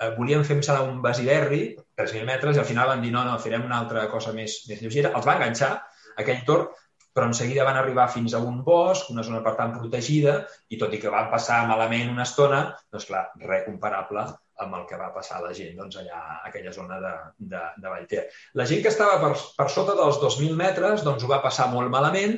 eh, 0.00 0.10
volíem 0.18 0.44
fer 0.48 0.58
serà 0.66 0.82
un 0.86 1.00
basiderri, 1.04 1.62
3.000 2.00 2.26
metres, 2.28 2.58
i 2.58 2.62
al 2.64 2.68
final 2.68 2.92
van 2.92 3.06
dir 3.06 3.14
no, 3.14 3.24
no, 3.28 3.38
farem 3.42 3.66
una 3.68 3.80
altra 3.84 4.06
cosa 4.12 4.34
més, 4.36 4.60
més 4.68 4.82
lleugera. 4.82 5.14
Els 5.16 5.28
va 5.28 5.38
enganxar, 5.38 5.72
aquell 6.18 6.44
tor, 6.48 6.68
però 7.14 7.26
en 7.26 7.34
seguida 7.34 7.66
van 7.66 7.78
arribar 7.78 8.10
fins 8.12 8.34
a 8.34 8.42
un 8.42 8.60
bosc, 8.66 9.08
una 9.14 9.24
zona 9.26 9.40
per 9.46 9.56
tant 9.58 9.72
protegida, 9.78 10.40
i 10.70 10.78
tot 10.82 10.94
i 10.94 11.00
que 11.02 11.10
van 11.12 11.30
passar 11.32 11.64
malament 11.70 12.12
una 12.12 12.26
estona, 12.28 12.62
doncs 12.92 13.08
clar, 13.10 13.26
res 13.46 13.66
comparable 13.66 14.28
amb 14.64 14.76
el 14.78 14.86
que 14.88 14.98
va 15.00 15.10
passar 15.14 15.40
la 15.42 15.52
gent 15.56 15.76
doncs, 15.78 15.98
allà 16.00 16.20
a 16.20 16.38
aquella 16.50 16.72
zona 16.74 17.00
de, 17.02 17.12
de, 17.52 17.60
de 17.82 17.92
Vallter. 17.92 18.24
La 18.60 18.66
gent 18.68 18.82
que 18.84 18.92
estava 18.92 19.18
per, 19.22 19.32
per 19.56 19.68
sota 19.72 19.96
dels 19.98 20.20
2.000 20.22 20.56
metres 20.58 21.04
doncs, 21.06 21.24
ho 21.24 21.30
va 21.30 21.42
passar 21.44 21.70
molt 21.72 21.92
malament, 21.92 22.36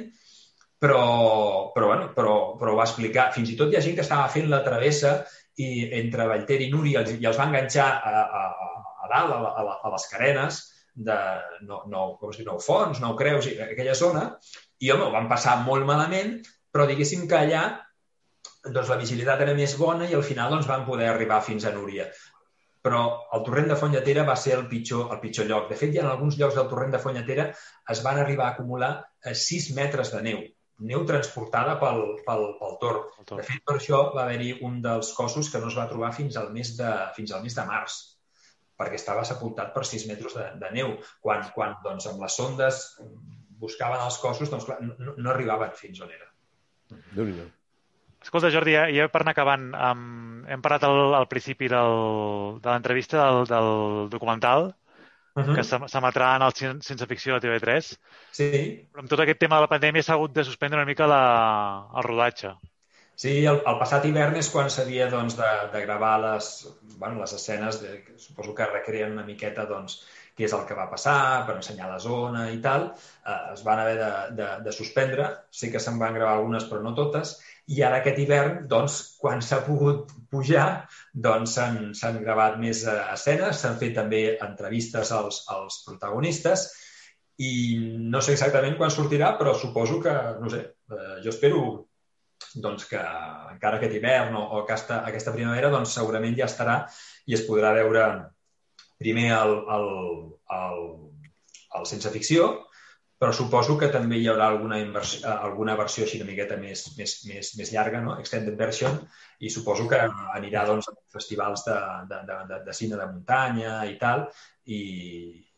però, 0.83 1.05
però, 1.75 1.93
bueno, 1.93 2.11
però, 2.17 2.35
però 2.59 2.73
ho 2.73 2.81
va 2.81 2.89
explicar. 2.89 3.31
Fins 3.37 3.53
i 3.53 3.57
tot 3.59 3.71
hi 3.73 3.79
ha 3.79 3.85
gent 3.85 3.97
que 3.99 4.05
estava 4.07 4.27
fent 4.33 4.51
la 4.51 4.63
travessa 4.67 5.21
i 5.63 5.89
entre 6.01 6.27
Vallter 6.31 6.59
i 6.65 6.71
Núria 6.73 7.05
i 7.13 7.29
els 7.29 7.39
va 7.39 7.49
enganxar 7.51 7.89
a, 8.01 8.27
a, 8.43 8.45
a 9.05 9.11
dalt, 9.13 9.37
a, 9.37 9.53
a, 9.63 9.79
a 9.79 9.93
les 9.95 10.09
carenes, 10.11 10.63
de 10.93 11.17
nou, 11.69 11.85
nou, 11.89 12.17
com 12.21 12.33
diu, 12.35 12.47
nou 12.49 12.59
Fons, 12.61 13.01
Nou 13.01 13.15
Creus, 13.17 13.49
aquella 13.65 13.95
zona, 13.97 14.27
i 14.83 14.91
home, 14.93 15.07
ho 15.07 15.15
van 15.15 15.31
passar 15.31 15.61
molt 15.65 15.87
malament, 15.89 16.41
però 16.73 16.85
diguéssim 16.89 17.25
que 17.31 17.39
allà 17.39 17.63
doncs 18.65 18.91
la 18.93 18.99
visibilitat 19.01 19.43
era 19.43 19.55
més 19.59 19.75
bona 19.79 20.07
i 20.09 20.15
al 20.15 20.25
final 20.27 20.55
doncs, 20.55 20.69
van 20.71 20.87
poder 20.87 21.09
arribar 21.11 21.43
fins 21.43 21.67
a 21.67 21.73
Núria. 21.75 22.07
Però 22.83 23.03
el 23.35 23.45
torrent 23.47 23.69
de 23.71 23.77
Fontlletera 23.79 24.25
va 24.27 24.35
ser 24.39 24.57
el 24.57 24.65
pitjor, 24.71 25.13
el 25.15 25.21
pitjor 25.23 25.47
lloc. 25.47 25.69
De 25.71 25.79
fet, 25.79 25.95
ha 25.97 26.03
en 26.03 26.11
alguns 26.11 26.39
llocs 26.39 26.57
del 26.59 26.69
torrent 26.71 26.95
de 26.95 27.01
Fontlletera 27.03 27.49
es 27.95 28.03
van 28.07 28.19
arribar 28.19 28.49
a 28.49 28.55
acumular 28.57 28.93
6 29.27 29.53
eh, 29.71 29.77
metres 29.77 30.11
de 30.15 30.23
neu, 30.27 30.41
neu 30.91 31.05
transportada 31.07 31.77
pel, 31.83 32.03
pel, 32.27 32.49
pel 32.59 32.75
tor. 32.83 32.99
De 33.31 33.47
fet, 33.47 33.63
per 33.67 33.77
això 33.79 34.03
va 34.17 34.25
haver-hi 34.25 34.57
un 34.67 34.81
dels 34.83 35.13
cossos 35.19 35.51
que 35.53 35.63
no 35.63 35.71
es 35.71 35.79
va 35.79 35.87
trobar 35.91 36.11
fins 36.19 36.39
al 36.41 36.51
mes 36.55 36.75
de, 36.79 36.91
fins 37.19 37.35
al 37.35 37.47
mes 37.47 37.59
de 37.59 37.69
març 37.71 38.01
perquè 38.83 38.97
estava 38.99 39.23
sepultat 39.23 39.71
per 39.71 39.85
6 39.87 40.09
metres 40.11 40.35
de, 40.35 40.49
de 40.59 40.71
neu. 40.75 40.97
Quan, 41.23 41.45
quan 41.55 41.77
doncs, 41.85 42.09
amb 42.11 42.25
les 42.25 42.35
sondes 42.35 42.83
buscaven 43.63 44.03
els 44.03 44.19
cossos, 44.19 44.51
doncs, 44.51 44.67
clar, 44.67 44.81
no, 44.83 45.15
no 45.15 45.31
arribaven 45.31 45.71
fins 45.79 46.03
on 46.03 46.11
era. 46.11 46.27
déu 47.15 47.29
nhi 47.29 47.51
Escolta, 48.23 48.51
Jordi, 48.55 48.77
ja, 48.77 48.87
ja 48.95 49.09
per 49.11 49.23
anar 49.25 49.35
acabant, 49.35 49.73
um, 49.75 50.45
hem 50.47 50.63
parlat 50.63 50.87
al, 50.87 51.15
al 51.19 51.29
principi 51.31 51.69
del, 51.71 52.61
de 52.63 52.71
l'entrevista 52.71 53.25
del, 53.25 53.47
del 53.51 54.11
documental 54.13 54.71
uh 55.35 55.43
-huh. 55.43 55.55
que 55.55 55.63
s'emetrà 55.65 56.37
en 56.37 56.43
el 56.43 56.83
Sense 56.83 57.07
Ficció 57.07 57.39
de 57.39 57.49
TV3. 57.49 57.97
Sí. 58.31 58.89
Però 58.93 59.01
amb 59.01 59.09
tot 59.09 59.21
aquest 59.21 59.39
tema 59.39 59.57
de 59.57 59.63
la 59.63 59.73
pandèmia 59.75 60.03
s'ha 60.03 60.15
hagut 60.15 60.33
de 60.33 60.45
suspendre 60.45 60.79
una 60.79 60.87
mica 60.87 61.07
la, 61.07 61.89
el 61.97 62.03
rodatge. 62.03 62.55
Sí, 63.15 63.45
el, 63.45 63.61
el 63.67 63.79
passat 63.79 64.05
hivern 64.05 64.37
és 64.37 64.49
quan 64.51 64.71
s'havia 64.71 65.09
doncs, 65.11 65.37
de, 65.37 65.51
de 65.73 65.81
gravar 65.85 66.19
les, 66.21 66.47
bueno, 66.99 67.21
les 67.21 67.33
escenes, 67.33 67.81
de, 67.83 68.03
que 68.05 68.19
suposo 68.19 68.55
que 68.55 68.67
recreen 68.67 69.13
una 69.13 69.25
miqueta 69.25 69.67
doncs, 69.67 70.01
què 70.35 70.47
és 70.49 70.55
el 70.57 70.65
que 70.69 70.75
va 70.75 70.89
passar, 70.91 71.45
per 71.47 71.57
ensenyar 71.57 71.91
la 71.91 71.99
zona 72.01 72.47
i 72.51 72.61
tal. 72.65 72.89
Eh, 73.27 73.53
es 73.53 73.63
van 73.67 73.83
haver 73.83 73.99
de, 74.01 74.11
de, 74.41 74.49
de 74.65 74.73
suspendre, 74.73 75.29
sí 75.51 75.71
que 75.71 75.81
se'n 75.81 75.99
van 76.01 76.15
gravar 76.15 76.39
algunes 76.39 76.65
però 76.71 76.81
no 76.83 76.95
totes, 76.95 77.37
i 77.73 77.81
ara 77.87 78.01
aquest 78.01 78.19
hivern, 78.21 78.67
doncs, 78.69 78.99
quan 79.21 79.41
s'ha 79.45 79.63
pogut 79.67 80.11
pujar, 80.33 80.67
doncs 81.27 81.57
s'han 81.57 82.19
gravat 82.25 82.59
més 82.61 82.85
eh, 82.85 82.99
escenes, 83.15 83.63
s'han 83.63 83.79
fet 83.81 83.95
també 83.97 84.23
entrevistes 84.45 85.13
als, 85.17 85.43
als 85.53 85.83
protagonistes 85.87 86.67
i 87.43 87.53
no 88.13 88.21
sé 88.21 88.37
exactament 88.37 88.77
quan 88.81 88.93
sortirà, 88.93 89.33
però 89.39 89.55
suposo 89.57 90.01
que, 90.05 90.13
no 90.43 90.53
sé, 90.53 90.63
eh, 90.93 91.17
jo 91.25 91.33
espero 91.33 91.63
doncs 92.63 92.85
que 92.91 93.01
encara 93.01 93.79
aquest 93.79 93.95
hivern 93.97 94.37
o, 94.37 94.43
o 94.43 94.63
aquesta, 94.65 95.01
aquesta 95.09 95.33
primavera 95.33 95.71
doncs 95.73 95.95
segurament 95.97 96.37
ja 96.37 96.51
estarà 96.51 96.83
i 97.31 97.37
es 97.39 97.47
podrà 97.47 97.73
veure 97.77 98.05
primer 99.01 99.31
el, 99.37 99.55
el, 99.77 99.89
el, 100.59 100.83
el 101.79 101.89
sense 101.89 102.11
ficció, 102.15 102.51
però 103.23 103.31
suposo 103.31 103.77
que 103.79 103.87
també 103.95 104.17
hi 104.19 104.25
haurà 104.27 104.49
alguna, 104.51 104.81
inversió, 104.83 105.31
alguna 105.31 105.77
versió 105.79 106.03
així 106.03 106.19
una 106.19 106.27
miqueta 106.27 106.57
més, 106.59 106.81
més, 106.97 107.13
més, 107.29 107.53
més 107.55 107.71
llarga, 107.71 108.01
no? 108.03 108.17
extended 108.19 108.57
version, 108.59 108.97
i 109.39 109.51
suposo 109.55 109.87
que 109.93 110.01
anirà 110.35 110.65
doncs, 110.67 110.89
a 110.91 110.97
festivals 111.15 111.63
de, 111.69 111.77
de, 112.11 112.19
de, 112.51 112.59
de 112.67 112.75
cine 112.75 112.99
de 112.99 113.07
muntanya 113.07 113.77
i 113.87 113.95
tal, 114.01 114.25
i, 114.67 114.81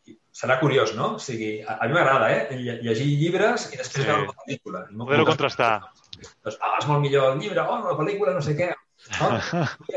i 0.05 0.17
serà 0.29 0.59
curiós, 0.61 0.93
no? 0.93 1.15
O 1.17 1.23
sigui, 1.25 1.55
a, 1.65 1.79
a 1.81 1.89
mi 1.89 1.97
m'agrada, 1.97 2.29
eh? 2.35 2.61
Llegir 2.85 3.09
llibres 3.23 3.71
i 3.71 3.81
després 3.81 4.03
sí. 4.03 4.09
veure 4.11 4.29
la 4.29 4.37
pel·lícula. 4.43 4.85
Poder-ho 5.01 5.27
contrastar. 5.31 5.73
Doncs, 6.19 6.59
ah, 6.61 6.75
és 6.83 6.89
molt 6.91 7.01
millor 7.01 7.31
el 7.31 7.41
llibre, 7.41 7.65
oh, 7.65 7.81
la 7.87 7.97
pel·lícula, 7.97 8.37
no 8.37 8.45
sé 8.45 8.53
què. 8.61 8.69
No? 9.13 9.27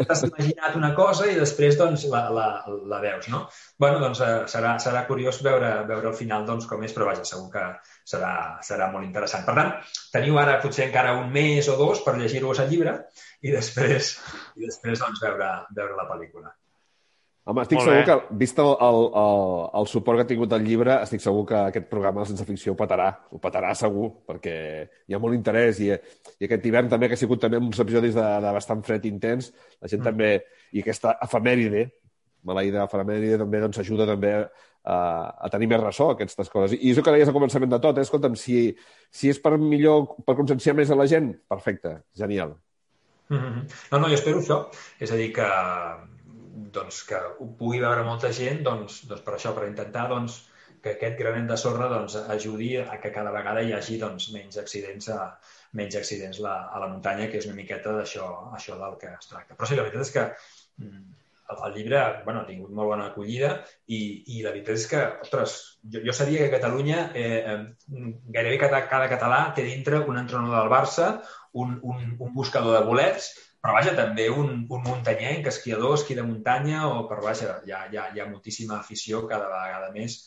T'has 0.04 0.22
imaginat 0.26 0.74
una 0.76 0.90
cosa 0.96 1.28
i 1.30 1.36
després 1.38 1.78
doncs, 1.80 2.04
la, 2.12 2.20
la, 2.34 2.46
la 2.90 2.98
veus, 3.00 3.30
no? 3.32 3.40
bueno, 3.80 4.02
doncs 4.02 4.20
eh, 4.24 4.30
serà, 4.52 4.74
serà 4.84 5.04
curiós 5.08 5.40
veure, 5.46 5.70
veure 5.88 6.10
el 6.10 6.16
final 6.18 6.44
doncs, 6.48 6.68
com 6.68 6.84
és, 6.84 6.92
però 6.96 7.08
vaja, 7.08 7.24
segur 7.28 7.48
que 7.54 7.64
serà, 8.12 8.32
serà 8.68 8.90
molt 8.92 9.08
interessant. 9.08 9.46
Per 9.48 9.56
tant, 9.56 9.72
teniu 10.12 10.38
ara 10.42 10.58
potser 10.64 10.88
encara 10.90 11.16
un 11.22 11.32
mes 11.34 11.72
o 11.72 11.78
dos 11.80 12.04
per 12.04 12.18
llegir-vos 12.20 12.60
el 12.64 12.72
llibre 12.74 12.98
i 13.40 13.54
després, 13.54 14.14
i 14.60 14.68
després 14.68 15.04
doncs, 15.04 15.24
veure, 15.24 15.52
veure 15.80 15.96
la 15.96 16.08
pel·lícula. 16.12 16.52
Home, 17.48 17.62
estic 17.64 17.80
segur 17.80 18.02
que, 18.04 18.14
vist 18.36 18.58
el, 18.60 18.70
el, 18.84 18.98
el, 19.16 19.44
el 19.80 19.86
suport 19.88 20.18
que 20.18 20.24
ha 20.26 20.28
tingut 20.28 20.52
el 20.52 20.66
llibre, 20.66 20.98
estic 21.00 21.22
segur 21.24 21.46
que 21.48 21.56
aquest 21.70 21.86
programa 21.88 22.20
de 22.20 22.28
Sense 22.28 22.44
Ficció 22.44 22.74
ho 22.74 22.76
petarà. 22.76 23.06
Ho 23.32 23.40
petarà 23.40 23.70
segur, 23.78 24.10
perquè 24.28 24.56
hi 25.08 25.16
ha 25.16 25.20
molt 25.22 25.36
interès 25.38 25.80
i, 25.80 25.88
i 25.88 26.48
aquest 26.48 26.66
hivern 26.68 26.90
també, 26.92 27.08
que 27.08 27.16
ha 27.16 27.20
sigut 27.20 27.40
també 27.40 27.56
uns 27.62 27.80
episodis 27.80 28.12
de, 28.18 28.26
de 28.44 28.52
bastant 28.52 28.82
fred 28.84 29.06
intens, 29.08 29.48
la 29.80 29.88
gent 29.88 30.04
mm. 30.04 30.10
també... 30.10 30.32
I 30.76 30.82
aquesta 30.82 31.14
efemèride, 31.24 31.86
maleïda 32.44 32.82
efemèride, 32.84 33.38
també 33.40 33.62
doncs, 33.62 33.80
ajuda 33.80 34.04
també 34.10 34.34
a, 34.36 34.98
a 35.32 35.48
tenir 35.54 35.70
més 35.72 35.80
ressò 35.80 36.10
aquestes 36.12 36.52
coses. 36.52 36.76
I 36.76 36.92
és 36.92 37.00
el 37.00 37.06
que 37.06 37.16
deies 37.16 37.32
al 37.32 37.36
començament 37.38 37.72
de 37.72 37.80
tot, 37.80 37.96
eh? 37.96 38.04
escolta'm, 38.04 38.36
si, 38.36 38.66
si 39.08 39.32
és 39.32 39.40
per 39.40 39.54
millor, 39.56 40.18
per 40.28 40.36
conscienciar 40.36 40.76
més 40.76 40.92
a 40.92 41.00
la 41.00 41.08
gent, 41.08 41.32
perfecte, 41.48 42.02
genial. 42.12 42.58
Mm 43.32 43.40
-hmm. 43.40 43.64
No, 43.92 43.98
no, 44.04 44.08
jo 44.12 44.20
espero 44.20 44.44
això. 44.44 44.66
És 45.00 45.12
a 45.12 45.16
dir, 45.16 45.32
que 45.32 45.48
doncs, 46.74 47.02
que 47.08 47.18
ho 47.38 47.48
pugui 47.58 47.80
veure 47.82 48.04
molta 48.06 48.30
gent 48.34 48.62
doncs, 48.66 49.02
doncs 49.10 49.24
per 49.26 49.34
això, 49.36 49.54
per 49.56 49.66
intentar 49.68 50.06
doncs, 50.12 50.40
que 50.82 50.94
aquest 50.94 51.18
granet 51.18 51.48
de 51.50 51.56
sorra 51.58 51.88
doncs, 51.90 52.16
ajudi 52.34 52.76
a 52.80 52.98
que 53.02 53.12
cada 53.14 53.32
vegada 53.34 53.62
hi 53.62 53.72
hagi 53.74 53.98
doncs, 54.00 54.30
menys 54.34 54.58
accidents 54.62 55.08
a, 55.14 55.20
menys 55.78 55.98
accidents 56.00 56.40
la, 56.44 56.56
a 56.72 56.82
la 56.82 56.90
muntanya, 56.90 57.28
que 57.30 57.40
és 57.40 57.48
una 57.48 57.58
miqueta 57.58 57.94
d'això 57.96 58.28
això 58.56 58.78
del 58.80 58.98
que 59.00 59.12
es 59.14 59.30
tracta. 59.30 59.56
Però 59.56 59.68
sí, 59.68 59.78
la 59.78 59.86
veritat 59.86 60.06
és 60.06 60.12
que 60.14 60.26
mm, 60.84 61.02
el, 61.48 61.64
el 61.66 61.74
llibre 61.76 62.04
bueno, 62.24 62.42
ha 62.42 62.48
tingut 62.48 62.70
molt 62.74 62.92
bona 62.92 63.08
acollida 63.10 63.50
i, 63.86 64.00
i 64.36 64.44
la 64.44 64.52
veritat 64.54 64.78
és 64.78 64.86
que, 64.92 65.02
ostres, 65.26 65.58
jo, 65.82 66.04
jo 66.06 66.14
sabia 66.16 66.44
que 66.44 66.50
a 66.52 66.56
Catalunya 66.56 67.08
eh, 67.18 67.58
gairebé 67.88 68.60
cada, 68.64 68.84
cada 68.90 69.10
català 69.10 69.42
té 69.56 69.66
dintre 69.66 70.00
un 70.04 70.20
entrenador 70.20 70.62
del 70.62 70.72
Barça, 70.72 71.10
un, 71.58 71.78
un, 71.82 72.16
un 72.18 72.34
buscador 72.34 72.78
de 72.78 72.86
bolets, 72.86 73.32
però 73.62 73.74
vaja, 73.74 73.94
també 73.98 74.28
un, 74.30 74.64
un 74.70 74.82
muntanyenc, 74.86 75.48
esquiador, 75.50 75.96
esquí 75.98 76.14
de 76.14 76.24
muntanya, 76.26 76.86
o 76.88 77.06
per 77.10 77.20
vaja, 77.24 77.58
hi 77.66 77.74
ha, 77.74 77.84
hi 77.90 77.98
ha, 77.98 78.08
hi 78.14 78.22
ha 78.22 78.28
moltíssima 78.30 78.78
afició 78.78 79.24
cada 79.30 79.50
vegada 79.50 79.90
més 79.94 80.20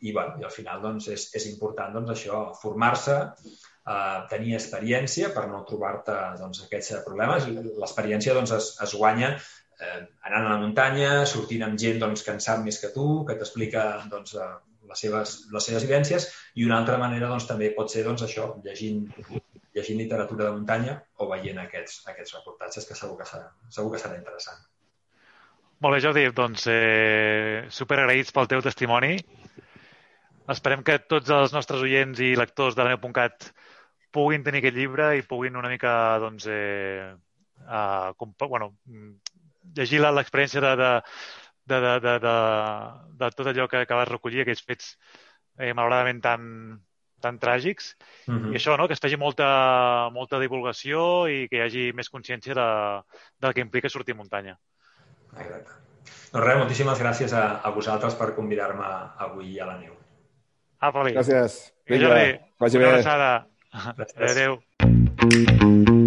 i, 0.00 0.12
bueno, 0.12 0.38
i 0.40 0.46
al 0.46 0.54
final 0.54 0.80
doncs, 0.82 1.08
és, 1.14 1.26
és 1.36 1.48
important 1.50 1.94
doncs, 1.94 2.12
això, 2.14 2.42
formar-se, 2.62 3.16
eh, 3.88 4.18
tenir 4.32 4.56
experiència 4.58 5.32
per 5.34 5.46
no 5.50 5.64
trobar-te 5.68 6.16
doncs, 6.40 6.64
aquests 6.66 7.02
problemes. 7.06 7.48
L'experiència 7.82 8.36
doncs, 8.38 8.54
es, 8.56 8.70
es 8.84 8.94
guanya 9.00 9.34
eh, 9.34 10.00
anant 10.30 10.46
a 10.46 10.54
la 10.54 10.60
muntanya, 10.62 11.12
sortint 11.26 11.66
amb 11.66 11.78
gent 11.82 12.00
doncs, 12.02 12.24
que 12.26 12.34
en 12.36 12.42
sap 12.44 12.64
més 12.64 12.80
que 12.82 12.92
tu, 12.94 13.08
que 13.28 13.38
t'explica 13.40 13.88
doncs, 14.12 14.36
eh, 14.38 14.50
les, 14.88 15.04
seves, 15.04 15.36
les 15.54 15.70
seves 15.70 15.86
vivències, 15.86 16.30
i 16.56 16.66
una 16.68 16.78
altra 16.80 16.98
manera 17.00 17.30
doncs, 17.32 17.48
també 17.50 17.72
pot 17.76 17.92
ser 17.92 18.06
doncs, 18.06 18.24
això, 18.26 18.52
llegint 18.64 19.04
llegint 19.78 20.02
literatura 20.02 20.48
de 20.48 20.56
muntanya 20.56 20.98
o 21.22 21.28
veient 21.30 21.62
aquests, 21.62 22.02
aquests 22.12 22.34
reportatges 22.40 22.88
que 22.88 22.98
segur 22.98 23.16
que 23.20 23.28
serà, 23.30 23.48
segur 23.72 23.94
que 23.94 24.02
serà 24.02 24.18
interessant. 24.18 24.60
Molt 25.78 25.94
bé, 25.94 26.00
Jordi, 26.02 26.24
doncs 26.34 26.66
eh, 26.72 27.66
super 27.70 28.00
agraïts 28.02 28.34
pel 28.34 28.48
teu 28.50 28.62
testimoni. 28.64 29.12
Esperem 30.50 30.82
que 30.82 30.96
tots 31.06 31.30
els 31.30 31.54
nostres 31.54 31.84
oients 31.86 32.18
i 32.24 32.32
lectors 32.40 32.74
de 32.74 32.82
la 32.82 32.96
neu.cat 32.96 33.52
puguin 34.16 34.42
tenir 34.42 34.62
aquest 34.62 34.78
llibre 34.80 35.12
i 35.18 35.22
puguin 35.22 35.58
una 35.60 35.70
mica, 35.70 35.92
doncs, 36.22 36.48
eh, 36.50 37.14
com, 38.18 38.34
bueno, 38.42 38.72
llegir 39.76 40.00
l'experiència 40.02 40.64
de, 40.64 40.74
de, 40.82 40.90
de, 41.68 41.78
de, 41.84 42.00
de, 42.08 42.16
de, 42.26 42.36
de 43.22 43.30
tot 43.36 43.52
allò 43.52 43.68
que, 43.70 43.84
que 43.86 44.00
vas 44.00 44.10
recollir, 44.10 44.42
aquells 44.42 44.64
fets 44.64 44.94
eh, 45.58 45.72
malauradament 45.74 46.24
tan, 46.24 46.48
tan 47.20 47.38
tràgics. 47.38 47.96
Mm 48.26 48.38
-hmm. 48.38 48.52
I 48.52 48.56
això, 48.56 48.76
no? 48.78 48.86
que 48.86 48.94
es 48.94 49.00
faci 49.00 49.16
molta, 49.16 50.10
molta 50.12 50.38
divulgació 50.38 51.28
i 51.28 51.48
que 51.48 51.56
hi 51.56 51.60
hagi 51.60 51.92
més 51.92 52.10
consciència 52.10 52.54
de, 52.54 52.68
del 53.40 53.54
que 53.54 53.60
implica 53.60 53.88
sortir 53.88 54.14
a 54.14 54.18
muntanya. 54.18 54.58
Exacte. 55.36 55.72
Doncs 56.32 56.44
res, 56.44 56.58
moltíssimes 56.58 57.00
gràcies 57.00 57.32
a, 57.32 57.60
a 57.64 57.70
vosaltres 57.70 58.14
per 58.14 58.34
convidar-me 58.36 58.88
avui 59.18 59.60
a 59.60 59.66
la 59.66 59.78
neu. 59.78 59.94
Ah, 60.80 60.92
Poli. 60.92 61.12
Gràcies. 61.12 61.72
Vinga, 61.88 62.08
Jordi, 62.08 62.38
vagi 62.60 62.76
una 62.76 62.86
bé. 62.86 62.92
abraçada. 62.92 63.46
Gràcies. 63.96 64.30
Adéu. 64.30 66.06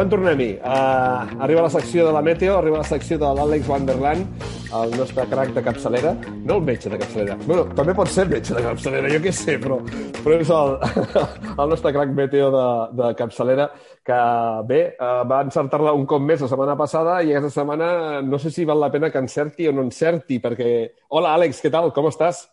Sant 0.00 0.08
Tornem-hi. 0.08 0.54
Uh, 0.64 1.42
arriba 1.44 1.66
la 1.66 1.70
secció 1.74 2.06
de 2.06 2.12
la 2.16 2.22
Meteo, 2.24 2.54
arriba 2.56 2.78
la 2.80 2.86
secció 2.88 3.18
de 3.20 3.28
l'Àlex 3.36 3.66
Wanderland, 3.68 4.44
el 4.78 4.94
nostre 4.96 5.26
crac 5.28 5.50
de 5.52 5.60
capçalera. 5.60 6.14
No 6.48 6.54
el 6.56 6.62
metge 6.64 6.88
de 6.88 6.96
capçalera. 7.02 7.34
Bueno, 7.42 7.66
també 7.76 7.92
pot 7.98 8.08
ser 8.08 8.24
metge 8.30 8.56
de 8.56 8.62
capçalera, 8.64 9.10
jo 9.12 9.18
què 9.20 9.34
sé, 9.36 9.58
però, 9.60 9.76
però 10.22 10.38
és 10.40 10.52
el, 10.56 10.72
el 11.66 11.74
nostre 11.74 11.92
crac 11.92 12.14
Meteo 12.16 12.48
de, 12.54 12.64
de 13.02 13.10
capçalera, 13.18 13.68
que 14.08 14.22
bé, 14.70 14.80
uh, 14.94 15.20
va 15.28 15.42
encertar-la 15.44 15.92
un 15.98 16.08
cop 16.08 16.24
més 16.24 16.40
la 16.46 16.48
setmana 16.48 16.78
passada 16.80 17.18
i 17.20 17.34
aquesta 17.34 17.60
setmana 17.60 17.90
no 18.24 18.40
sé 18.40 18.54
si 18.56 18.64
val 18.64 18.80
la 18.80 18.88
pena 18.94 19.12
que 19.12 19.20
encerti 19.20 19.68
o 19.68 19.76
no 19.76 19.84
encerti, 19.84 20.40
perquè... 20.40 20.70
Hola, 21.12 21.36
Àlex, 21.36 21.60
què 21.60 21.76
tal? 21.76 21.92
Com 21.92 22.08
estàs? 22.08 22.46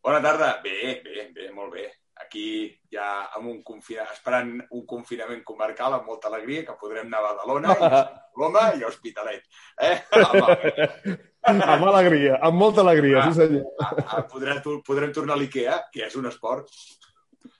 Bona 0.00 0.24
tarda. 0.24 0.54
Bé, 0.64 0.96
bé, 1.04 1.28
bé, 1.36 1.52
molt 1.52 1.76
bé. 1.76 1.90
Aquí 2.36 2.68
ja 2.92 3.30
amb 3.32 3.48
un 3.48 3.62
confina... 3.64 4.04
esperant 4.12 4.50
un 4.76 4.82
confinament 4.88 5.40
comarcal 5.44 5.94
amb 5.96 6.08
molta 6.10 6.28
alegria, 6.28 6.66
que 6.66 6.74
podrem 6.76 7.08
anar 7.08 7.22
a 7.22 7.30
Badalona, 7.30 7.72
i 7.72 7.86
a 7.96 8.02
Coloma 8.34 8.64
i 8.76 8.84
a 8.84 8.90
Hospitalet. 8.90 9.46
Eh? 9.80 9.96
Amb 11.46 11.62
alegria, 11.86 12.40
amb 12.42 12.58
molta 12.58 12.82
alegria, 12.82 13.20
sí 13.28 13.36
senyor. 13.38 13.68
A, 13.78 13.88
a, 14.18 14.22
podrem, 14.26 14.58
podrem 14.82 15.12
tornar 15.14 15.36
a 15.36 15.38
l'IKEA, 15.38 15.76
que 15.94 16.02
és 16.08 16.16
un 16.18 16.26
esport. 16.26 16.66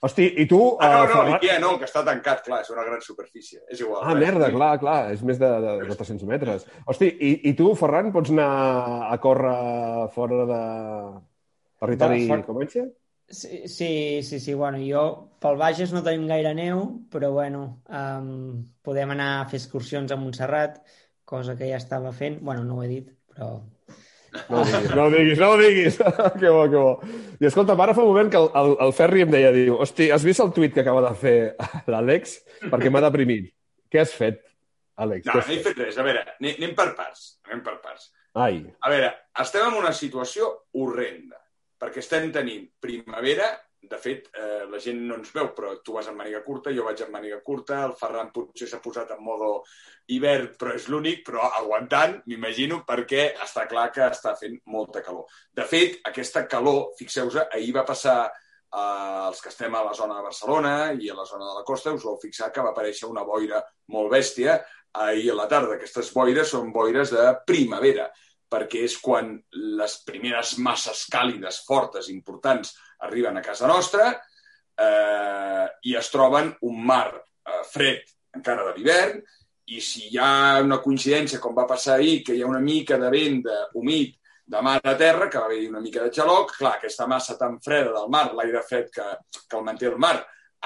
Hosti, 0.03 0.25
i 0.43 0.45
tu... 0.45 0.59
Ah, 0.83 0.89
no, 0.91 0.97
eh, 0.97 0.97
no, 0.99 1.13
Ferran- 1.13 1.29
l'IKEA 1.31 1.61
no, 1.63 1.69
que 1.79 1.87
està 1.87 2.03
tancat, 2.03 2.43
clar, 2.43 2.59
és 2.65 2.73
una 2.73 2.83
gran 2.83 2.99
superfície. 3.05 3.61
És 3.71 3.79
igual. 3.79 4.03
Ah, 4.03 4.11
res. 4.11 4.25
merda, 4.25 4.51
clar, 4.51 4.73
clar, 4.83 4.97
és 5.15 5.23
més 5.23 5.39
de, 5.39 5.53
de 5.63 5.77
400 5.87 6.27
metres. 6.27 6.67
Hosti, 6.83 7.07
i, 7.15 7.31
i 7.47 7.55
tu, 7.57 7.71
Ferran, 7.79 8.11
pots 8.13 8.35
anar 8.35 8.51
a 9.07 9.17
córrer 9.23 9.57
fora 10.13 10.43
de 10.51 10.61
territori 11.79 12.25
De 12.25 12.33
fora- 12.35 12.47
Comanche? 12.51 12.89
Sí, 13.29 13.67
sí, 13.67 14.23
sí, 14.23 14.39
sí, 14.39 14.53
bueno, 14.53 14.79
jo 14.79 15.01
pel 15.43 15.57
Bages 15.59 15.91
no 15.91 15.99
tenim 16.03 16.29
gaire 16.29 16.53
neu, 16.55 16.83
però 17.11 17.33
bueno, 17.35 17.81
um, 17.91 18.61
podem 18.85 19.11
anar 19.11 19.31
a 19.41 19.47
fer 19.51 19.59
excursions 19.59 20.13
a 20.13 20.17
Montserrat, 20.19 20.77
cosa 21.27 21.57
que 21.59 21.67
ja 21.67 21.75
estava 21.75 22.13
fent, 22.15 22.39
bueno, 22.39 22.63
no 22.63 22.77
ho 22.77 22.85
he 22.85 22.87
dit, 22.87 23.09
però... 23.33 23.57
No 24.47 24.61
ho 24.61 24.63
diguis, 24.63 24.91
no 24.93 25.03
ho 25.03 25.11
diguis, 25.11 25.39
no 25.39 25.49
ho 25.49 25.57
diguis. 25.59 25.97
que 26.39 26.49
bo, 26.49 26.63
que 26.69 26.77
bo. 26.77 26.91
I 27.41 27.47
escolta, 27.49 27.75
ara 27.83 27.95
fa 27.97 28.03
un 28.03 28.11
moment 28.11 28.29
que 28.31 28.39
el, 28.39 28.49
el, 28.61 28.75
el 28.85 28.93
Ferri 28.95 29.23
em 29.25 29.31
deia, 29.33 29.51
diu, 29.55 29.77
hosti, 29.83 30.11
has 30.13 30.23
vist 30.27 30.43
el 30.43 30.53
tuit 30.55 30.75
que 30.75 30.83
acaba 30.83 31.03
de 31.07 31.13
fer 31.19 31.37
l'Àlex? 31.91 32.37
Perquè 32.67 32.91
m'ha 32.93 33.01
deprimit. 33.07 33.49
Què 33.91 34.03
has 34.03 34.13
fet, 34.15 34.39
Àlex? 35.03 35.27
No, 35.27 35.39
no 35.39 35.43
he 35.55 35.59
fet? 35.65 35.79
res. 35.83 35.97
A 35.99 36.05
veure, 36.05 36.23
anem 36.39 36.75
per 36.77 36.91
parts. 36.99 37.27
Anem 37.47 37.63
per 37.65 37.77
parts. 37.83 38.11
Ai, 38.37 38.61
A 38.85 38.91
veure, 38.93 39.11
estem 39.41 39.65
en 39.65 39.79
una 39.79 39.91
situació 39.95 40.51
horrenda, 40.77 41.39
perquè 41.79 42.03
estem 42.03 42.31
tenint 42.33 42.67
primavera, 42.81 43.51
de 43.87 43.97
fet, 44.01 44.29
eh, 44.33 44.65
la 44.69 44.79
gent 44.83 44.99
no 45.07 45.15
ens 45.19 45.29
veu, 45.33 45.51
però 45.55 45.75
tu 45.85 45.93
vas 45.95 46.07
amb 46.09 46.19
màniga 46.19 46.41
curta, 46.43 46.73
jo 46.75 46.83
vaig 46.87 47.01
amb 47.03 47.13
màniga 47.13 47.37
curta, 47.45 47.83
el 47.85 47.93
Ferran 47.99 48.31
potser 48.33 48.67
s'ha 48.67 48.81
posat 48.83 49.13
en 49.15 49.21
modo 49.23 49.51
hivern, 50.13 50.49
però 50.59 50.73
és 50.75 50.87
l'únic, 50.91 51.23
però 51.27 51.45
aguantant, 51.59 52.17
m'imagino, 52.27 52.81
perquè 52.87 53.29
està 53.45 53.67
clar 53.69 53.87
que 53.95 54.03
està 54.07 54.35
fent 54.39 54.57
molta 54.73 55.03
calor. 55.05 55.29
De 55.53 55.63
fet, 55.69 56.01
aquesta 56.09 56.47
calor, 56.49 56.91
fixeu-vos, 56.99 57.39
ahir 57.45 57.73
va 57.77 57.85
passar 57.87 58.17
eh, 58.25 59.27
els 59.27 59.41
que 59.43 59.53
estem 59.53 59.75
a 59.75 59.85
la 59.85 59.95
zona 59.97 60.17
de 60.17 60.27
Barcelona 60.27 60.75
i 60.97 61.11
a 61.11 61.15
la 61.17 61.27
zona 61.29 61.45
de 61.45 61.59
la 61.59 61.65
costa, 61.67 61.93
us 61.93 62.05
vau 62.07 62.19
fixar 62.21 62.51
que 62.51 62.65
va 62.65 62.73
aparèixer 62.73 63.09
una 63.09 63.25
boira 63.27 63.61
molt 63.93 64.11
bèstia 64.11 64.59
ahir 64.97 65.31
a 65.31 65.37
la 65.37 65.47
tarda. 65.47 65.77
Aquestes 65.77 66.11
boires 66.13 66.49
són 66.51 66.73
boires 66.73 67.13
de 67.13 67.29
primavera, 67.47 68.09
perquè 68.49 68.83
és 68.87 68.97
quan 69.03 69.33
les 69.51 69.97
primeres 70.07 70.55
masses 70.63 71.05
càlides, 71.11 71.63
fortes, 71.67 72.09
importants, 72.13 72.75
arriben 73.07 73.37
a 73.37 73.43
casa 73.45 73.67
nostra 73.69 74.11
eh, 74.13 75.65
i 75.83 75.97
es 75.99 76.11
troben 76.13 76.53
un 76.67 76.79
mar 76.85 77.09
eh, 77.13 77.63
fred 77.71 78.07
encara 78.37 78.69
de 78.69 78.77
l'hivern 78.77 79.19
i 79.67 79.81
si 79.83 80.07
hi 80.07 80.19
ha 80.21 80.61
una 80.63 80.79
coincidència, 80.79 81.41
com 81.43 81.55
va 81.55 81.67
passar 81.67 81.97
ahir, 81.97 82.21
que 82.23 82.35
hi 82.35 82.41
ha 82.41 82.47
una 82.47 82.63
mica 82.63 82.97
de 83.01 83.09
vent 83.11 83.41
de, 83.43 83.57
humit 83.75 84.15
de 84.47 84.61
mar 84.63 84.77
a 84.79 84.95
terra, 84.95 85.27
que 85.27 85.41
va 85.41 85.49
haver-hi 85.49 85.67
una 85.67 85.81
mica 85.83 86.05
de 86.05 86.11
xaloc, 86.15 86.53
clar, 86.55 86.77
aquesta 86.77 87.07
massa 87.11 87.35
tan 87.39 87.57
freda 87.59 87.91
del 87.91 88.07
mar, 88.09 88.29
l'aire 88.33 88.61
fred 88.63 88.87
que, 88.93 89.07
que 89.43 89.57
el 89.59 89.65
manté 89.67 89.89
el 89.89 89.97
mar, 89.99 90.15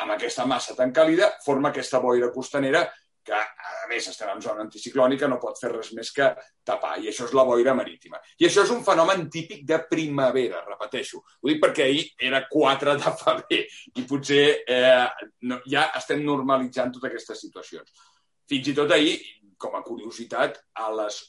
amb 0.03 0.13
aquesta 0.13 0.45
massa 0.45 0.75
tan 0.77 0.93
càlida, 0.93 1.31
forma 1.41 1.71
aquesta 1.71 1.99
boira 2.03 2.29
costanera 2.31 2.85
que, 3.25 3.37
a 3.37 3.87
més, 3.89 4.07
estem 4.09 4.29
en 4.33 4.41
zona 4.41 4.63
anticiclònica, 4.65 5.29
no 5.29 5.39
pot 5.41 5.59
fer 5.61 5.71
res 5.71 5.91
més 5.97 6.11
que 6.15 6.27
tapar, 6.65 6.95
i 7.01 7.09
això 7.11 7.27
és 7.27 7.35
la 7.37 7.45
boira 7.47 7.75
marítima. 7.77 8.19
I 8.39 8.47
això 8.47 8.65
és 8.65 8.71
un 8.73 8.81
fenomen 8.85 9.27
típic 9.33 9.65
de 9.67 9.81
primavera, 9.89 10.63
repeteixo. 10.67 11.21
Ho 11.41 11.51
dic 11.51 11.61
perquè 11.63 11.87
ahir 11.87 12.05
era 12.31 12.43
4 12.49 12.95
de 13.01 13.13
febrer 13.23 13.61
i 13.95 14.07
potser 14.09 14.45
eh, 14.65 15.27
no, 15.49 15.61
ja 15.69 15.89
estem 15.99 16.25
normalitzant 16.25 16.95
totes 16.95 17.11
aquestes 17.11 17.45
situacions. 17.45 18.07
Fins 18.49 18.71
i 18.71 18.75
tot 18.77 18.91
ahir, 18.95 19.19
com 19.61 19.77
a 19.77 19.85
curiositat, 19.85 20.57
a 20.81 20.89
les 20.97 21.21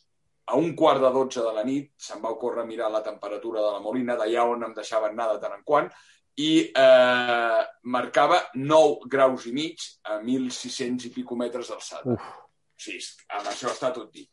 a 0.52 0.56
un 0.58 0.72
quart 0.74 1.00
de 1.00 1.10
12 1.14 1.42
de 1.44 1.52
la 1.54 1.62
nit 1.64 1.92
se'm 1.96 2.22
va 2.22 2.32
ocórrer 2.34 2.64
mirar 2.66 2.88
la 2.90 3.02
temperatura 3.02 3.62
de 3.62 3.70
la 3.76 3.80
Molina, 3.80 4.16
d'allà 4.18 4.48
on 4.50 4.66
em 4.66 4.74
deixaven 4.74 5.14
anar 5.14 5.28
de 5.32 5.38
tant 5.44 5.54
en 5.54 5.62
quant, 5.64 5.86
i 6.40 6.52
eh, 6.72 7.62
marcava 7.92 8.38
9 8.54 9.08
graus 9.12 9.46
i 9.46 9.52
mig 9.52 9.82
a 10.08 10.20
1.600 10.20 11.08
i 11.08 11.12
pico 11.12 11.36
metres 11.36 11.68
d'alçada. 11.72 12.16
Sí, 12.78 12.96
amb 13.36 13.50
això 13.50 13.70
està 13.70 13.92
tot 13.94 14.08
dit. 14.14 14.30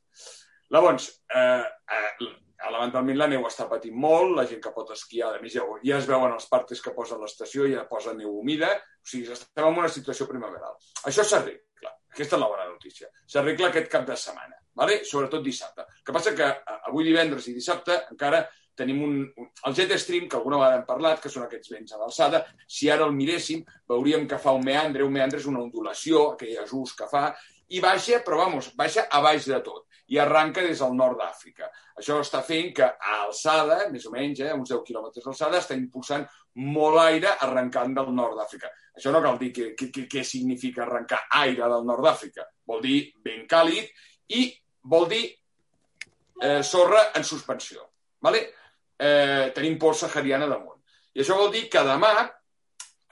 Llavors, 0.71 1.09
eh, 1.35 1.65
eh, 1.65 2.29
elementalment 2.67 3.17
la 3.17 3.27
neu 3.31 3.45
està 3.47 3.67
patint 3.69 3.95
molt, 3.95 4.35
la 4.37 4.45
gent 4.49 4.61
que 4.63 4.73
pot 4.75 4.91
esquiar, 4.95 5.33
a 5.35 5.41
més 5.41 5.55
ja, 5.55 5.65
ja 5.85 5.97
es 5.97 6.07
veuen 6.09 6.35
els 6.35 6.47
partes 6.51 6.81
que 6.83 6.93
posen 6.95 7.21
l'estació, 7.23 7.67
ja 7.71 7.87
posa 7.89 8.13
neu 8.13 8.39
humida, 8.41 8.71
o 8.75 9.11
sigui, 9.11 9.31
estem 9.33 9.67
en 9.67 9.81
una 9.83 9.91
situació 9.91 10.27
primaveral. 10.29 10.75
Això 11.09 11.25
s'arregla, 11.25 11.93
aquesta 12.13 12.37
és 12.37 12.41
la 12.41 12.51
bona 12.51 12.67
notícia. 12.69 13.09
S'arregla 13.27 13.71
aquest 13.71 13.91
cap 13.91 14.07
de 14.07 14.17
setmana, 14.19 14.59
vale? 14.81 14.99
sobretot 15.07 15.43
dissabte. 15.45 15.87
El 15.99 16.05
que 16.05 16.15
passa 16.15 16.35
que 16.35 16.49
eh, 16.51 16.79
avui 16.91 17.07
divendres 17.07 17.47
i 17.49 17.55
dissabte 17.55 17.95
encara 18.11 18.43
tenim 18.79 19.03
un, 19.05 19.19
un, 19.37 19.51
el 19.67 19.75
jet 19.77 19.93
stream, 19.99 20.27
que 20.31 20.39
alguna 20.39 20.61
vegada 20.61 20.79
hem 20.79 20.87
parlat, 20.87 21.21
que 21.23 21.31
són 21.31 21.45
aquests 21.45 21.75
vents 21.75 21.93
a 21.93 21.99
l'alçada, 22.01 22.43
si 22.67 22.89
ara 22.89 23.05
el 23.07 23.15
miréssim, 23.15 23.65
veuríem 23.91 24.25
que 24.29 24.39
fa 24.41 24.55
un 24.55 24.65
meandre, 24.65 25.05
un 25.05 25.15
meandre 25.15 25.41
és 25.41 25.47
una 25.51 25.63
ondulació, 25.65 26.31
aquell 26.33 26.63
ajust 26.63 26.97
que 26.99 27.09
fa, 27.11 27.29
i 27.69 27.81
baixa, 27.83 28.23
però 28.25 28.39
vamos, 28.45 28.71
baixa 28.77 29.05
a 29.11 29.21
baix 29.21 29.45
de 29.49 29.59
tot, 29.65 29.85
i 30.09 30.17
arranca 30.17 30.63
des 30.65 30.79
del 30.81 30.95
nord 30.97 31.19
d'Àfrica. 31.19 31.67
Això 31.99 32.17
està 32.23 32.41
fent 32.45 32.71
que 32.79 32.85
a 32.87 33.17
alçada, 33.27 33.83
més 33.93 34.07
o 34.09 34.13
menys, 34.13 34.41
eh, 34.41 34.53
uns 34.55 34.71
10 34.71 34.81
quilòmetres 34.87 35.25
d'alçada, 35.25 35.59
està 35.59 35.77
impulsant 35.77 36.25
molt 36.65 36.97
aire 37.03 37.35
arrencant 37.45 37.93
del 37.93 38.09
nord 38.15 38.39
d'Àfrica. 38.39 38.71
Això 38.97 39.13
no 39.13 39.21
cal 39.21 39.37
dir 39.37 39.51
què, 39.53 39.67
què, 39.77 40.07
què 40.09 40.23
significa 40.25 40.83
arrencar 40.85 41.21
aire 41.43 41.69
del 41.69 41.85
nord 41.85 42.07
d'Àfrica. 42.07 42.47
Vol 42.67 42.81
dir 42.81 42.97
vent 43.25 43.45
càlid 43.51 43.91
i 44.39 44.47
vol 44.89 45.05
dir 45.11 45.25
eh, 46.41 46.63
sorra 46.63 47.11
en 47.15 47.23
suspensió. 47.23 47.85
Vale? 48.25 48.47
Eh, 48.99 49.51
tenim 49.55 49.77
por 49.79 49.95
sahariana 49.95 50.47
damunt. 50.49 50.81
I 51.15 51.23
això 51.23 51.37
vol 51.39 51.53
dir 51.53 51.69
que 51.71 51.81
demà, 51.87 52.11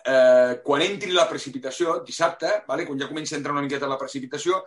eh, 0.04 0.60
quan 0.64 0.84
entri 0.84 1.14
la 1.16 1.28
precipitació, 1.30 2.02
dissabte, 2.04 2.64
vale? 2.68 2.86
quan 2.86 3.00
ja 3.00 3.08
comença 3.08 3.36
a 3.36 3.40
entrar 3.40 3.56
una 3.56 3.64
miqueta 3.64 3.88
la 3.88 4.00
precipitació, 4.00 4.60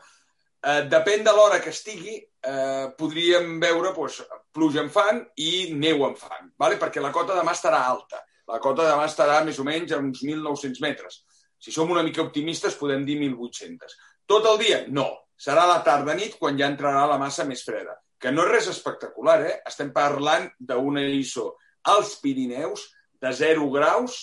eh, 0.62 0.83
depèn 0.89 1.25
de 1.25 1.35
l'hora 1.37 1.61
que 1.61 1.71
estigui, 1.71 2.16
eh, 2.21 2.87
podríem 2.97 3.59
veure 3.61 3.93
pues, 3.95 4.23
pluja 4.51 4.81
en 4.81 4.91
fang 4.91 5.23
i 5.37 5.75
neu 5.75 6.07
en 6.09 6.16
fang, 6.16 6.53
vale? 6.57 6.81
perquè 6.81 7.01
la 7.05 7.12
cota 7.12 7.37
demà 7.37 7.53
estarà 7.53 7.85
alta. 7.87 8.25
La 8.49 8.59
cota 8.59 8.89
demà 8.89 9.05
estarà 9.07 9.45
més 9.45 9.59
o 9.61 9.64
menys 9.64 9.93
a 9.93 10.01
uns 10.03 10.25
1.900 10.25 10.81
metres. 10.83 11.23
Si 11.61 11.71
som 11.71 11.91
una 11.93 12.03
mica 12.03 12.23
optimistes, 12.25 12.75
podem 12.81 13.05
dir 13.05 13.18
1.800. 13.21 13.97
Tot 14.27 14.47
el 14.49 14.59
dia? 14.59 14.85
No. 14.89 15.11
Serà 15.41 15.66
la 15.68 15.83
tarda-nit 15.85 16.37
quan 16.41 16.57
ja 16.59 16.68
entrarà 16.68 17.05
la 17.09 17.18
massa 17.21 17.45
més 17.49 17.62
freda. 17.64 17.95
Que 18.21 18.33
no 18.33 18.45
és 18.45 18.53
res 18.53 18.68
espectacular, 18.73 19.39
eh? 19.49 19.55
Estem 19.68 19.93
parlant 19.97 20.51
d'una 20.59 21.07
ISO 21.16 21.55
als 21.89 22.18
Pirineus 22.21 22.91
de 23.21 23.33
0 23.37 23.68
graus, 23.73 24.18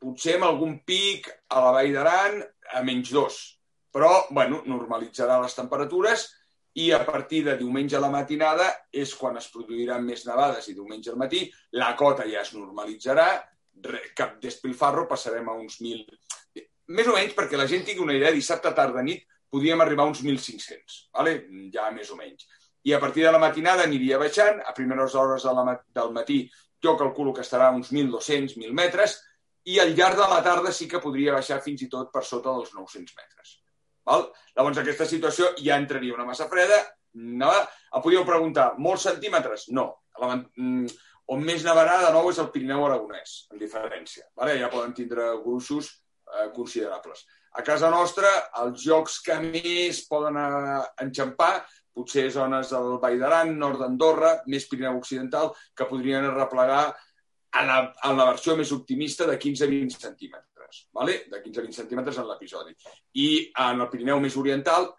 potser 0.00 0.36
amb 0.36 0.48
algun 0.48 0.78
pic 0.88 1.28
a 1.52 1.62
la 1.64 1.72
Vall 1.76 1.94
d'Aran 1.96 2.42
a 2.76 2.82
menys 2.84 3.12
2. 3.12 3.40
Però, 3.92 4.10
bueno, 4.30 4.60
normalitzarà 4.68 5.40
les 5.42 5.56
temperatures 5.56 6.28
i 6.80 6.90
a 6.94 7.00
partir 7.04 7.42
de 7.48 7.56
diumenge 7.58 7.96
a 7.98 8.02
la 8.02 8.12
matinada 8.12 8.68
és 8.92 9.12
quan 9.18 9.36
es 9.40 9.48
produiran 9.50 10.04
més 10.06 10.22
nevades 10.28 10.68
i 10.70 10.76
diumenge 10.76 11.10
al 11.10 11.18
matí 11.18 11.42
la 11.80 11.94
cota 11.98 12.28
ja 12.30 12.44
es 12.44 12.52
normalitzarà, 12.54 13.26
cap 14.14 14.38
despilfarro, 14.42 15.08
passarem 15.08 15.48
a 15.48 15.56
uns 15.58 15.80
1.000... 15.80 16.06
Més 16.90 17.06
o 17.06 17.14
menys, 17.14 17.34
perquè 17.36 17.58
la 17.58 17.68
gent 17.70 17.84
tingui 17.86 18.02
una 18.02 18.16
idea, 18.16 18.32
dissabte 18.34 18.72
tarda 18.74 19.02
nit 19.06 19.26
podíem 19.50 19.82
arribar 19.82 20.06
a 20.06 20.12
uns 20.12 20.22
1.500, 20.22 20.96
vale? 21.14 21.34
ja 21.74 21.90
més 21.94 22.10
o 22.10 22.18
menys. 22.18 22.46
I 22.84 22.94
a 22.96 23.00
partir 23.00 23.26
de 23.26 23.32
la 23.32 23.40
matinada 23.42 23.84
aniria 23.84 24.18
baixant, 24.18 24.60
a 24.64 24.74
primeres 24.76 25.14
hores 25.14 25.44
de 25.44 25.52
la, 25.56 25.74
del 25.94 26.12
matí 26.16 26.42
jo 26.82 26.96
calculo 26.96 27.34
que 27.36 27.44
estarà 27.44 27.68
a 27.68 27.76
uns 27.76 27.92
1.200, 27.92 28.56
1.000 28.56 28.72
metres, 28.76 29.18
i 29.68 29.76
al 29.80 29.92
llarg 29.96 30.16
de 30.16 30.28
la 30.30 30.40
tarda 30.44 30.72
sí 30.72 30.88
que 30.88 31.02
podria 31.02 31.34
baixar 31.36 31.60
fins 31.64 31.84
i 31.84 31.90
tot 31.92 32.08
per 32.12 32.22
sota 32.24 32.54
dels 32.56 32.72
900 32.72 33.16
metres. 33.18 33.58
Val? 34.08 34.30
Llavors, 34.56 34.80
aquesta 34.80 35.06
situació 35.06 35.50
ja 35.60 35.76
entraria 35.76 36.16
una 36.16 36.26
massa 36.28 36.48
freda. 36.48 36.78
Em 37.14 37.44
podíeu 38.00 38.24
preguntar, 38.24 38.72
molts 38.78 39.04
centímetres? 39.08 39.68
No. 39.76 39.86
La, 40.20 40.36
mm, 40.36 40.86
on 41.34 41.44
més 41.44 41.64
nevarà 41.66 41.98
de 42.04 42.12
nou 42.14 42.30
és 42.30 42.40
el 42.42 42.48
Pirineu 42.54 42.86
Aragonès, 42.86 43.34
en 43.52 43.60
diferència. 43.60 44.24
Vale? 44.36 44.56
Ja 44.62 44.72
poden 44.72 44.96
tindre 44.96 45.28
gruixos 45.44 45.92
eh, 45.92 46.48
considerables. 46.56 47.26
A 47.58 47.64
casa 47.66 47.90
nostra, 47.90 48.30
els 48.62 48.82
jocs 48.82 49.18
que 49.26 49.36
més 49.42 50.04
poden 50.08 50.38
eh, 50.40 50.80
enxampar 51.04 51.52
potser 51.94 52.28
zones 52.34 52.70
del 52.72 52.98
Vall 53.02 53.18
d'Aran, 53.20 53.54
nord 53.58 53.80
d'Andorra, 53.82 54.34
més 54.52 54.66
Pirineu 54.70 55.00
Occidental, 55.00 55.50
que 55.76 55.88
podrien 55.90 56.26
arreplegar 56.26 56.84
en 57.60 57.66
la, 57.66 57.80
en 58.06 58.16
la 58.16 58.28
versió 58.30 58.54
més 58.56 58.70
optimista 58.72 59.26
de 59.26 59.36
15-20 59.38 59.98
centímetres, 59.98 60.84
vale? 60.94 61.16
de 61.30 61.40
15-20 61.42 61.78
centímetres 61.82 62.20
en 62.22 62.28
l'episodi. 62.28 62.76
I 63.18 63.28
en 63.66 63.82
el 63.82 63.90
Pirineu 63.90 64.20
més 64.22 64.36
oriental 64.38 64.92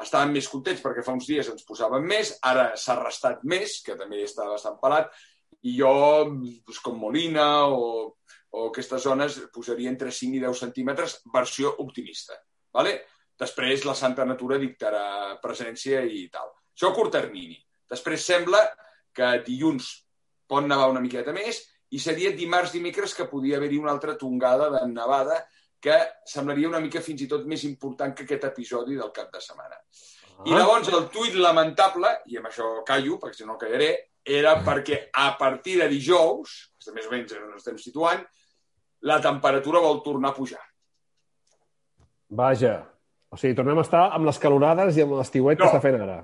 estàvem 0.00 0.32
més 0.38 0.48
contents 0.48 0.80
perquè 0.80 1.04
fa 1.04 1.12
uns 1.16 1.28
dies 1.28 1.50
ens 1.52 1.66
posaven 1.68 2.06
més, 2.08 2.32
ara 2.48 2.70
s'ha 2.80 2.96
restat 3.02 3.44
més, 3.44 3.80
que 3.84 3.98
també 4.00 4.22
està 4.24 4.48
bastant 4.48 4.80
pelat, 4.80 5.12
i 5.68 5.76
jo, 5.76 5.92
doncs, 6.24 6.80
com 6.80 6.96
Molina 6.96 7.66
o, 7.68 8.16
o 8.56 8.68
aquestes 8.70 9.04
zones, 9.04 9.36
posaria 9.52 9.92
entre 9.92 10.12
5 10.14 10.38
i 10.38 10.44
10 10.46 10.62
centímetres, 10.64 11.18
versió 11.34 11.74
optimista. 11.84 12.38
Vale? 12.72 13.00
Després 13.40 13.86
la 13.88 13.96
santa 13.96 14.26
natura 14.28 14.58
dictarà 14.60 15.36
presència 15.40 16.02
i 16.04 16.26
tal. 16.32 16.50
Això 16.76 16.90
a 16.90 16.96
curt 16.96 17.14
termini. 17.16 17.56
Després 17.90 18.26
sembla 18.26 18.60
que 19.16 19.30
dilluns 19.46 19.88
pot 20.50 20.66
nevar 20.66 20.90
una 20.92 21.02
miqueta 21.02 21.32
més 21.32 21.62
i 21.90 21.98
seria 21.98 22.34
dimarts, 22.36 22.74
dimecres, 22.76 23.14
que 23.16 23.28
podia 23.30 23.56
haver-hi 23.58 23.80
una 23.80 23.90
altra 23.94 24.16
tongada 24.18 24.68
de 24.76 24.84
nevada 24.92 25.40
que 25.80 25.96
semblaria 26.28 26.68
una 26.68 26.80
mica 26.84 27.00
fins 27.00 27.24
i 27.24 27.28
tot 27.30 27.46
més 27.48 27.64
important 27.64 28.12
que 28.14 28.26
aquest 28.26 28.44
episodi 28.50 28.98
del 28.98 29.12
cap 29.16 29.32
de 29.32 29.40
setmana. 29.40 29.78
Ah. 29.80 30.44
I 30.46 30.52
llavors 30.54 30.90
el 30.92 31.08
tuit 31.12 31.34
lamentable, 31.40 32.12
i 32.28 32.36
amb 32.38 32.50
això 32.50 32.68
callo, 32.86 33.16
perquè 33.22 33.40
si 33.40 33.48
no 33.48 33.56
callaré, 33.60 33.90
era 34.22 34.58
perquè 34.64 35.06
a 35.16 35.32
partir 35.40 35.78
de 35.80 35.88
dijous, 35.88 36.58
que 36.84 36.92
més 36.92 37.08
o 37.08 37.14
menys 37.14 37.32
on 37.40 37.56
estem 37.56 37.80
situant, 37.80 38.20
la 39.08 39.18
temperatura 39.24 39.80
vol 39.80 40.02
tornar 40.04 40.34
a 40.34 40.36
pujar. 40.36 40.62
Vaja. 42.28 42.89
O 43.30 43.38
sigui, 43.38 43.54
tornem 43.58 43.78
a 43.78 43.86
estar 43.86 44.08
amb 44.10 44.26
les 44.26 44.38
calorades 44.42 44.98
i 44.98 45.04
amb 45.04 45.14
l'estiuet 45.18 45.58
no. 45.58 45.64
que 45.64 45.70
està 45.70 45.82
fent 45.84 46.00
ara. 46.02 46.18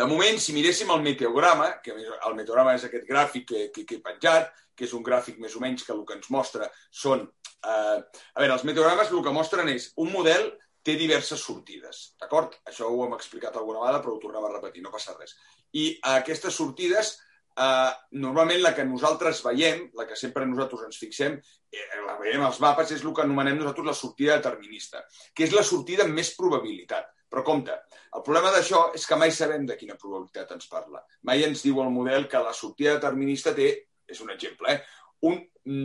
De 0.00 0.06
moment, 0.08 0.38
si 0.40 0.54
miréssim 0.56 0.90
el 0.94 1.02
meteograma, 1.04 1.68
que 1.84 1.92
el 1.92 2.36
meteograma 2.38 2.72
és 2.78 2.86
aquest 2.86 3.04
gràfic 3.08 3.46
que, 3.50 3.66
que, 3.74 3.84
que 3.84 3.98
he 3.98 4.04
penjat, 4.04 4.48
que 4.76 4.86
és 4.86 4.94
un 4.96 5.04
gràfic 5.04 5.40
més 5.42 5.56
o 5.58 5.60
menys 5.60 5.84
que 5.84 5.92
el 5.92 6.04
que 6.08 6.16
ens 6.16 6.30
mostra 6.32 6.70
són... 7.02 7.26
Eh, 7.60 7.98
a 8.00 8.40
veure, 8.40 8.54
els 8.54 8.64
meteogrames 8.64 9.10
el 9.12 9.24
que 9.26 9.34
mostren 9.36 9.68
és 9.68 9.90
un 10.00 10.08
model 10.14 10.48
té 10.86 10.94
diverses 10.96 11.42
sortides, 11.44 12.14
d'acord? 12.20 12.54
Això 12.70 12.88
ho 12.88 13.02
hem 13.04 13.12
explicat 13.18 13.56
alguna 13.60 13.82
vegada, 13.82 14.00
però 14.00 14.14
ho 14.14 14.22
tornem 14.22 14.46
a 14.46 14.52
repetir, 14.54 14.84
no 14.84 14.94
passa 14.94 15.12
res. 15.18 15.36
I 15.76 15.90
aquestes 16.14 16.56
sortides, 16.56 17.18
eh, 17.60 17.92
normalment 18.24 18.62
la 18.64 18.74
que 18.76 18.86
nosaltres 18.88 19.42
veiem, 19.44 19.86
la 19.98 20.06
que 20.08 20.18
sempre 20.18 20.46
nosaltres 20.48 20.86
ens 20.88 21.00
fixem, 21.00 21.38
eh, 21.70 21.86
la 22.06 22.16
veiem 22.20 22.44
als 22.46 22.60
mapes, 22.64 22.92
és 22.96 23.04
el 23.04 23.14
que 23.14 23.24
anomenem 23.26 23.58
nosaltres 23.60 23.90
la 23.90 23.96
sortida 23.96 24.38
determinista, 24.38 25.04
que 25.34 25.46
és 25.46 25.56
la 25.56 25.66
sortida 25.66 26.06
amb 26.06 26.16
més 26.16 26.34
probabilitat. 26.38 27.10
Però 27.30 27.44
compte, 27.46 27.76
el 28.16 28.24
problema 28.26 28.50
d'això 28.50 28.88
és 28.98 29.04
que 29.06 29.18
mai 29.18 29.30
sabem 29.30 29.66
de 29.66 29.76
quina 29.78 29.98
probabilitat 29.98 30.56
ens 30.56 30.66
parla. 30.70 31.04
Mai 31.28 31.44
ens 31.46 31.62
diu 31.62 31.78
el 31.82 31.92
model 31.94 32.26
que 32.28 32.40
la 32.42 32.54
sortida 32.56 32.96
determinista 32.96 33.54
té 33.54 33.70
és 34.10 34.18
un 34.24 34.32
exemple, 34.34 34.72
eh? 34.72 34.80
un 35.28 35.36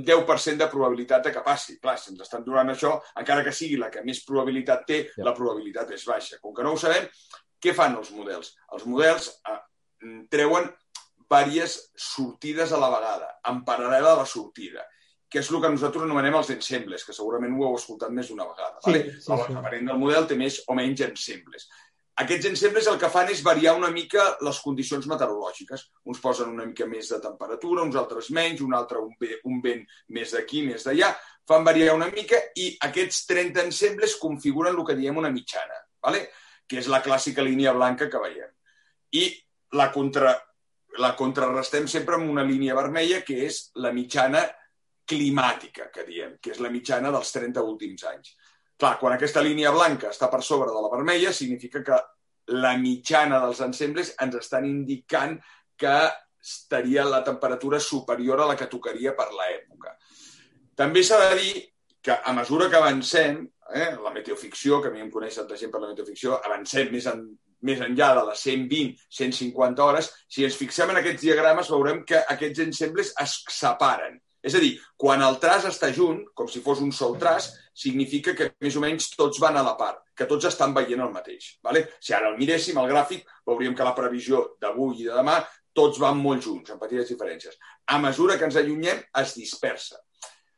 10% 0.08 0.58
de 0.58 0.68
probabilitat 0.72 1.28
de 1.28 1.34
que 1.36 1.44
passi. 1.46 1.76
Clar, 1.82 1.98
si 2.00 2.14
ens 2.14 2.24
estan 2.26 2.46
donant 2.46 2.72
això, 2.72 2.96
encara 3.20 3.44
que 3.46 3.54
sigui 3.54 3.78
la 3.78 3.92
que 3.94 4.02
més 4.08 4.24
probabilitat 4.26 4.86
té, 4.88 5.02
ja. 5.12 5.26
la 5.28 5.36
probabilitat 5.38 5.92
és 5.94 6.06
baixa. 6.08 6.40
Com 6.42 6.56
que 6.56 6.66
no 6.66 6.74
ho 6.74 6.80
sabem, 6.82 7.06
què 7.62 7.76
fan 7.76 7.98
els 8.00 8.10
models? 8.16 8.56
Els 8.74 8.88
models 8.90 9.30
eh, 9.52 9.60
treuen 10.32 10.72
diverses 11.30 11.92
sortides 11.98 12.72
a 12.72 12.82
la 12.82 12.92
vegada, 12.94 13.32
en 13.50 13.64
paral·lel 13.68 14.12
a 14.12 14.20
la 14.22 14.28
sortida 14.30 14.86
que 15.36 15.42
és 15.42 15.50
el 15.52 15.60
que 15.60 15.70
nosaltres 15.74 16.06
anomenem 16.06 16.38
els 16.38 16.50
ensembles, 16.54 17.04
que 17.04 17.14
segurament 17.16 17.58
ho 17.58 17.66
heu 17.68 17.74
escoltat 17.76 18.14
més 18.14 18.30
d'una 18.30 18.46
vegada. 18.48 18.78
Sí, 18.80 18.92
vale? 18.92 19.02
sí, 19.18 19.26
sí. 19.26 19.56
Depenent 19.58 19.90
del 19.90 20.00
model 20.00 20.30
té 20.30 20.38
més 20.40 20.62
o 20.70 20.78
menys 20.78 21.02
ensembles. 21.10 21.66
Aquests 22.24 22.48
ensembles 22.48 22.86
el 22.88 23.00
que 23.02 23.10
fan 23.12 23.28
és 23.34 23.42
variar 23.44 23.74
una 23.76 23.90
mica 23.92 24.24
les 24.48 24.62
condicions 24.64 25.04
meteorològiques. 25.12 25.82
Uns 26.08 26.22
posen 26.24 26.54
una 26.54 26.64
mica 26.70 26.88
més 26.88 27.10
de 27.12 27.20
temperatura, 27.20 27.84
uns 27.84 27.98
altres 28.00 28.30
menys, 28.38 28.64
un 28.64 28.78
altre 28.78 29.02
un, 29.04 29.12
vent, 29.20 29.42
un 29.52 29.60
vent 29.66 29.84
més 30.16 30.32
d'aquí, 30.38 30.64
més 30.64 30.88
d'allà. 30.88 31.12
Fan 31.50 31.68
variar 31.68 31.98
una 31.98 32.08
mica 32.14 32.40
i 32.56 32.70
aquests 32.88 33.26
30 33.28 33.66
ensembles 33.68 34.16
configuren 34.22 34.78
el 34.78 34.88
que 34.88 34.96
diem 34.96 35.20
una 35.20 35.34
mitjana, 35.34 35.82
¿vale? 36.08 36.30
que 36.66 36.80
és 36.80 36.88
la 36.90 37.04
clàssica 37.04 37.44
línia 37.44 37.76
blanca 37.76 38.08
que 38.10 38.22
veiem. 38.24 38.56
I 39.20 39.28
la, 39.76 39.92
contra, 39.92 40.32
la 41.02 41.14
contrarrestem 41.18 41.88
sempre 41.92 42.16
amb 42.18 42.30
una 42.32 42.44
línia 42.48 42.76
vermella, 42.78 43.22
que 43.26 43.42
és 43.48 43.70
la 43.84 43.92
mitjana 43.96 44.44
climàtica, 45.06 45.90
que 45.94 46.06
diem, 46.08 46.36
que 46.42 46.54
és 46.56 46.62
la 46.64 46.72
mitjana 46.74 47.12
dels 47.14 47.32
30 47.36 47.64
últims 47.64 48.06
anys. 48.10 48.36
Clar, 48.76 48.98
quan 49.00 49.16
aquesta 49.16 49.44
línia 49.44 49.72
blanca 49.72 50.10
està 50.12 50.30
per 50.32 50.42
sobre 50.44 50.74
de 50.74 50.82
la 50.84 50.92
vermella, 50.92 51.32
significa 51.34 51.84
que 51.86 52.00
la 52.60 52.76
mitjana 52.78 53.40
dels 53.44 53.62
ensembles 53.66 54.14
ens 54.22 54.36
estan 54.42 54.66
indicant 54.68 55.38
que 55.78 55.96
estaria 56.46 57.06
la 57.06 57.24
temperatura 57.24 57.80
superior 57.80 58.42
a 58.42 58.50
la 58.52 58.58
que 58.58 58.70
tocaria 58.72 59.16
per 59.18 59.32
l'època. 59.34 59.96
També 60.76 61.02
s'ha 61.04 61.18
de 61.24 61.40
dir 61.40 61.54
que 62.06 62.14
a 62.14 62.34
mesura 62.38 62.70
que 62.70 62.78
avancem, 62.78 63.40
eh, 63.74 63.96
la 64.04 64.12
meteoficció, 64.14 64.82
que 64.82 64.92
a 64.92 64.94
mi 64.94 65.02
em 65.02 65.10
coneix 65.10 65.40
tanta 65.40 65.58
gent 65.58 65.72
per 65.74 65.82
la 65.82 65.90
meteoficció, 65.90 66.36
avancem 66.44 66.92
més, 66.94 67.08
en, 67.10 67.24
més 67.62 67.82
enllà 67.82 68.12
de 68.18 68.26
les 68.30 68.44
120, 68.48 69.02
150 69.20 69.84
hores, 69.86 70.12
si 70.28 70.46
ens 70.46 70.58
fixem 70.60 70.92
en 70.92 71.02
aquests 71.02 71.24
diagrames 71.24 71.72
veurem 71.72 72.04
que 72.08 72.22
aquests 72.36 72.64
ensembles 72.68 73.14
es 73.24 73.36
separen. 73.56 74.20
És 74.46 74.54
a 74.54 74.62
dir, 74.62 74.76
quan 75.02 75.24
el 75.26 75.40
traç 75.42 75.66
està 75.72 75.90
junt, 75.94 76.20
com 76.38 76.48
si 76.52 76.62
fos 76.62 76.82
un 76.84 76.92
sol 76.94 77.16
traç, 77.22 77.50
significa 77.74 78.36
que 78.38 78.52
més 78.62 78.76
o 78.78 78.84
menys 78.84 79.10
tots 79.18 79.42
van 79.42 79.58
a 79.58 79.64
la 79.66 79.74
part, 79.80 80.04
que 80.16 80.28
tots 80.30 80.46
estan 80.52 80.76
veient 80.76 81.02
el 81.02 81.14
mateix. 81.14 81.56
Vale? 81.66 81.88
Si 82.00 82.14
ara 82.14 82.30
el 82.30 82.38
miréssim, 82.38 82.78
el 82.78 82.92
gràfic, 82.92 83.26
veuríem 83.50 83.74
que 83.76 83.88
la 83.88 83.96
previsió 83.98 84.44
d'avui 84.62 85.02
i 85.02 85.08
de 85.10 85.18
demà 85.18 85.40
tots 85.76 86.00
van 86.00 86.22
molt 86.22 86.46
junts, 86.46 86.72
amb 86.72 86.80
petites 86.80 87.10
diferències. 87.12 87.58
A 87.92 87.98
mesura 88.00 88.38
que 88.40 88.48
ens 88.48 88.56
allunyem, 88.62 89.02
es 89.22 89.34
dispersa. 89.36 90.00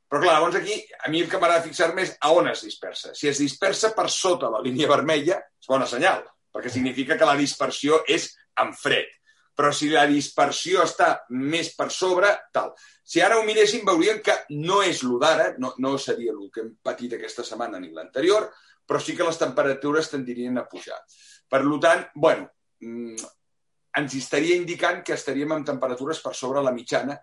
Però 0.08 0.22
clar, 0.22 0.38
llavors 0.38 0.60
aquí 0.60 0.78
a 1.04 1.10
mi 1.12 1.24
el 1.24 1.32
que 1.32 1.40
m'agrada 1.42 1.66
fixar 1.66 1.90
més 1.96 2.14
a 2.22 2.32
on 2.36 2.48
es 2.52 2.62
dispersa. 2.64 3.16
Si 3.18 3.28
es 3.28 3.42
dispersa 3.44 3.92
per 3.96 4.08
sota 4.14 4.52
la 4.54 4.62
línia 4.64 4.88
vermella, 4.88 5.40
és 5.60 5.72
bona 5.72 5.88
senyal, 5.90 6.22
perquè 6.54 6.72
significa 6.74 7.18
que 7.18 7.30
la 7.30 7.38
dispersió 7.40 8.02
és 8.08 8.32
en 8.62 8.74
fred 8.74 9.18
però 9.58 9.72
si 9.74 9.90
la 9.90 10.06
dispersió 10.06 10.84
està 10.86 11.08
més 11.34 11.72
per 11.74 11.88
sobre, 11.90 12.30
tal. 12.54 12.76
Si 12.78 13.24
ara 13.26 13.40
ho 13.40 13.46
miréssim, 13.46 13.82
veuríem 13.88 14.20
que 14.22 14.36
no 14.54 14.84
és 14.86 15.02
el 15.02 15.16
d'ara, 15.18 15.48
no, 15.58 15.72
no 15.82 15.96
seria 15.98 16.36
el 16.36 16.52
que 16.54 16.62
hem 16.62 16.76
patit 16.86 17.16
aquesta 17.18 17.46
setmana 17.48 17.80
ni 17.82 17.90
l'anterior, 17.90 18.52
però 18.86 19.02
sí 19.02 19.16
que 19.18 19.26
les 19.26 19.42
temperatures 19.42 20.12
tendirien 20.14 20.62
a 20.62 20.68
pujar. 20.70 21.00
Per 21.50 21.64
tant, 21.82 22.06
bueno, 22.14 22.46
mm, 22.86 23.34
ens 23.98 24.20
estaria 24.22 24.60
indicant 24.62 25.02
que 25.02 25.18
estaríem 25.18 25.58
amb 25.58 25.66
temperatures 25.66 26.22
per 26.22 26.36
sobre 26.38 26.62
la 26.62 26.76
mitjana 26.76 27.18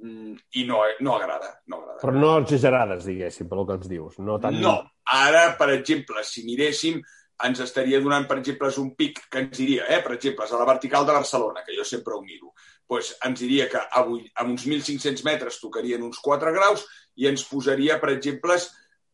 mm, 0.00 0.34
i 0.56 0.64
no, 0.64 0.80
no 1.04 1.16
agrada, 1.18 1.52
no 1.68 1.82
agrada. 1.82 2.00
Però 2.00 2.16
no 2.16 2.34
exagerades, 2.40 3.04
diguéssim, 3.04 3.52
pel 3.52 3.66
que 3.68 3.76
ens 3.82 3.92
dius. 3.92 4.16
No, 4.24 4.40
tant... 4.40 4.56
no. 4.56 4.78
Ara, 5.12 5.50
per 5.60 5.74
exemple, 5.74 6.24
si 6.24 6.48
miréssim 6.48 7.02
ens 7.46 7.60
estaria 7.64 8.00
donant, 8.00 8.26
per 8.28 8.38
exemple, 8.40 8.70
un 8.82 8.90
pic 8.96 9.22
que 9.30 9.44
ens 9.44 9.56
diria, 9.56 9.86
eh, 9.88 10.00
per 10.04 10.14
exemple, 10.16 10.46
a 10.46 10.60
la 10.60 10.68
vertical 10.68 11.06
de 11.06 11.16
Barcelona, 11.16 11.62
que 11.66 11.76
jo 11.76 11.84
sempre 11.84 12.14
ho 12.14 12.20
miro, 12.22 12.52
doncs 12.90 13.14
ens 13.26 13.40
diria 13.40 13.68
que 13.70 13.80
avui, 14.00 14.24
amb 14.42 14.54
uns 14.54 14.66
1.500 14.66 15.24
metres 15.24 15.60
tocarien 15.62 16.02
uns 16.02 16.18
4 16.24 16.52
graus 16.52 16.84
i 17.16 17.28
ens 17.30 17.44
posaria, 17.48 18.00
per 18.02 18.10
exemple, 18.16 18.56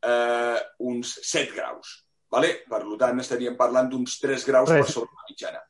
eh, 0.03 0.59
uns 0.79 1.19
7 1.23 1.55
graus. 1.55 2.03
Vale? 2.33 2.63
Per 2.69 2.83
tant, 2.99 3.21
estaríem 3.23 3.57
parlant 3.57 3.91
d'uns 3.91 4.19
3 4.23 4.47
graus 4.49 4.73
Res. 4.73 4.83
per 4.83 4.93
sobre 4.93 5.13
la 5.15 5.29
mitjana. 5.31 5.63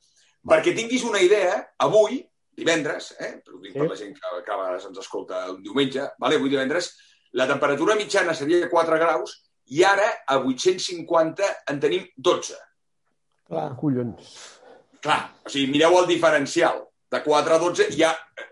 Perquè 0.47 0.73
tinguis 0.77 1.05
una 1.05 1.21
idea, 1.21 1.59
avui, 1.83 2.23
divendres, 2.57 3.11
eh, 3.19 3.35
però 3.45 3.59
ho 3.59 3.61
dic 3.61 3.75
sí. 3.75 3.81
per 3.81 3.89
la 3.91 3.99
gent 3.99 4.15
que, 4.17 4.41
que 4.47 4.57
ens 4.77 5.03
escolta 5.03 5.43
un 5.53 5.61
diumenge, 5.63 6.07
vale? 6.23 6.39
avui 6.39 6.53
divendres, 6.53 6.95
la 7.37 7.47
temperatura 7.51 7.97
mitjana 7.99 8.33
seria 8.35 8.71
4 8.71 8.99
graus 9.03 9.43
i 9.75 9.83
ara, 9.85 10.07
a 10.27 10.39
850, 10.39 11.49
en 11.71 11.81
tenim 11.81 12.07
12. 12.17 12.59
Clar, 13.47 13.71
collons. 13.79 14.35
clar, 15.03 15.21
o 15.45 15.51
sigui, 15.51 15.71
mireu 15.71 15.99
el 16.01 16.07
diferencial. 16.11 16.83
De 17.11 17.21
4 17.23 17.55
a 17.55 17.59
12 17.63 17.85
ja 17.95 18.11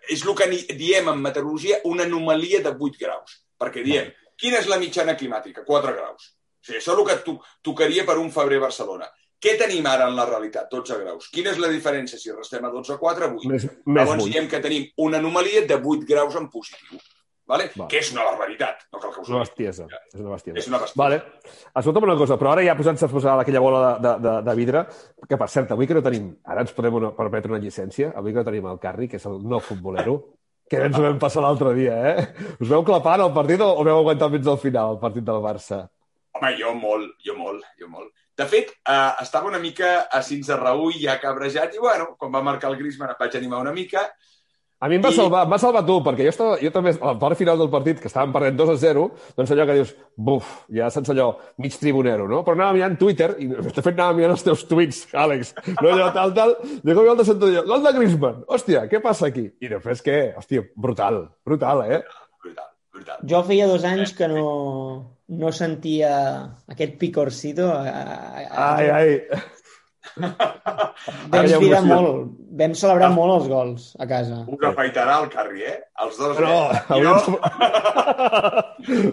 és 0.08 0.22
el 0.22 0.34
que 0.38 0.46
diem 0.78 1.08
en 1.10 1.18
meteorologia 1.22 1.80
una 1.90 2.04
anomalia 2.04 2.60
de 2.62 2.70
8 2.70 3.00
graus. 3.00 3.40
Perquè 3.58 3.82
diem, 3.82 4.12
quina 4.38 4.60
és 4.60 4.68
la 4.70 4.78
mitjana 4.78 5.16
climàtica? 5.18 5.64
4 5.66 5.94
graus. 5.96 6.28
O 6.30 6.66
sigui, 6.66 6.78
això 6.78 6.94
és 6.94 6.98
el 6.98 7.06
que 7.08 7.16
to 7.26 7.34
tocaria 7.62 8.04
per 8.06 8.18
un 8.22 8.30
febrer 8.30 8.60
a 8.62 8.66
Barcelona. 8.68 9.08
Què 9.42 9.56
tenim 9.60 9.84
ara 9.90 10.06
en 10.08 10.14
la 10.16 10.24
realitat? 10.24 10.70
12 10.70 11.00
graus. 11.02 11.26
Quina 11.34 11.50
és 11.50 11.58
la 11.60 11.68
diferència 11.68 12.18
si 12.18 12.32
restem 12.32 12.64
a 12.64 12.70
12 12.72 12.94
a 12.94 13.00
4 13.02 13.26
a 13.26 13.32
8? 13.34 13.50
Més, 13.50 13.66
més 13.84 13.98
Llavors 13.98 14.22
8. 14.22 14.30
diem 14.32 14.46
que 14.48 14.62
tenim 14.64 14.86
una 15.04 15.18
anomalia 15.18 15.66
de 15.66 15.76
8 15.76 16.06
graus 16.08 16.38
en 16.40 16.46
positiu. 16.48 17.02
Vale? 17.46 17.66
Va. 17.76 17.86
Que 17.92 18.00
és 18.00 18.10
una 18.14 18.24
barbaritat. 18.24 18.86
No 18.92 19.00
cal 19.02 19.12
que 19.12 19.20
us 19.20 19.28
una 19.28 19.42
bestiesa. 19.42 19.84
És 20.08 20.20
una 20.20 20.32
bestiesa. 20.32 20.58
És 20.62 20.68
una 20.70 20.80
bestiesa. 20.80 21.00
Vale. 21.02 21.18
Escolta'm 21.80 22.06
una 22.08 22.16
cosa, 22.20 22.38
però 22.40 22.54
ara 22.54 22.64
ja 22.64 22.76
posant-se 22.78 23.04
a 23.04 23.12
posar 23.12 23.34
aquella 23.40 23.60
bola 23.60 23.82
de, 23.98 24.14
de, 24.24 24.32
de, 24.46 24.54
vidre, 24.56 24.86
que 25.28 25.38
per 25.40 25.50
cert, 25.52 25.74
avui 25.76 25.90
que 25.90 25.98
no 25.98 26.04
tenim, 26.04 26.30
ara 26.48 26.64
ens 26.64 26.72
podem 26.76 26.96
una, 27.02 27.12
permetre 27.16 27.52
una 27.52 27.60
llicència, 27.60 28.14
avui 28.16 28.32
que 28.32 28.40
no 28.40 28.48
tenim 28.48 28.70
el 28.72 28.80
Carri, 28.80 29.10
que 29.12 29.20
és 29.20 29.28
el 29.28 29.42
no 29.44 29.60
futbolero, 29.60 30.16
que 30.70 30.80
ens 30.80 30.96
ho 30.96 31.04
vam 31.04 31.20
passar 31.20 31.44
l'altre 31.44 31.74
dia, 31.76 31.98
eh? 32.14 32.26
Us 32.56 32.70
veu 32.70 32.84
clapant 32.86 33.26
el 33.26 33.34
partit 33.36 33.60
o, 33.60 33.68
o 33.76 33.84
veu 33.84 34.00
aguantar 34.00 34.30
fins 34.32 34.48
al 34.48 34.60
final, 34.62 34.96
el 34.96 35.02
partit 35.02 35.26
del 35.26 35.44
Barça? 35.44 35.84
Home, 36.34 36.54
jo 36.58 36.72
molt, 36.78 37.12
jo 37.22 37.36
molt, 37.36 37.66
jo 37.78 37.90
molt. 37.92 38.14
De 38.34 38.46
fet, 38.50 38.72
eh, 38.88 39.10
estava 39.22 39.50
una 39.52 39.60
mica 39.62 40.08
a 40.10 40.22
cins 40.26 40.48
de 40.50 40.56
Raúl, 40.58 40.96
ja 40.98 41.20
cabrejat, 41.22 41.76
i 41.76 41.82
bueno, 41.82 42.14
quan 42.18 42.32
va 42.34 42.42
marcar 42.42 42.72
el 42.72 42.80
Griezmann 42.80 43.12
em 43.12 43.20
vaig 43.20 43.36
animar 43.38 43.60
una 43.62 43.74
mica. 43.76 44.08
A 44.82 44.88
mi 44.90 44.96
em 44.98 45.02
va, 45.04 45.08
I- 45.14 45.16
salvar, 45.16 45.44
em 45.46 45.50
va 45.54 45.58
salvar 45.58 45.80
tu, 45.86 45.94
perquè 46.04 46.24
jo, 46.26 46.32
estava, 46.34 46.56
jo 46.60 46.70
també, 46.74 46.90
a 47.00 47.12
la 47.12 47.18
part 47.18 47.38
final 47.38 47.56
del 47.56 47.70
partit, 47.72 48.00
que 48.02 48.08
estàvem 48.10 48.32
perdent 48.34 48.56
2 48.58 48.72
a 48.72 48.74
0, 48.82 49.04
doncs 49.38 49.52
allò 49.54 49.64
que 49.70 49.76
dius, 49.78 49.92
buf, 50.16 50.50
ja 50.76 50.90
saps 50.92 51.08
allò, 51.14 51.28
mig 51.62 51.72
tribunero, 51.80 52.26
no? 52.28 52.42
Però 52.44 52.52
anava 52.58 52.74
mirant 52.76 52.98
Twitter, 53.00 53.30
i 53.40 53.46
de 53.48 53.72
fet 53.80 53.94
anava 53.94 54.12
mirant 54.18 54.34
els 54.34 54.44
teus 54.44 54.66
tuits, 54.68 55.06
Àlex, 55.14 55.54
no 55.80 55.88
allò 55.94 56.10
tal, 56.12 56.34
tal, 56.36 56.52
i 56.66 56.80
de 56.82 56.92
cop 56.98 57.06
i 57.06 57.08
volta 57.12 57.24
sento 57.24 57.48
allò, 57.48 57.62
gol 57.70 57.86
de 57.86 57.94
Griezmann, 57.96 58.42
hòstia, 58.50 58.84
què 58.90 59.00
passa 59.00 59.30
aquí? 59.30 59.46
I 59.64 59.72
després 59.72 60.02
què? 60.04 60.18
Hòstia, 60.42 60.66
brutal, 60.76 61.22
brutal, 61.46 61.84
eh? 61.88 62.02
Brutal, 62.44 62.68
brutal. 62.92 63.24
Jo 63.30 63.40
feia 63.48 63.70
dos 63.70 63.84
anys 63.88 64.12
que 64.18 64.28
no, 64.28 64.44
no 65.32 65.52
sentia 65.56 66.12
aquest 66.68 66.98
picorcito. 67.00 67.70
Ai, 67.72 68.90
ai. 68.90 69.20
Vam 70.16 71.44
emoció. 71.44 71.80
molt. 71.88 72.32
Vam 72.60 72.74
celebrar 72.78 73.08
molt 73.14 73.32
els 73.40 73.48
gols 73.50 73.86
a 73.98 74.06
casa. 74.06 74.42
Us 74.46 74.62
afaitarà 74.68 75.16
el 75.24 75.28
Carri, 75.32 75.62
eh? 75.66 75.78
Els 76.04 76.18
dos, 76.20 76.38
No, 76.38 76.70
eh? 76.70 76.82
I 76.98 77.00
no, 77.02 77.14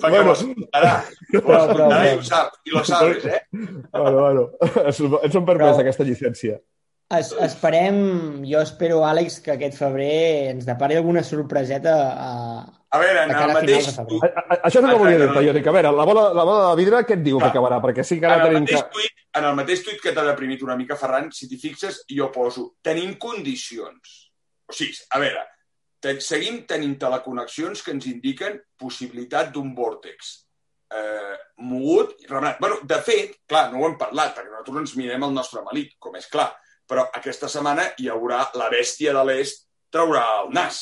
perquè 0.01 0.09
Bueno. 0.09 0.29
ho 0.29 0.33
escoltarà. 0.35 0.91
Ho 1.01 1.39
Però, 1.39 1.41
però, 1.45 1.57
escoltarà 1.61 2.01
i 2.03 2.09
però. 2.11 2.19
ho 2.19 2.27
sap. 2.27 2.59
I 2.65 2.75
lo 2.75 2.83
sabes, 2.83 3.25
eh? 3.25 3.41
Bueno, 3.91 4.17
bueno, 4.19 4.43
ens, 4.85 4.99
ens 4.99 5.35
han 5.35 5.45
permès 5.47 5.71
Però- 5.75 5.79
aquesta 5.85 6.03
llicència. 6.07 6.59
Es, 7.18 7.32
esperem, 7.43 7.97
jo 8.47 8.62
espero, 8.64 9.01
Àlex, 9.03 9.41
que 9.43 9.51
aquest 9.55 9.76
febrer 9.76 10.51
ens 10.53 10.68
depari 10.68 10.95
alguna 10.95 11.24
sorpreseta 11.28 11.95
a, 12.16 12.30
A 12.91 12.99
veure, 12.99 13.24
en 13.24 13.32
el 13.36 13.53
mateix... 13.55 13.89
febrer. 13.95 14.20
A, 14.30 14.41
a, 14.41 14.57
això 14.68 14.80
és 14.80 14.86
el 14.86 14.89
que 14.93 14.99
volia 14.99 15.28
jo. 15.47 15.55
Dic, 15.55 15.68
a 15.68 15.74
veure, 15.76 15.91
la 15.95 16.05
bola, 16.07 16.24
la 16.36 16.45
bola 16.47 16.70
de 16.70 16.80
vidre, 16.80 17.01
què 17.07 17.18
et 17.18 17.24
diu 17.24 17.39
que 17.39 17.45
Clar. 17.45 17.51
acabarà? 17.53 17.80
Perquè 17.84 18.03
sí 18.07 18.20
que 18.20 18.28
En 18.30 18.36
ara 18.36 18.47
el, 18.47 18.53
tenim 18.53 18.68
que... 18.70 18.82
tuit, 18.95 19.24
en 19.39 19.47
el 19.47 19.57
mateix 19.59 19.84
tuit 19.88 19.99
que 20.03 20.14
t'ha 20.16 20.26
deprimit 20.28 20.64
una 20.68 20.76
mica, 20.80 20.97
Ferran, 20.99 21.30
si 21.36 21.47
t'hi 21.47 21.59
fixes, 21.59 22.01
jo 22.12 22.30
poso, 22.36 22.66
tenim 22.84 23.18
condicions. 23.20 24.16
O 24.68 24.76
sigui, 24.76 24.95
a 25.12 25.20
veure, 25.24 25.43
ten, 26.03 26.20
seguim 26.24 26.64
tenint 26.68 26.97
teleconnexions 26.99 27.84
que 27.84 27.95
ens 27.95 28.07
indiquen 28.12 28.59
possibilitat 28.80 29.51
d'un 29.55 29.76
vòrtex 29.76 30.34
eh, 30.95 31.38
mogut 31.68 32.16
i 32.24 32.28
remenat. 32.28 32.59
Bueno, 32.59 32.82
de 32.88 32.99
fet, 33.03 33.39
clar, 33.47 33.70
no 33.72 33.80
ho 33.82 33.88
hem 33.88 33.95
parlat, 33.99 34.36
perquè 34.36 34.51
nosaltres 34.51 34.84
ens 34.84 34.97
mirem 34.99 35.28
el 35.28 35.36
nostre 35.36 35.64
malic, 35.64 35.95
com 35.99 36.16
és 36.20 36.28
clar, 36.32 36.49
però 36.91 37.07
aquesta 37.15 37.47
setmana 37.47 37.87
hi 38.01 38.09
haurà 38.11 38.43
la 38.59 38.67
bèstia 38.73 39.13
de 39.15 39.23
l'est 39.29 39.63
traurà 39.91 40.25
el 40.41 40.51
nas, 40.55 40.81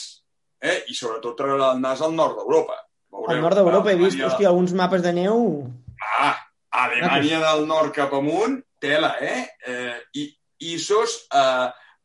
eh? 0.57 0.81
i 0.89 0.97
sobretot 0.97 1.37
traurà 1.37 1.73
el 1.75 1.83
nas 1.83 2.01
al 2.05 2.15
nord 2.17 2.39
d'Europa. 2.39 2.77
Al 3.29 3.41
nord 3.43 3.59
d'Europa 3.59 3.91
he 3.91 3.99
vist, 3.99 4.17
hòstia, 4.17 4.49
alguns 4.49 4.73
mapes 4.77 5.05
de 5.05 5.13
neu... 5.13 5.45
Ah, 6.17 6.33
Alemanya 6.79 7.39
del 7.43 7.63
nord 7.69 7.93
cap 7.93 8.13
amunt, 8.13 8.59
tela, 8.81 9.15
eh? 9.21 9.45
eh 9.67 9.95
i 10.17 10.25
ISOs 10.73 11.15
a, 11.33 11.45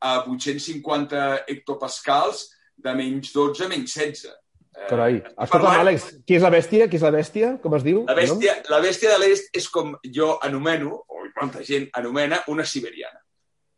a 0.00 0.14
850 0.28 1.24
hectopascals 1.48 2.46
de 2.76 2.94
menys 2.96 3.32
12 3.34 3.66
a 3.66 3.70
menys 3.72 3.96
16. 3.96 4.30
Eh, 4.74 4.86
Carai. 4.88 5.18
estic 5.20 5.32
Escolta'm, 5.32 5.68
parlant- 5.68 5.84
Àlex, 5.84 6.08
qui 6.26 6.38
és 6.38 6.44
la 6.44 6.52
bèstia? 6.52 6.88
Qui 6.90 7.00
és 7.00 7.04
la 7.06 7.12
bèstia? 7.14 7.52
Com 7.62 7.76
es 7.78 7.84
diu? 7.86 8.04
La 8.08 8.16
bèstia, 8.18 8.56
la 8.72 8.80
bèstia 8.84 9.12
de 9.14 9.20
l'est 9.24 9.60
és 9.60 9.68
com 9.72 9.94
jo 10.20 10.34
anomeno, 10.42 11.04
o 11.08 11.28
molta 11.40 11.62
gent 11.64 11.88
anomena, 12.00 12.42
una 12.52 12.66
siberiana. 12.68 13.23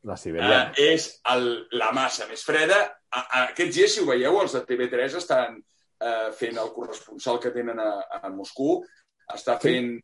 La 0.06 0.16
Siberiana. 0.16 0.72
Eh, 0.78 0.92
és 0.94 1.06
el, 1.34 1.46
la 1.74 1.90
massa 1.96 2.28
més 2.30 2.44
freda. 2.46 2.78
A, 3.10 3.20
a, 3.20 3.44
aquests 3.50 3.74
dies, 3.74 3.94
si 3.96 4.02
ho 4.04 4.06
veieu, 4.08 4.36
els 4.42 4.54
de 4.54 4.60
TV3 4.68 5.16
estan 5.18 5.56
eh, 5.58 6.28
fent 6.38 6.58
el 6.62 6.70
corresponsal 6.74 7.40
que 7.42 7.50
tenen 7.54 7.80
a, 7.82 7.90
a 8.22 8.30
Moscou, 8.30 8.84
està 9.34 9.58
Sí. 9.60 9.68
fent 9.72 9.96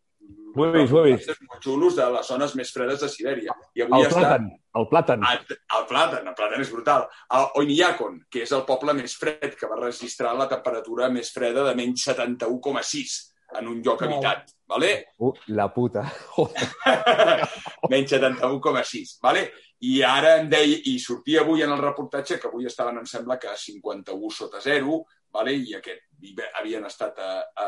Ho 0.55 0.64
he 0.68 0.70
vist, 0.74 0.92
ho 0.94 1.00
he 1.03 1.12
vist. 1.16 1.30
molt 1.48 1.64
xulos 1.64 1.96
de 1.98 2.05
les 2.14 2.26
zones 2.30 2.53
més 2.55 2.70
fredes 2.70 3.00
de 3.03 3.09
Sibèria. 3.11 3.55
I 3.74 3.82
avui 3.82 4.05
El 4.05 4.07
està 4.11 4.20
plàtan, 4.20 4.44
el 4.78 4.84
plàtan. 4.90 5.24
el, 5.32 5.57
el 5.78 5.86
plàtan, 5.90 6.28
el 6.30 6.36
plàtan 6.38 6.61
és 6.62 6.70
brutal. 6.70 7.07
A 7.34 7.40
Oyniyakon, 7.59 8.20
que 8.30 8.44
és 8.44 8.53
el 8.55 8.62
poble 8.68 8.94
més 8.94 9.16
fred, 9.18 9.57
que 9.59 9.66
va 9.70 9.80
registrar 9.80 10.34
la 10.38 10.46
temperatura 10.53 11.09
més 11.11 11.32
freda 11.34 11.64
de 11.66 11.74
menys 11.78 12.05
71,6 12.07 13.16
en 13.59 13.68
un 13.72 13.82
lloc 13.82 14.03
habitat. 14.07 14.53
Vale? 14.70 14.92
Uh, 15.18 15.32
la 15.59 15.66
puta. 15.74 16.05
Menys 17.90 18.12
71,6. 18.12 19.18
Vale? 19.22 19.42
I 19.82 19.96
ara 20.06 20.36
em 20.38 20.48
deia, 20.50 20.78
i 20.92 20.98
sortia 21.02 21.42
avui 21.42 21.64
en 21.64 21.72
el 21.74 21.80
reportatge 21.82 22.38
que 22.38 22.46
avui 22.48 22.68
estaven, 22.70 23.00
em 23.00 23.06
sembla, 23.08 23.38
que 23.42 23.50
a 23.50 23.56
51 23.58 24.30
sota 24.30 24.60
0, 24.62 25.00
vale? 25.34 25.56
i 25.58 25.74
aquest 25.74 26.06
i 26.22 26.36
havien 26.60 26.86
estat 26.86 27.18
a, 27.18 27.32
a, 27.58 27.66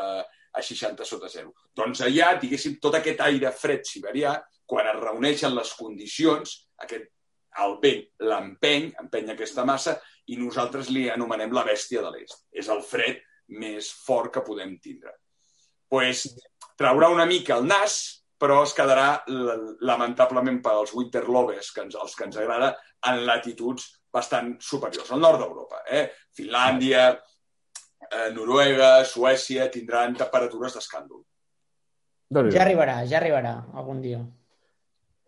a 0.55 0.63
60 0.63 1.07
sota 1.07 1.27
0. 1.31 1.51
Doncs 1.75 2.05
allà, 2.05 2.35
diguéssim, 2.39 2.77
tot 2.81 2.95
aquest 2.99 3.19
aire 3.25 3.51
fred 3.51 3.83
siberià, 3.87 4.37
quan 4.65 4.87
es 4.89 4.99
reuneixen 5.01 5.53
les 5.55 5.73
condicions, 5.77 6.55
aquest, 6.85 7.11
el 7.65 7.77
vent 7.83 8.03
l'empeny, 8.29 8.89
empeny 9.03 9.33
aquesta 9.33 9.65
massa, 9.67 9.97
i 10.31 10.39
nosaltres 10.39 10.89
li 10.89 11.09
anomenem 11.11 11.53
la 11.53 11.65
bèstia 11.67 12.01
de 12.03 12.11
l'est. 12.15 12.45
És 12.51 12.71
el 12.71 12.81
fred 12.83 13.19
més 13.59 13.91
fort 14.07 14.33
que 14.33 14.45
podem 14.45 14.77
tindre. 14.79 15.13
pues, 15.87 16.25
traurà 16.75 17.07
una 17.13 17.27
mica 17.29 17.55
el 17.55 17.67
nas, 17.69 18.24
però 18.37 18.61
es 18.65 18.73
quedarà, 18.75 19.09
lamentablement, 19.87 20.59
per 20.63 20.73
als 20.75 20.93
winterlovers, 20.95 21.71
que 21.71 21.85
ens, 21.85 21.95
els 21.95 22.15
que 22.15 22.27
ens 22.27 22.39
agrada, 22.41 22.73
en 23.07 23.21
latituds 23.27 23.87
bastant 24.15 24.55
superiors, 24.63 25.11
al 25.11 25.23
nord 25.23 25.41
d'Europa. 25.41 25.83
Eh? 25.87 26.07
Finlàndia, 26.35 27.07
eh, 28.09 28.29
Noruega, 28.35 28.97
Suècia, 29.05 29.69
tindran 29.71 30.15
temperatures 30.19 30.75
d'escàndol. 30.77 31.23
Ja 32.51 32.63
arribarà, 32.65 33.03
ja 33.07 33.19
arribarà 33.19 33.55
algun 33.77 34.01
dia. 34.01 34.19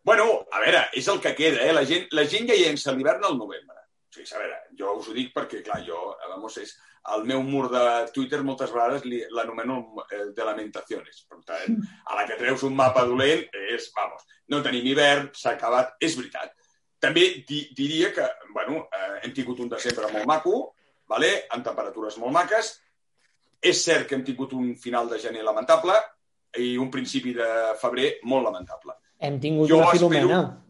Bueno, 0.07 0.27
a 0.51 0.61
veure, 0.63 0.85
és 0.95 1.07
el 1.11 1.19
que 1.23 1.35
queda, 1.35 1.61
eh? 1.63 1.73
La 1.75 1.83
gent, 1.85 2.07
la 2.15 2.23
gent 2.31 2.47
ja 2.49 2.55
llença 2.55 2.93
l'hivern 2.95 3.25
al 3.27 3.37
novembre. 3.37 3.76
Sigui, 4.17 4.35
a 4.35 4.39
veure, 4.41 4.57
jo 4.79 4.93
us 4.97 5.07
ho 5.09 5.13
dic 5.13 5.33
perquè, 5.35 5.61
clar, 5.65 5.83
jo, 5.85 6.15
vamos, 6.31 6.57
és, 6.57 6.73
el 7.15 7.23
meu 7.23 7.41
mur 7.45 7.67
de 7.71 7.81
Twitter 8.11 8.41
moltes 8.43 8.71
vegades 8.73 9.05
l'anomeno 9.31 9.77
eh, 10.11 10.25
de 10.35 10.43
lamentaciones. 10.47 11.21
Per 11.29 11.37
tant, 11.47 11.77
a 12.05 12.17
la 12.17 12.25
que 12.27 12.35
treus 12.39 12.63
un 12.67 12.75
mapa 12.75 13.05
dolent 13.07 13.45
és, 13.71 13.91
vamos, 13.95 14.25
no 14.51 14.59
tenim 14.65 14.85
hivern, 14.91 15.29
s'ha 15.33 15.53
acabat, 15.55 15.93
és 16.03 16.17
veritat. 16.19 16.51
També 16.99 17.45
di, 17.47 17.61
diria 17.77 18.11
que, 18.11 18.25
bueno, 18.53 18.87
eh, 18.91 19.21
hem 19.23 19.33
tingut 19.37 19.59
un 19.63 19.69
desembre 19.69 20.09
molt 20.11 20.25
maco, 20.27 20.57
vale? 21.07 21.45
amb 21.53 21.63
temperatures 21.63 22.17
molt 22.17 22.33
maques. 22.35 22.73
És 23.61 23.83
cert 23.85 24.07
que 24.07 24.15
hem 24.17 24.23
tingut 24.25 24.51
un 24.53 24.75
final 24.77 25.07
de 25.09 25.17
gener 25.21 25.43
lamentable 25.45 25.95
i 26.59 26.75
un 26.77 26.89
principi 26.91 27.33
de 27.33 27.47
febrer 27.79 28.17
molt 28.23 28.45
lamentable. 28.49 28.97
Hem 29.19 29.39
tingut 29.39 29.69
Jo 29.69 29.77
una 29.79 29.91
espero- 29.93 30.09
filomena. 30.09 30.63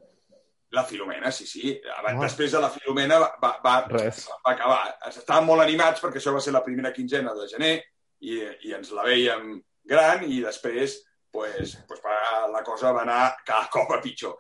La 0.71 0.83
Filomena, 0.83 1.31
sí, 1.31 1.45
sí. 1.47 1.81
Abans, 1.97 2.17
Ah. 2.19 2.23
Després 2.27 2.51
de 2.51 2.59
la 2.59 2.69
Filomena 2.69 3.19
va, 3.19 3.29
va, 3.41 3.51
va, 3.63 3.75
Res. 3.87 4.25
va 4.45 4.51
acabar. 4.51 4.79
Estàvem 5.07 5.45
molt 5.47 5.61
animats 5.63 6.01
perquè 6.03 6.19
això 6.19 6.33
va 6.35 6.41
ser 6.43 6.51
la 6.53 6.63
primera 6.65 6.91
quinzena 6.93 7.33
de 7.33 7.47
gener 7.47 7.73
i, 8.19 8.41
i 8.67 8.73
ens 8.75 8.91
la 8.91 9.03
veiem 9.07 9.61
gran 9.87 10.25
i 10.27 10.41
després 10.43 10.97
pues, 11.31 11.77
pues, 11.87 12.01
va, 12.03 12.47
la 12.51 12.63
cosa 12.63 12.91
va 12.91 13.01
anar 13.03 13.37
cada 13.45 13.69
cop 13.73 13.91
a 13.95 14.01
pitjor. 14.01 14.35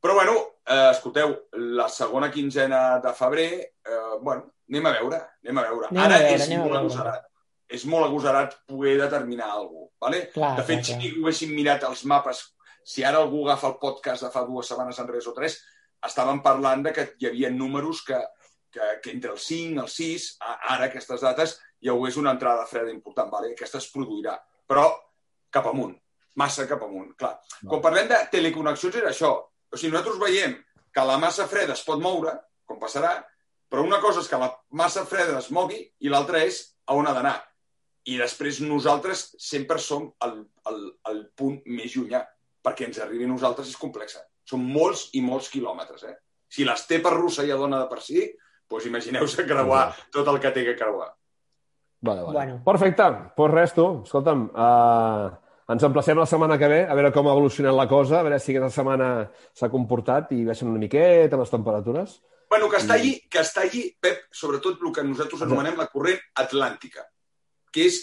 Però, 0.00 0.14
bueno, 0.14 0.34
eh, 0.64 0.90
escolteu, 0.92 1.34
la 1.76 1.88
segona 1.88 2.30
quinzena 2.30 3.00
de 3.00 3.12
febrer, 3.12 3.50
eh, 3.84 4.16
bueno, 4.22 4.52
anem 4.70 4.86
a 4.86 4.92
veure, 4.96 5.18
anem 5.44 5.58
a 5.58 5.64
veure. 5.66 5.88
Anem 5.90 6.00
a 6.02 6.06
Ara 6.06 6.18
veure, 6.22 6.36
és 6.38 6.46
a 6.46 6.52
molt 6.54 6.64
veure. 6.70 6.78
agosarat. 6.78 7.26
És 7.70 7.84
molt 7.86 8.06
agosarat 8.06 8.54
poder 8.66 8.96
determinar 8.98 9.50
alguna 9.50 9.86
cosa. 9.86 9.96
Vale? 10.06 10.20
Clar, 10.32 10.54
de 10.56 10.62
fet, 10.64 10.80
clar, 10.86 10.96
clar. 10.96 11.02
si 11.02 11.10
haguéssim 11.18 11.52
mirat 11.54 11.84
els 11.90 12.04
mapes, 12.08 12.40
si 12.90 13.04
ara 13.06 13.20
algú 13.22 13.44
agafa 13.46 13.68
el 13.70 13.78
podcast 13.82 14.24
de 14.26 14.30
fa 14.34 14.42
dues 14.48 14.68
setmanes 14.70 14.98
enrere 15.02 15.22
o 15.30 15.34
tres, 15.36 15.58
estàvem 16.06 16.40
parlant 16.42 16.82
de 16.86 16.92
que 16.96 17.04
hi 17.20 17.28
havia 17.28 17.50
números 17.54 18.02
que, 18.06 18.18
que, 18.72 18.86
que 19.04 19.12
entre 19.14 19.34
el 19.34 19.38
5 19.38 19.82
el 19.84 19.88
6, 19.94 20.28
a- 20.40 20.56
ara 20.74 20.88
aquestes 20.90 21.20
dates, 21.26 21.58
hi 21.80 21.90
hagués 21.92 22.16
una 22.20 22.32
entrada 22.36 22.66
freda 22.66 22.90
important. 22.92 23.30
Vale? 23.32 23.52
Aquesta 23.54 23.78
es 23.78 23.90
produirà, 23.92 24.34
però 24.68 24.86
cap 25.52 25.66
amunt, 25.70 25.94
massa 26.40 26.66
cap 26.70 26.82
amunt. 26.86 27.12
Clar. 27.20 27.34
Quan 27.66 27.82
parlem 27.84 28.08
de 28.10 28.18
teleconnexions 28.32 28.96
era 29.02 29.12
això. 29.12 29.30
O 29.70 29.76
sigui, 29.78 29.92
nosaltres 29.92 30.18
veiem 30.22 30.56
que 30.92 31.04
la 31.06 31.18
massa 31.22 31.46
freda 31.50 31.76
es 31.76 31.84
pot 31.86 32.00
moure, 32.02 32.32
com 32.66 32.80
passarà, 32.82 33.12
però 33.70 33.84
una 33.86 34.00
cosa 34.02 34.24
és 34.24 34.28
que 34.30 34.38
la 34.40 34.50
massa 34.74 35.04
freda 35.06 35.36
es 35.38 35.50
mogui 35.54 35.78
i 36.02 36.10
l'altra 36.10 36.40
és 36.42 36.62
a 36.90 36.96
on 36.98 37.06
ha 37.06 37.14
d'anar. 37.14 37.36
I 38.10 38.16
després 38.18 38.58
nosaltres 38.64 39.28
sempre 39.38 39.78
som 39.78 40.08
el, 40.26 40.40
el, 40.70 40.80
el 41.12 41.20
punt 41.38 41.60
més 41.68 41.94
llunyà, 41.94 42.24
perquè 42.64 42.88
ens 42.88 43.00
arribi 43.00 43.26
a 43.26 43.30
nosaltres 43.30 43.70
és 43.70 43.78
complexa. 43.80 44.22
Són 44.44 44.62
molts 44.64 45.08
i 45.16 45.22
molts 45.24 45.48
quilòmetres. 45.52 46.04
Eh? 46.08 46.16
Si 46.50 46.66
l'estepa 46.66 47.12
russa 47.14 47.46
ja 47.46 47.58
dona 47.58 47.82
de 47.82 47.88
per 47.90 48.00
si, 48.04 48.24
doncs 48.70 48.86
imagineu-se 48.86 49.46
creuar 49.46 49.90
tot 50.14 50.28
el 50.28 50.40
que 50.42 50.52
té 50.54 50.64
que 50.66 50.76
creuar. 50.78 51.10
Vale, 52.00 52.22
vale. 52.22 52.32
Bueno. 52.32 52.62
Perfecte. 52.64 53.02
Doncs 53.02 53.36
pues 53.36 53.52
res, 53.52 53.74
tu. 53.76 53.86
Escolta'm, 54.06 54.46
uh, 54.54 55.30
ens 55.70 55.84
emplacem 55.86 56.18
la 56.18 56.26
setmana 56.26 56.58
que 56.58 56.68
ve 56.70 56.80
a 56.86 56.96
veure 56.98 57.12
com 57.14 57.28
ha 57.28 57.34
evolucionat 57.36 57.76
la 57.76 57.86
cosa, 57.88 58.20
a 58.20 58.26
veure 58.26 58.40
si 58.40 58.54
aquesta 58.54 58.80
setmana 58.80 59.10
s'ha 59.54 59.70
comportat 59.70 60.32
i 60.34 60.42
baixen 60.48 60.70
una 60.70 60.82
miqueta 60.82 61.38
les 61.38 61.52
temperatures. 61.52 62.16
Bueno, 62.50 62.66
que 62.70 62.80
està 62.80 62.96
allí, 62.96 63.12
que 63.30 63.44
està 63.44 63.62
allí, 63.62 63.84
Pep, 64.02 64.24
sobretot 64.34 64.80
el 64.82 64.94
que 64.96 65.04
nosaltres 65.06 65.44
anomenem 65.46 65.76
la 65.78 65.86
corrent 65.92 66.18
atlàntica, 66.42 67.04
que 67.70 67.86
és, 67.86 68.00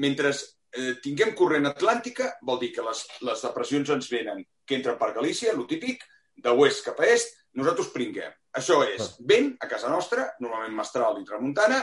mentre 0.00 0.32
eh, 0.72 0.94
tinguem 1.02 1.34
corrent 1.38 1.68
atlàntica, 1.70 2.34
vol 2.46 2.60
dir 2.62 2.72
que 2.74 2.84
les, 2.86 3.04
les 3.26 3.44
depressions 3.46 3.94
ens 3.96 4.10
venen, 4.12 4.42
que 4.66 4.78
entren 4.78 4.98
per 4.98 5.12
Galícia, 5.16 5.54
lo 5.56 5.66
típic, 5.70 6.04
de 6.40 6.52
oest 6.56 6.84
cap 6.86 7.00
a 7.02 7.08
est, 7.10 7.36
nosaltres 7.58 7.90
pringuem. 7.94 8.32
Això 8.56 8.80
és 8.86 9.14
vent 9.26 9.52
a 9.62 9.68
casa 9.70 9.90
nostra, 9.92 10.26
normalment 10.42 10.76
mestral 10.78 11.20
i 11.20 11.26
tramuntana, 11.26 11.82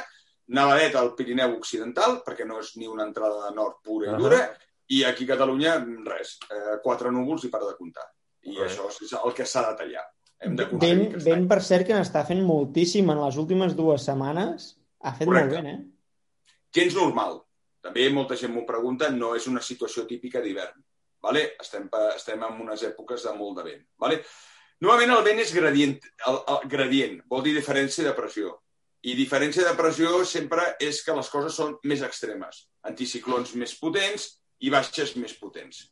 nevadeta 0.58 1.00
al 1.02 1.14
Pirineu 1.16 1.58
Occidental, 1.58 2.22
perquè 2.26 2.48
no 2.48 2.60
és 2.64 2.74
ni 2.80 2.88
una 2.88 3.06
entrada 3.08 3.48
de 3.48 3.56
nord 3.56 3.82
pura 3.84 4.14
i 4.14 4.22
dura, 4.22 4.42
i 4.96 5.04
aquí 5.04 5.26
a 5.28 5.34
Catalunya, 5.34 5.78
res, 6.08 6.38
eh, 6.52 6.78
quatre 6.84 7.12
núvols 7.12 7.44
i 7.44 7.52
para 7.52 7.68
de 7.68 7.76
comptar. 7.80 8.06
I 8.48 8.56
Correcte. 8.56 8.72
això 8.72 8.88
és 9.04 9.18
el 9.20 9.36
que 9.36 9.46
s'ha 9.46 9.66
de 9.70 9.76
tallar. 9.82 10.06
Hem 10.40 10.54
es 10.54 10.72
vent, 10.72 11.04
talli. 11.18 11.48
per 11.50 11.62
cert, 11.66 11.88
que 11.88 11.96
n'està 11.98 12.24
fent 12.26 12.44
moltíssim 12.46 13.10
en 13.10 13.20
les 13.26 13.38
últimes 13.42 13.76
dues 13.76 14.06
setmanes. 14.06 14.78
Ha 15.02 15.14
fet 15.18 15.28
Correcte. 15.28 15.56
molt 15.56 15.66
bé, 15.66 15.72
eh? 15.72 16.72
gens 16.78 16.96
normal. 16.96 17.42
També 17.88 18.10
molta 18.12 18.36
gent 18.36 18.52
m'ho 18.52 18.66
pregunta, 18.68 19.08
no 19.16 19.32
és 19.38 19.48
una 19.48 19.64
situació 19.64 20.04
típica 20.10 20.42
d'hivern. 20.44 20.84
Vale? 21.24 21.44
Estem, 21.64 21.88
estem 22.14 22.44
en 22.44 22.62
unes 22.66 22.84
èpoques 22.84 23.24
de 23.24 23.34
molt 23.38 23.62
de 23.62 23.64
vent. 23.70 23.84
Vale? 24.04 24.20
Normalment 24.84 25.16
el 25.16 25.24
vent 25.26 25.40
és 25.42 25.54
gradient, 25.56 25.96
el, 26.30 26.40
el 26.54 26.68
gradient, 26.70 27.16
vol 27.32 27.46
dir 27.46 27.56
diferència 27.56 28.04
de 28.06 28.14
pressió. 28.18 28.58
I 29.08 29.16
diferència 29.16 29.64
de 29.64 29.78
pressió 29.78 30.20
sempre 30.28 30.66
és 30.84 31.00
que 31.06 31.16
les 31.16 31.30
coses 31.32 31.56
són 31.56 31.78
més 31.88 32.04
extremes. 32.04 32.66
Anticiclons 32.92 33.56
més 33.62 33.78
potents 33.80 34.28
i 34.60 34.74
baixes 34.74 35.16
més 35.22 35.38
potents. 35.40 35.86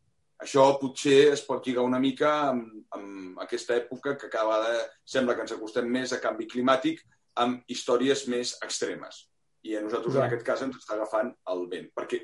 Això 0.44 0.66
potser 0.82 1.32
es 1.32 1.46
pot 1.48 1.64
lligar 1.66 1.86
una 1.88 2.02
mica 2.04 2.34
amb, 2.50 2.84
amb 2.98 3.40
aquesta 3.46 3.78
època 3.80 4.18
que 4.20 4.30
cada 4.30 4.50
vegada 4.52 4.84
sembla 5.16 5.38
que 5.38 5.46
ens 5.48 5.56
acostem 5.56 5.88
més 5.88 6.12
a 6.12 6.20
canvi 6.20 6.50
climàtic 6.52 7.06
amb 7.40 7.64
històries 7.72 8.28
més 8.28 8.58
extremes. 8.66 9.30
I 9.66 9.76
a 9.78 9.82
nosaltres, 9.82 10.14
Ja. 10.14 10.22
en 10.22 10.28
aquest 10.30 10.46
cas, 10.46 10.62
ens 10.62 10.78
està 10.78 10.94
agafant 10.94 11.32
el 11.54 11.68
vent, 11.72 11.88
perquè 11.96 12.20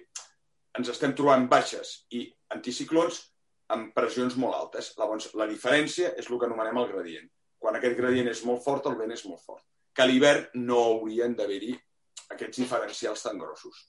ens 0.77 0.89
estem 0.93 1.13
trobant 1.17 1.47
baixes 1.49 2.05
i 2.11 2.25
anticiclons 2.53 3.19
amb 3.73 3.93
pressions 3.95 4.35
molt 4.37 4.53
altes. 4.55 4.93
Llavors, 4.99 5.33
la 5.39 5.47
diferència 5.49 6.13
és 6.17 6.29
el 6.29 6.37
que 6.39 6.45
anomenem 6.45 6.77
el 6.77 6.87
gradient. 6.91 7.29
Quan 7.61 7.75
aquest 7.77 7.97
gradient 7.97 8.27
és 8.29 8.43
molt 8.45 8.61
fort, 8.63 8.85
el 8.87 8.95
vent 8.99 9.11
és 9.15 9.25
molt 9.25 9.41
fort. 9.41 9.63
Que 9.93 10.03
a 10.03 10.05
l'hivern 10.05 10.47
no 10.53 10.77
haurien 10.83 11.35
d'haver-hi 11.35 11.73
aquests 12.31 12.57
diferencials 12.57 13.23
tan 13.23 13.37
grossos. 13.39 13.87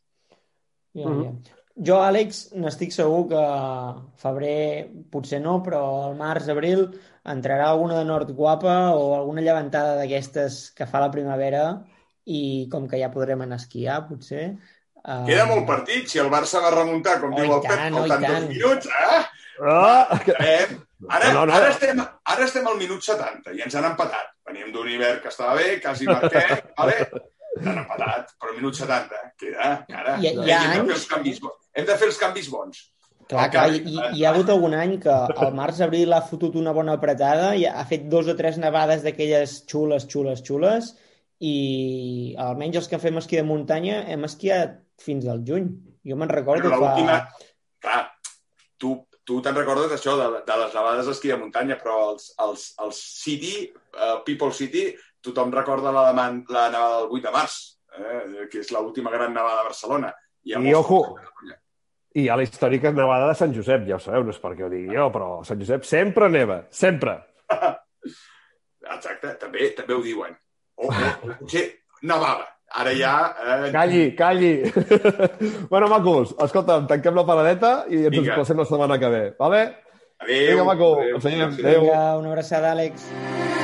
Ja, 0.94 1.08
Mhm. 1.08 1.22
ja. 1.24 1.32
Jo, 1.74 1.96
Àlex, 2.02 2.52
n'estic 2.52 2.90
segur 2.92 3.28
que 3.30 3.42
febrer, 4.20 4.90
potser 5.10 5.40
no, 5.40 5.62
però 5.62 5.80
al 6.10 6.16
març, 6.18 6.48
abril, 6.52 6.90
entrarà 7.24 7.68
alguna 7.70 7.98
de 7.98 8.04
nord 8.04 8.30
guapa 8.36 8.94
o 8.94 9.14
alguna 9.16 9.40
llevantada 9.40 9.96
d'aquestes 9.96 10.72
que 10.76 10.86
fa 10.86 11.00
la 11.00 11.10
primavera 11.10 11.82
i 12.26 12.68
com 12.72 12.86
que 12.88 12.98
ja 13.00 13.10
podrem 13.10 13.40
anar 13.42 13.58
a 13.58 13.62
esquiar, 13.62 14.00
potser. 14.08 14.52
Uh... 15.02 15.24
Queda 15.26 15.46
molt 15.50 15.66
partit. 15.66 16.06
Si 16.08 16.20
el 16.22 16.28
Barça 16.30 16.60
va 16.62 16.70
remuntar, 16.74 17.16
com 17.20 17.32
Oh, 17.34 17.36
diu 17.40 17.48
i 17.50 17.54
el 17.56 17.62
Pep, 17.64 17.72
tant, 17.76 17.94
oh, 17.98 18.04
i 18.06 18.08
faltant 18.08 18.22
dos 18.22 18.36
tant. 18.36 18.48
minuts, 18.52 18.86
eh? 18.86 19.22
Ah! 19.62 20.20
Eh? 20.38 20.66
Ara, 21.08 21.32
No, 21.32 21.40
no, 21.40 21.46
no. 21.50 21.54
ara, 21.56 21.68
estem, 21.74 21.98
ara 22.00 22.44
estem 22.46 22.66
al 22.70 22.76
minut 22.78 23.02
70 23.02 23.52
i 23.58 23.60
ens 23.66 23.74
han 23.74 23.84
empatat. 23.90 24.30
Veníem 24.46 24.70
d'un 24.74 24.88
hivern 24.88 25.20
que 25.22 25.28
estava 25.32 25.56
bé, 25.58 25.80
quasi 25.82 26.06
marquem, 26.06 26.62
vale? 26.78 26.96
Ens 27.58 27.66
han 27.68 27.80
empatat, 27.82 28.30
però 28.38 28.52
al 28.54 28.56
minut 28.60 28.78
70 28.78 29.20
queda, 29.42 29.68
cara. 29.90 30.16
Hi 30.22 30.30
ha- 30.30 30.46
hi 30.46 30.50
ha 30.54 30.62
hem, 30.62 30.70
de 30.70 30.72
fer 30.72 30.80
anys- 30.80 30.94
els 30.96 31.06
canvis, 31.10 31.40
hem 31.74 31.86
de 31.90 31.96
fer 32.00 32.08
els 32.12 32.18
canvis 32.22 32.48
bons. 32.54 32.80
Clar, 33.28 33.44
El 33.46 33.50
clar, 33.52 33.66
canvi, 33.68 33.82
i, 33.92 33.98
eh? 33.98 34.08
i 34.14 34.20
hi 34.20 34.24
ha 34.26 34.30
hagut 34.32 34.50
algun 34.54 34.74
any 34.78 34.96
que 35.02 35.12
al 35.14 35.52
març-abril 35.58 36.12
ha 36.14 36.22
fotut 36.30 36.56
una 36.62 36.72
bona 36.78 36.94
apretada 36.98 37.52
i 37.58 37.66
ha 37.66 37.84
fet 37.90 38.06
dos 38.12 38.28
o 38.30 38.34
tres 38.38 38.58
nevades 38.62 39.02
d'aquelles 39.06 39.58
xules, 39.70 40.06
xules, 40.10 40.42
xules 40.46 40.94
i 41.42 42.34
almenys 42.38 42.82
els 42.82 42.90
que 42.90 43.00
fem 43.02 43.18
esquí 43.18 43.40
de 43.40 43.46
muntanya 43.46 44.02
hem 44.12 44.28
esquiat 44.28 44.78
fins 45.02 45.26
al 45.26 45.42
juny. 45.46 45.70
Jo 46.06 46.18
me'n 46.18 46.30
recordo 46.30 46.70
Però 46.70 46.78
fa... 46.82 47.18
Clar, 47.82 48.02
tu, 48.78 48.94
tu 49.26 49.40
te'n 49.42 49.56
recordes 49.56 49.90
d'això, 49.90 50.14
de, 50.18 50.42
de 50.46 50.58
les 50.60 50.76
nevades 50.76 51.08
d'esquí 51.10 51.32
de 51.32 51.38
muntanya, 51.40 51.78
però 51.80 51.96
els, 52.12 52.28
els, 52.44 52.68
els 52.84 53.00
City, 53.22 53.54
uh, 53.96 54.20
People 54.26 54.52
City, 54.54 54.90
tothom 55.22 55.54
recorda 55.54 55.94
la, 55.94 56.08
de 56.10 56.14
Man, 56.18 56.42
la 56.50 56.68
nevada 56.70 57.00
del 57.00 57.16
8 57.18 57.26
de 57.26 57.34
març, 57.34 57.58
eh, 57.98 58.46
que 58.50 58.62
és 58.62 58.70
l'última 58.74 59.10
gran 59.14 59.34
nevada 59.34 59.62
de 59.62 59.68
Barcelona. 59.70 60.12
I 60.46 60.56
molts 60.58 60.78
ojo, 60.80 61.00
a. 61.18 61.58
I 62.18 62.26
ha 62.28 62.36
la 62.36 62.44
històrica 62.44 62.90
nevada 62.94 63.30
de 63.30 63.36
Sant 63.38 63.54
Josep, 63.56 63.86
ja 63.88 63.96
ho 63.96 64.02
sabeu, 64.02 64.26
no 64.26 64.34
és 64.34 64.40
perquè 64.42 64.66
ho 64.66 64.70
digui 64.70 64.94
jo, 64.98 65.06
però 65.14 65.28
a 65.40 65.46
Sant 65.48 65.62
Josep 65.62 65.86
sempre 65.88 66.28
neva, 66.30 66.62
sempre. 66.74 67.18
Exacte, 68.96 69.36
també 69.40 69.70
també 69.78 69.96
ho 69.96 70.02
diuen. 70.04 70.34
O, 70.82 70.88
o, 70.90 71.12
o 71.30 71.36
potser 71.38 71.64
nevava. 72.02 72.48
Ara 72.72 72.92
ja... 72.96 73.12
Eh, 73.36 73.70
Calli, 73.74 74.04
calli. 74.16 74.52
bueno, 75.70 75.88
macos, 75.92 76.32
escolta'm, 76.40 76.86
tanquem 76.90 77.14
la 77.18 77.24
paradeta 77.28 77.72
i 77.92 78.00
ens 78.06 78.14
Vinga. 78.14 78.30
desplacem 78.30 78.62
la 78.62 78.64
setmana 78.70 78.96
que 78.98 79.10
ve, 79.12 79.22
vale? 79.38 79.60
Adéu. 80.22 80.46
Vinga, 80.54 80.64
maco, 80.70 80.88
adéu. 81.02 81.18
Adéu. 81.20 81.48
Adéu. 81.52 81.80
Vinga, 81.84 82.00
una 82.22 82.32
abraçada, 82.32 82.72
Àlex. 82.72 83.04
Molt 83.12 83.61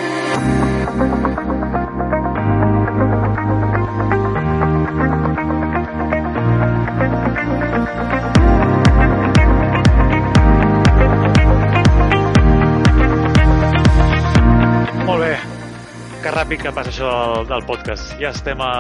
Que 16.29 16.33
ràpid 16.35 16.61
que 16.61 16.71
passa 16.77 16.91
això 16.93 17.11
del, 17.39 17.47
del 17.49 17.63
podcast. 17.65 18.11
Ja 18.21 18.29
estem 18.37 18.61
a, 18.61 18.73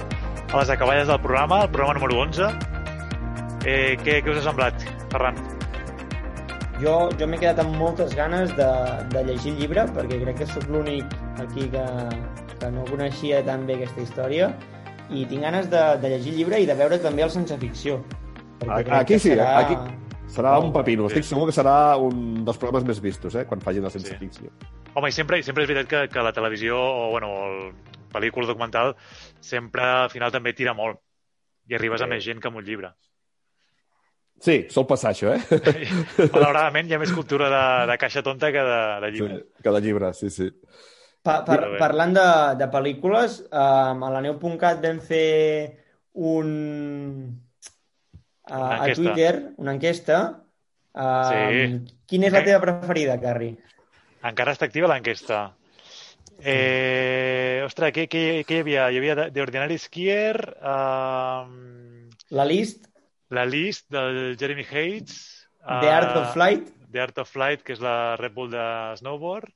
a 0.00 0.54
les 0.56 0.70
acaballes 0.72 1.04
del 1.10 1.18
programa, 1.20 1.58
el 1.66 1.68
programa 1.74 1.98
número 1.98 2.16
11. 2.22 2.46
Eh, 3.68 3.98
què, 4.00 4.22
què 4.24 4.32
us 4.32 4.38
ha 4.40 4.44
semblat, 4.46 4.86
Ferran? 5.12 5.36
Jo, 6.80 6.94
jo 7.20 7.28
m'he 7.28 7.36
quedat 7.42 7.60
amb 7.60 7.76
moltes 7.76 8.14
ganes 8.16 8.54
de, 8.56 8.68
de 9.12 9.24
llegir 9.28 9.52
el 9.52 9.60
llibre, 9.60 9.84
perquè 9.98 10.16
crec 10.22 10.40
que 10.40 10.48
sóc 10.48 10.64
l'únic 10.72 11.12
aquí 11.44 11.68
que, 11.74 11.84
que 12.56 12.70
no 12.72 12.86
coneixia 12.88 13.42
tan 13.44 13.68
bé 13.68 13.76
aquesta 13.82 14.00
història, 14.06 14.48
i 15.12 15.26
tinc 15.28 15.44
ganes 15.44 15.68
de, 15.74 15.84
de 16.00 16.14
llegir 16.14 16.32
el 16.32 16.40
llibre 16.40 16.62
i 16.64 16.70
de 16.72 16.78
veure 16.80 17.02
també 17.04 17.26
el 17.28 17.34
sense 17.36 17.60
ficció. 17.60 18.00
Aquí 18.64 19.20
sí, 19.20 19.34
serà- 19.34 19.50
aquí 19.60 19.76
serà 20.34 20.56
un 20.60 20.72
pepino. 20.74 21.06
Sí. 21.08 21.14
Estic 21.18 21.30
segur 21.30 21.46
que 21.48 21.54
serà 21.56 21.96
un 22.00 22.44
dels 22.44 22.58
programes 22.60 22.84
més 22.88 23.00
vistos, 23.00 23.34
eh, 23.38 23.46
quan 23.46 23.60
facin 23.64 23.82
la 23.86 23.90
sense 23.94 24.10
Sí. 24.12 24.18
ficció. 24.20 24.50
Home, 24.94 25.08
i 25.08 25.12
sempre, 25.12 25.38
i 25.38 25.42
sempre 25.46 25.64
és 25.64 25.68
veritat 25.70 25.88
que, 25.90 26.02
que 26.12 26.22
la 26.22 26.32
televisió, 26.32 26.76
o 26.78 27.10
bueno, 27.10 27.30
el 27.46 27.72
pel·lícula 28.12 28.46
documental, 28.46 28.94
sempre 29.40 29.82
al 29.82 30.10
final 30.10 30.30
també 30.34 30.52
tira 30.52 30.74
molt. 30.74 31.00
I 31.68 31.74
arribes 31.78 32.02
a 32.02 32.04
Sí. 32.04 32.10
més 32.10 32.24
gent 32.24 32.40
que 32.40 32.48
amb 32.48 32.58
un 32.60 32.64
llibre. 32.64 32.92
Sí, 34.44 34.66
sol 34.68 34.84
passar 34.86 35.12
això, 35.14 35.30
eh? 35.32 35.40
Malauradament 36.34 36.88
hi 36.90 36.94
ha 36.94 36.98
més 37.00 37.12
cultura 37.14 37.46
de, 37.48 37.86
de 37.92 37.96
caixa 38.02 38.22
tonta 38.22 38.50
que 38.52 38.60
de, 38.66 38.80
de 39.00 39.10
Sí, 39.12 39.16
llibre. 39.20 39.38
que 39.62 39.70
de 39.70 39.80
llibre, 39.80 40.12
sí, 40.12 40.28
sí. 40.30 40.50
Pa, 41.24 41.38
per, 41.46 41.78
parlant 41.80 42.12
de, 42.12 42.24
de 42.60 42.66
pel·lícules, 42.68 43.38
um, 43.48 44.02
a 44.04 44.10
la 44.12 44.20
neu.cat 44.20 44.82
vam 44.82 44.98
fer 45.00 45.78
un... 46.12 46.50
Uh, 48.46 48.54
Una 48.54 48.68
a 48.70 48.76
enquesta. 48.78 49.02
Twitter, 49.02 49.52
una 49.56 49.72
enquesta. 49.72 50.18
Um, 50.94 51.30
Sí. 51.30 51.94
Quina 52.06 52.26
és 52.28 52.32
la 52.32 52.40
Eh? 52.40 52.44
teva 52.44 52.60
preferida, 52.60 53.18
Carri? 53.20 53.56
Encara 54.22 54.52
està 54.52 54.66
activa 54.68 54.86
l'enquesta. 54.88 55.54
Eh, 56.44 57.62
ostres, 57.64 57.92
què, 57.94 58.04
què, 58.10 58.22
què 58.44 58.56
hi 58.58 58.60
havia? 58.64 58.90
Hi 58.92 58.98
havia 58.98 59.14
de- 59.14 59.30
The 59.30 59.40
Ordinary 59.42 59.78
Skier, 59.78 60.56
um, 60.60 62.10
La 62.30 62.44
list, 62.44 62.86
la 63.30 63.44
list 63.46 63.88
del 63.90 64.36
Jeremy 64.38 64.64
Hates, 64.70 65.48
The 65.64 65.88
Art 65.90 66.16
of 66.16 66.32
Flight, 66.34 66.68
The 66.92 67.00
Art 67.00 67.18
of 67.18 67.30
Flight, 67.30 67.62
que 67.62 67.72
és 67.72 67.80
la 67.80 68.16
Red 68.16 68.34
Bull 68.34 68.50
de 68.50 68.96
snowboard, 68.98 69.48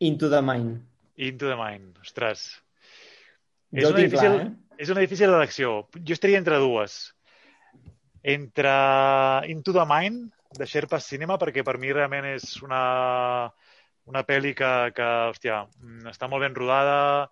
Into 0.00 0.28
the 0.28 0.42
Mind. 0.42 0.80
Into 1.16 1.46
the 1.46 1.54
Mind. 1.56 1.96
Ostres. 2.02 2.60
És 3.70 3.82
Jo 3.84 3.88
ho 3.88 3.92
una, 3.92 4.00
difícil, 4.02 4.32
clar, 4.32 4.46
eh? 4.46 4.50
és 4.78 4.90
una 4.90 5.00
difícil 5.00 5.28
elecció. 5.30 5.86
Jo 5.94 6.12
estaria 6.12 6.38
entre 6.38 6.56
dues. 6.58 7.14
Entre 8.22 8.72
Into 9.50 9.74
the 9.74 9.84
Mind, 9.88 10.30
de 10.58 10.66
Sherpa 10.68 11.00
Cinema, 11.00 11.38
perquè 11.40 11.64
per 11.66 11.78
mi 11.80 11.92
realment 11.92 12.28
és 12.34 12.56
una 12.62 12.82
una 14.10 14.24
pel·li 14.26 14.52
que, 14.58 14.70
que, 14.96 15.08
hòstia, 15.30 15.62
mm, 15.78 16.10
està 16.10 16.28
molt 16.30 16.42
ben 16.42 16.56
rodada, 16.56 17.28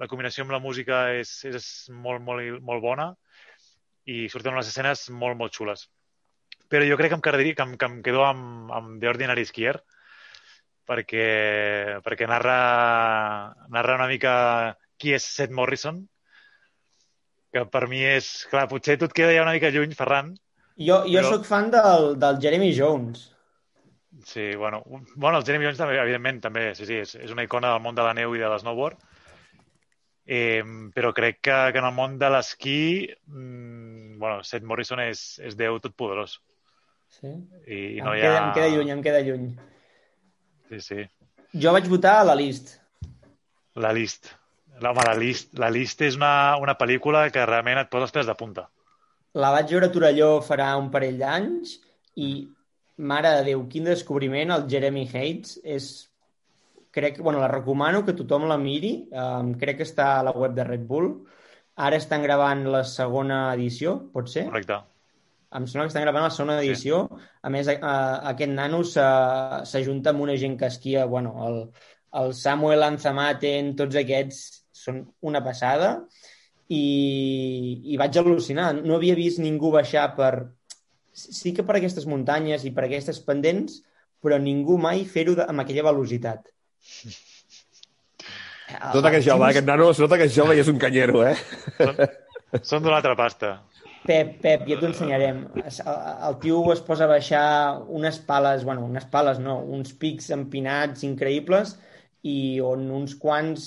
la 0.00 0.08
combinació 0.10 0.44
amb 0.44 0.54
la 0.54 0.62
música 0.62 1.04
és, 1.14 1.32
és 1.46 1.66
molt, 1.90 2.22
molt, 2.26 2.60
molt 2.66 2.82
bona 2.82 3.10
i 4.10 4.26
surten 4.32 4.54
unes 4.56 4.70
escenes 4.70 5.08
molt, 5.10 5.36
molt 5.38 5.54
xules. 5.54 5.86
Però 6.70 6.86
jo 6.86 6.96
crec 6.98 7.12
que 7.12 7.18
em, 7.18 7.24
quedaria, 7.24 7.54
que 7.54 7.66
em, 7.66 7.76
que 7.78 7.88
em 7.90 7.98
quedo 8.06 8.24
amb, 8.26 8.70
amb 8.74 9.00
The 9.02 9.10
Ordinary 9.10 9.46
Skier 9.46 9.76
perquè, 10.90 11.26
perquè 12.06 12.26
narra, 12.30 12.56
narra 13.70 13.98
una 13.98 14.08
mica 14.10 14.32
qui 14.98 15.14
és 15.14 15.26
Seth 15.26 15.54
Morrison, 15.54 16.00
que 17.54 17.64
per 17.70 17.86
mi 17.90 18.00
és... 18.06 18.30
Clar, 18.50 18.68
potser 18.70 18.96
tu 18.98 19.08
et 19.08 19.14
queda 19.16 19.34
ja 19.34 19.44
una 19.44 19.54
mica 19.56 19.70
lluny, 19.74 19.92
Ferran. 19.98 20.32
Jo, 20.78 21.02
jo 21.04 21.20
però... 21.20 21.34
sóc 21.34 21.46
fan 21.48 21.70
del, 21.74 22.14
del 22.20 22.40
Jeremy 22.42 22.70
Jones. 22.76 23.28
Sí, 24.26 24.50
bueno, 24.56 24.82
bueno, 25.14 25.38
el 25.38 25.46
Jeremy 25.46 25.68
Jones 25.68 25.80
també, 25.80 25.96
evidentment, 26.02 26.40
també, 26.44 26.64
sí, 26.76 26.86
sí, 26.88 26.98
és, 27.04 27.14
és 27.16 27.32
una 27.34 27.46
icona 27.46 27.72
del 27.72 27.82
món 27.84 27.96
de 27.96 28.04
la 28.04 28.14
neu 28.16 28.34
i 28.36 28.42
de 28.42 28.50
l'snowboard. 28.50 28.98
Eh, 30.30 30.62
però 30.94 31.10
crec 31.16 31.40
que, 31.40 31.56
que 31.74 31.80
en 31.80 31.88
el 31.88 31.94
món 31.96 32.18
de 32.20 32.28
l'esquí, 32.30 32.80
mmm, 33.30 34.18
bueno, 34.20 34.44
Seth 34.46 34.66
Morrison 34.66 35.02
és, 35.02 35.24
és 35.42 35.56
Déu 35.58 35.80
totpoderós. 35.82 36.36
Sí? 37.10 37.32
I, 37.66 37.78
i 37.78 37.98
em, 37.98 38.04
no 38.06 38.14
hi 38.14 38.22
queda, 38.22 38.36
ha... 38.36 38.44
em 38.44 38.52
queda 38.58 38.74
lluny, 38.74 38.92
em 38.94 39.02
queda 39.06 39.24
lluny. 39.26 39.48
Sí, 40.70 40.84
sí. 40.84 41.08
Jo 41.58 41.72
vaig 41.74 41.88
votar 41.90 42.20
a 42.20 42.28
la 42.28 42.36
list. 42.38 42.76
La 43.80 43.92
List. 43.94 44.32
Home, 44.88 45.04
la 45.06 45.16
List, 45.18 45.52
la 45.58 45.68
List 45.70 46.00
és 46.06 46.16
una, 46.18 46.56
una 46.62 46.76
pel·lícula 46.78 47.26
que 47.34 47.44
realment 47.46 47.82
et 47.82 47.90
posa 47.92 48.08
els 48.08 48.14
pèls 48.16 48.30
de 48.30 48.36
punta. 48.38 48.68
La 49.38 49.52
vaig 49.54 49.70
veure 49.70 49.86
a 49.90 49.94
Torelló 49.94 50.30
farà 50.42 50.72
un 50.78 50.88
parell 50.90 51.18
d'anys 51.20 51.76
i, 52.18 52.30
mare 53.00 53.32
de 53.38 53.44
Déu, 53.50 53.64
quin 53.70 53.88
descobriment, 53.88 54.52
el 54.54 54.66
Jeremy 54.70 55.06
Hates. 55.08 55.58
És, 55.64 55.90
crec, 56.94 57.20
bueno, 57.22 57.40
la 57.40 57.50
recomano 57.50 58.04
que 58.04 58.16
tothom 58.18 58.48
la 58.50 58.58
miri. 58.60 58.94
Um, 59.12 59.54
crec 59.60 59.80
que 59.80 59.88
està 59.88 60.12
a 60.18 60.24
la 60.26 60.34
web 60.36 60.56
de 60.56 60.66
Red 60.66 60.86
Bull. 60.88 61.12
Ara 61.80 62.00
estan 62.00 62.24
gravant 62.26 62.66
la 62.68 62.82
segona 62.84 63.42
edició, 63.54 63.96
pot 64.12 64.28
ser? 64.28 64.48
Correcte. 64.50 64.80
Em 65.56 65.64
sembla 65.66 65.86
que 65.86 65.94
estan 65.94 66.04
gravant 66.04 66.26
la 66.26 66.34
segona 66.34 66.58
edició. 66.60 67.04
Sí. 67.10 67.30
A 67.42 67.50
més, 67.50 67.70
a, 67.70 67.76
a, 67.80 67.94
aquest 68.34 68.52
nano 68.54 68.82
s'ajunta 68.86 70.12
amb 70.12 70.26
una 70.26 70.36
gent 70.38 70.58
que 70.60 70.68
esquia, 70.70 71.06
bueno, 71.10 71.32
el, 71.46 71.62
el 72.20 72.34
Samuel 72.38 72.84
Anzamaten, 72.86 73.72
tots 73.78 73.98
aquests 73.98 74.59
són 74.84 75.02
una 75.26 75.42
passada 75.44 75.92
i, 76.70 76.84
i 77.92 77.98
vaig 78.00 78.16
al·lucinar. 78.20 78.72
No 78.80 78.96
havia 78.98 79.18
vist 79.18 79.42
ningú 79.42 79.72
baixar 79.74 80.10
per... 80.18 80.32
Sí 81.12 81.52
que 81.52 81.64
per 81.66 81.76
aquestes 81.76 82.06
muntanyes 82.08 82.64
i 82.64 82.70
per 82.74 82.86
aquestes 82.86 83.18
pendents, 83.26 83.80
però 84.22 84.38
ningú 84.40 84.78
mai 84.80 85.02
fer-ho 85.08 85.34
amb 85.46 85.64
aquella 85.64 85.88
velocitat. 85.90 86.46
Es 88.70 88.94
nota 88.94 89.10
que 89.10 89.18
és 89.18 89.26
jove, 89.26 89.48
eh? 89.48 89.50
aquest 89.50 89.66
nano 89.66 89.90
es 89.90 89.98
nota 89.98 90.18
que 90.20 90.28
és 90.30 90.36
jove 90.36 90.54
i 90.54 90.62
és 90.62 90.70
un 90.70 90.78
canyero, 90.78 91.24
eh? 91.26 91.34
Són, 91.80 91.98
són 92.62 92.84
d'una 92.84 93.00
altra 93.00 93.16
pasta. 93.18 93.56
Pep, 94.06 94.36
Pep, 94.40 94.62
ja 94.68 94.78
t'ho 94.78 94.88
ensenyarem. 94.88 95.42
El, 95.60 95.78
el 96.28 96.36
tio 96.40 96.60
es 96.72 96.80
posa 96.86 97.04
a 97.04 97.10
baixar 97.10 97.44
unes 98.00 98.20
pales, 98.26 98.64
bueno, 98.64 98.86
unes 98.86 99.04
pales 99.12 99.40
no, 99.42 99.58
uns 99.76 99.92
pics 100.00 100.30
empinats 100.36 101.04
increïbles 101.08 101.74
i 102.26 102.60
on 102.64 102.86
uns 102.94 103.16
quants 103.20 103.66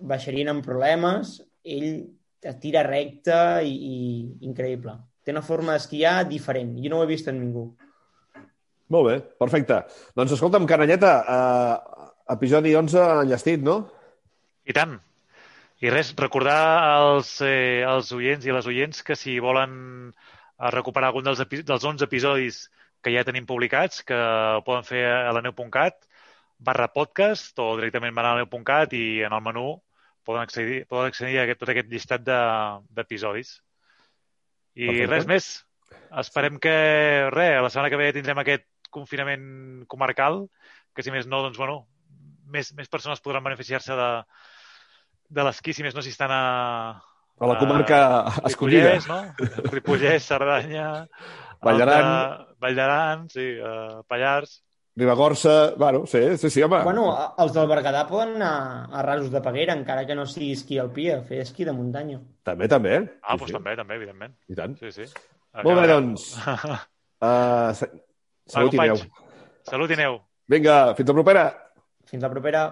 baixarien 0.00 0.50
amb 0.52 0.64
problemes, 0.64 1.38
ell 1.64 2.04
tira 2.60 2.82
recte 2.84 3.36
i, 3.64 3.72
i 3.72 4.46
increïble. 4.48 4.96
Té 5.24 5.32
una 5.32 5.44
forma 5.44 5.74
d'esquiar 5.76 6.26
diferent. 6.28 6.74
Jo 6.82 6.92
no 6.92 7.00
ho 7.00 7.06
he 7.06 7.10
vist 7.14 7.30
en 7.32 7.40
ningú. 7.40 7.64
Molt 8.92 9.08
bé, 9.08 9.16
perfecte. 9.40 9.80
Doncs 10.18 10.34
escolta'm, 10.36 10.66
Canalleta, 10.68 11.14
eh, 11.24 12.04
episodi 12.34 12.74
11 12.76 13.04
enllestit, 13.22 13.64
no? 13.64 13.78
I 14.68 14.76
tant. 14.76 14.98
I 15.84 15.90
res, 15.92 16.12
recordar 16.20 16.58
als, 16.84 17.38
eh, 17.44 17.82
als 17.88 18.12
oients 18.12 18.44
i 18.46 18.52
les 18.52 18.68
oients 18.68 19.02
que 19.02 19.16
si 19.16 19.38
volen 19.40 19.74
eh, 20.12 20.70
recuperar 20.76 21.10
algun 21.10 21.24
dels, 21.26 21.40
dels 21.40 21.84
11 21.84 22.04
episodis 22.04 22.66
que 23.04 23.12
ja 23.12 23.24
tenim 23.24 23.48
publicats, 23.48 24.04
que 24.04 24.16
ho 24.16 24.62
poden 24.64 24.84
fer 24.84 25.02
a 25.04 25.32
la 25.36 25.42
neu.cat 25.44 26.04
barra 26.58 26.88
podcast 26.92 27.58
o 27.60 27.74
directament 27.78 28.14
van 28.16 28.28
a 28.28 28.34
la 28.36 28.44
neu.cat 28.44 28.94
i 28.96 29.22
en 29.26 29.34
el 29.36 29.42
menú 29.44 29.66
poden 30.24 30.42
accedir, 30.46 30.84
poden 30.88 31.10
accedir 31.12 31.38
a 31.38 31.44
aquest, 31.44 31.60
tot 31.60 31.72
aquest 31.72 31.90
llistat 31.92 32.24
d'episodis. 32.24 33.56
De, 33.58 34.84
I 34.84 34.86
Perfecte. 34.86 35.10
res 35.12 35.26
més. 35.30 35.48
Esperem 36.24 36.58
que, 36.62 36.76
res, 37.34 37.58
la 37.62 37.70
setmana 37.70 37.90
que 37.92 38.00
ve 38.00 38.12
tindrem 38.16 38.40
aquest 38.40 38.66
confinament 38.94 39.84
comarcal, 39.90 40.44
que 40.94 41.02
si 41.02 41.12
més 41.12 41.26
no, 41.26 41.42
doncs, 41.44 41.58
bueno, 41.58 41.84
més, 42.54 42.70
més 42.78 42.90
persones 42.90 43.20
podran 43.20 43.44
beneficiar-se 43.44 43.96
de, 43.98 44.10
de 45.34 45.46
l'esquí, 45.46 45.74
si 45.74 45.84
més 45.84 45.96
no, 45.96 46.02
si 46.02 46.14
estan 46.14 46.32
a, 46.32 46.42
a 47.40 47.46
la 47.50 47.58
comarca 47.58 47.98
a, 48.20 48.34
escollida. 48.48 48.94
no? 49.08 49.20
Ripollès, 49.72 50.26
Cerdanya... 50.28 51.06
Vall 51.64 51.80
d'Aran. 51.80 52.08
Vall 52.60 52.76
d'Aran, 52.76 53.24
sí, 53.32 53.46
uh, 53.56 54.02
Pallars. 54.06 54.58
Ribagorça, 54.96 55.74
bueno, 55.76 56.06
sí, 56.06 56.36
sí, 56.38 56.50
sí, 56.50 56.62
home. 56.62 56.84
Bueno, 56.86 57.08
els 57.42 57.50
del 57.56 57.66
Berguedà 57.66 58.04
poden 58.06 58.36
anar 58.36 58.86
a 58.94 59.02
rasos 59.02 59.32
de 59.32 59.40
Peguera, 59.42 59.74
encara 59.74 60.04
que 60.06 60.14
no 60.14 60.22
sigui 60.30 60.52
esquí 60.54 60.78
alpí, 60.78 61.08
a 61.10 61.18
fer 61.26 61.40
esquí 61.42 61.66
de 61.66 61.74
muntanya. 61.74 62.20
També, 62.46 62.68
també. 62.70 63.00
Ah, 63.22 63.34
doncs 63.34 63.50
sí. 63.50 63.56
també, 63.56 63.74
també, 63.80 63.98
evidentment. 63.98 64.36
I 64.46 64.58
tant. 64.60 64.76
Sí, 64.78 64.92
sí. 64.94 65.08
Molt 65.64 65.80
bé, 65.80 65.88
doncs. 65.90 66.28
uh, 67.26 67.74
salut 68.46 68.78
i 68.78 68.82
neu. 68.84 69.02
Salut 69.66 69.90
i 69.90 69.98
neu. 69.98 70.20
Vinga, 70.54 70.78
fins 70.94 71.10
la 71.10 71.18
propera. 71.18 71.44
Fins 72.06 72.22
la 72.22 72.30
propera. 72.30 72.64